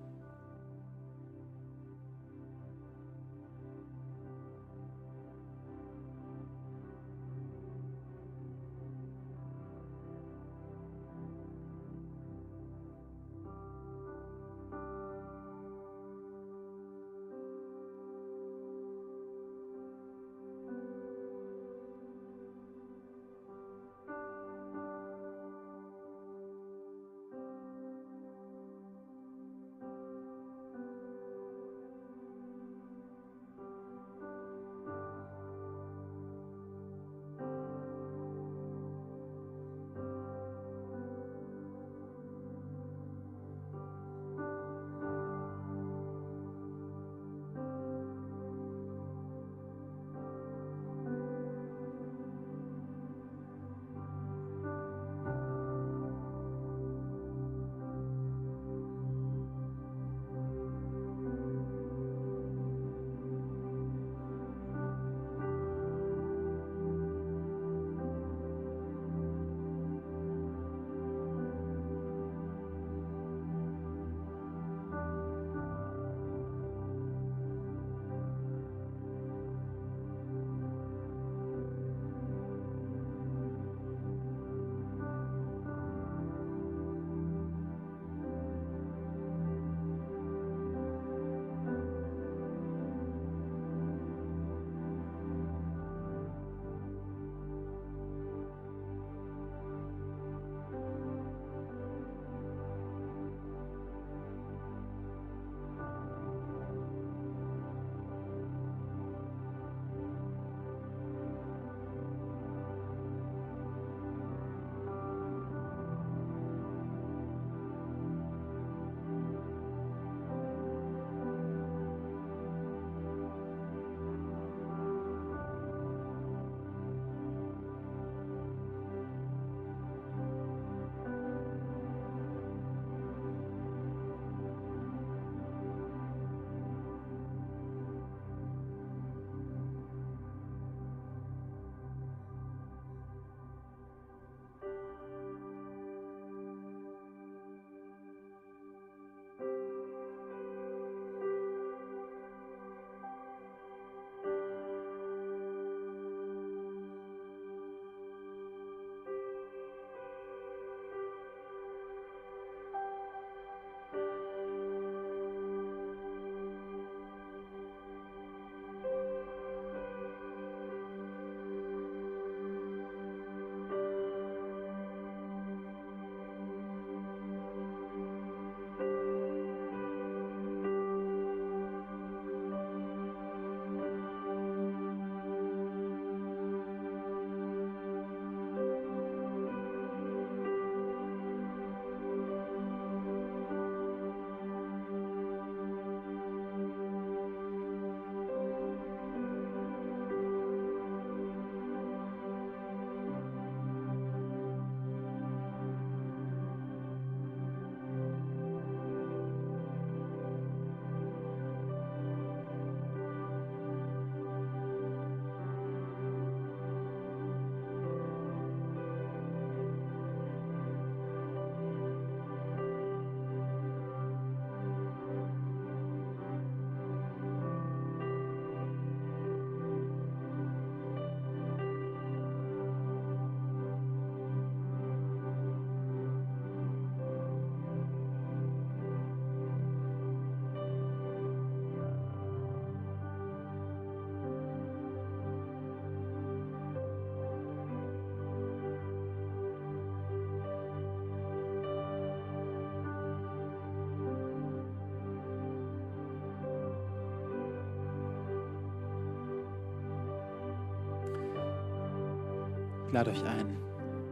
Lade 262.97 263.11
euch 263.11 263.23
ein, 263.25 263.55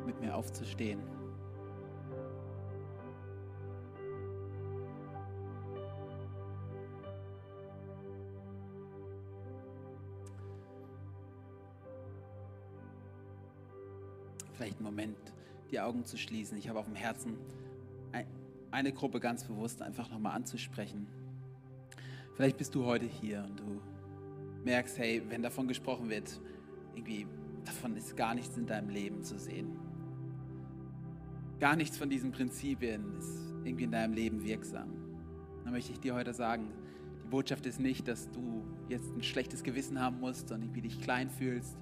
mit 0.05 0.21
mir 0.21 0.35
aufzustehen. 0.35 1.01
Vielleicht 14.53 14.75
einen 14.75 14.83
Moment 14.83 15.17
die 15.71 15.79
Augen 15.79 16.05
zu 16.05 16.15
schließen. 16.19 16.55
Ich 16.59 16.69
habe 16.69 16.77
auf 16.77 16.85
dem 16.85 16.93
Herzen 16.93 17.39
eine 18.69 18.91
Gruppe 18.91 19.19
ganz 19.19 19.45
bewusst 19.45 19.81
einfach 19.81 20.11
nochmal 20.11 20.35
anzusprechen. 20.35 21.07
Vielleicht 22.35 22.59
bist 22.59 22.75
du 22.75 22.85
heute 22.85 23.05
hier 23.05 23.45
und 23.49 23.59
du 23.59 23.81
merkst, 24.63 24.99
hey, 24.99 25.23
wenn 25.27 25.41
davon 25.41 25.67
gesprochen 25.67 26.07
wird, 26.11 26.39
irgendwie 26.93 27.25
davon 27.67 27.95
ist 27.95 28.15
gar 28.15 28.35
nichts 28.35 28.57
in 28.57 28.65
deinem 28.65 28.89
Leben 28.89 29.23
zu 29.23 29.37
sehen. 29.39 29.77
Gar 31.59 31.75
nichts 31.75 31.97
von 31.97 32.09
diesen 32.09 32.31
Prinzipien 32.31 33.15
ist 33.17 33.53
irgendwie 33.63 33.85
in 33.85 33.91
deinem 33.91 34.13
Leben 34.13 34.43
wirksam. 34.43 34.89
Dann 35.63 35.73
möchte 35.73 35.91
ich 35.91 35.99
dir 35.99 36.13
heute 36.13 36.33
sagen, 36.33 36.71
die 37.23 37.27
Botschaft 37.29 37.65
ist 37.65 37.79
nicht, 37.79 38.07
dass 38.07 38.29
du 38.29 38.63
jetzt 38.87 39.11
ein 39.15 39.23
schlechtes 39.23 39.63
Gewissen 39.63 39.99
haben 39.99 40.19
musst 40.19 40.51
und 40.51 40.61
irgendwie 40.61 40.81
dich 40.81 41.01
klein 41.01 41.29
fühlst, 41.29 41.75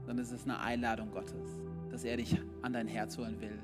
sondern 0.00 0.24
es 0.24 0.32
ist 0.32 0.44
eine 0.44 0.58
Einladung 0.60 1.10
Gottes, 1.12 1.60
dass 1.90 2.04
er 2.04 2.16
dich 2.16 2.36
an 2.62 2.72
dein 2.72 2.88
Herz 2.88 3.16
holen 3.18 3.40
will. 3.40 3.58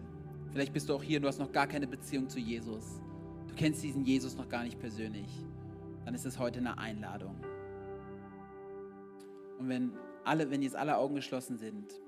Vielleicht 0.53 0.73
bist 0.73 0.89
du 0.89 0.95
auch 0.95 1.03
hier 1.03 1.19
und 1.19 1.23
du 1.23 1.29
hast 1.29 1.39
noch 1.39 1.53
gar 1.53 1.67
keine 1.67 1.87
Beziehung 1.87 2.29
zu 2.29 2.39
Jesus. 2.39 3.01
Du 3.49 3.55
kennst 3.55 3.83
diesen 3.83 4.05
Jesus 4.05 4.37
noch 4.37 4.49
gar 4.49 4.62
nicht 4.62 4.79
persönlich. 4.79 5.45
Dann 6.05 6.14
ist 6.14 6.25
es 6.25 6.39
heute 6.39 6.61
eine 6.61 6.79
Einladung. 6.79 7.35
Und 9.59 9.69
wenn 9.69 9.93
alle, 10.27 10.51
wenn 10.51 10.62
jetzt 10.62 10.77
alle 10.77 10.99
Augen 10.99 11.14
geschlossen 11.14 11.57
sind 11.57 12.01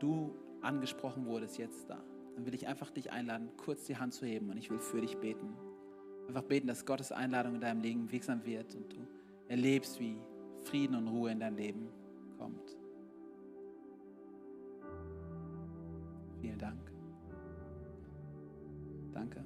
du 0.00 0.34
angesprochen 0.62 1.26
wurdest 1.26 1.58
jetzt 1.58 1.88
da, 1.88 2.02
dann 2.34 2.46
will 2.46 2.54
ich 2.54 2.66
einfach 2.66 2.90
dich 2.90 3.12
einladen, 3.12 3.50
kurz 3.56 3.84
die 3.84 3.96
Hand 3.96 4.14
zu 4.14 4.26
heben 4.26 4.50
und 4.50 4.56
ich 4.56 4.70
will 4.70 4.80
für 4.80 5.00
dich 5.00 5.16
beten. 5.18 5.54
Einfach 6.26 6.42
beten, 6.42 6.66
dass 6.66 6.84
Gottes 6.84 7.12
Einladung 7.12 7.54
in 7.54 7.60
deinem 7.60 7.80
Leben 7.80 8.10
wirksam 8.10 8.44
wird 8.44 8.74
und 8.74 8.92
du 8.92 8.98
erlebst, 9.48 10.00
wie 10.00 10.16
Frieden 10.64 10.94
und 10.96 11.08
Ruhe 11.08 11.30
in 11.30 11.40
dein 11.40 11.56
Leben 11.56 11.88
kommt. 12.38 12.76
Vielen 16.40 16.58
Dank. 16.58 16.80
Danke. 19.12 19.44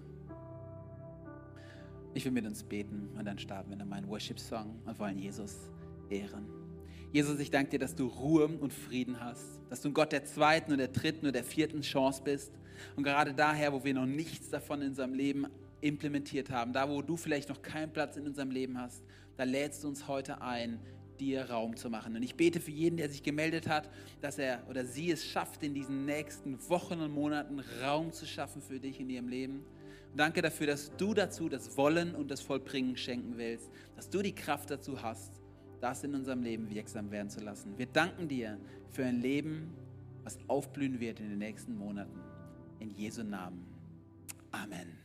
Ich 2.12 2.24
will 2.24 2.32
mit 2.32 2.46
uns 2.46 2.62
beten 2.62 3.08
und 3.18 3.24
dann 3.24 3.38
starten 3.38 3.70
wir 3.70 3.80
in 3.80 3.88
meinen 3.88 4.08
Worship-Song 4.08 4.82
und 4.84 4.98
wollen 4.98 5.18
Jesus 5.18 5.70
ehren. 6.10 6.63
Jesus, 7.14 7.38
ich 7.38 7.52
danke 7.52 7.70
dir, 7.70 7.78
dass 7.78 7.94
du 7.94 8.08
Ruhe 8.08 8.48
und 8.48 8.72
Frieden 8.72 9.20
hast, 9.20 9.60
dass 9.70 9.80
du 9.80 9.86
ein 9.86 9.94
Gott 9.94 10.10
der 10.10 10.24
zweiten 10.24 10.72
und 10.72 10.78
der 10.78 10.88
dritten 10.88 11.26
und 11.26 11.32
der 11.32 11.44
vierten 11.44 11.80
Chance 11.80 12.20
bist. 12.24 12.50
Und 12.96 13.04
gerade 13.04 13.32
daher, 13.32 13.72
wo 13.72 13.84
wir 13.84 13.94
noch 13.94 14.04
nichts 14.04 14.50
davon 14.50 14.82
in 14.82 14.88
unserem 14.88 15.14
Leben 15.14 15.46
implementiert 15.80 16.50
haben, 16.50 16.72
da 16.72 16.90
wo 16.90 17.02
du 17.02 17.16
vielleicht 17.16 17.50
noch 17.50 17.62
keinen 17.62 17.92
Platz 17.92 18.16
in 18.16 18.26
unserem 18.26 18.50
Leben 18.50 18.80
hast, 18.80 19.04
da 19.36 19.44
lädst 19.44 19.84
du 19.84 19.88
uns 19.90 20.08
heute 20.08 20.42
ein, 20.42 20.80
dir 21.20 21.48
Raum 21.48 21.76
zu 21.76 21.88
machen. 21.88 22.16
Und 22.16 22.24
ich 22.24 22.34
bete 22.34 22.58
für 22.58 22.72
jeden, 22.72 22.96
der 22.96 23.08
sich 23.08 23.22
gemeldet 23.22 23.68
hat, 23.68 23.88
dass 24.20 24.38
er 24.38 24.68
oder 24.68 24.84
sie 24.84 25.12
es 25.12 25.24
schafft, 25.24 25.62
in 25.62 25.72
diesen 25.72 26.06
nächsten 26.06 26.58
Wochen 26.68 27.00
und 27.00 27.12
Monaten 27.12 27.62
Raum 27.80 28.12
zu 28.12 28.26
schaffen 28.26 28.60
für 28.60 28.80
dich 28.80 28.98
in 28.98 29.08
ihrem 29.08 29.28
Leben. 29.28 29.64
Und 30.10 30.18
danke 30.18 30.42
dafür, 30.42 30.66
dass 30.66 30.90
du 30.96 31.14
dazu 31.14 31.48
das 31.48 31.76
Wollen 31.76 32.12
und 32.16 32.32
das 32.32 32.40
Vollbringen 32.40 32.96
schenken 32.96 33.34
willst, 33.36 33.70
dass 33.94 34.10
du 34.10 34.20
die 34.20 34.34
Kraft 34.34 34.68
dazu 34.72 35.00
hast, 35.00 35.43
das 35.84 36.02
in 36.02 36.14
unserem 36.14 36.42
Leben 36.42 36.70
wirksam 36.70 37.10
werden 37.10 37.28
zu 37.28 37.40
lassen. 37.40 37.76
Wir 37.76 37.84
danken 37.84 38.26
dir 38.26 38.58
für 38.90 39.04
ein 39.04 39.20
Leben, 39.20 39.74
was 40.22 40.38
aufblühen 40.48 40.98
wird 40.98 41.20
in 41.20 41.28
den 41.28 41.38
nächsten 41.38 41.76
Monaten. 41.76 42.18
In 42.78 42.88
Jesu 42.88 43.22
Namen. 43.22 43.66
Amen. 44.50 45.03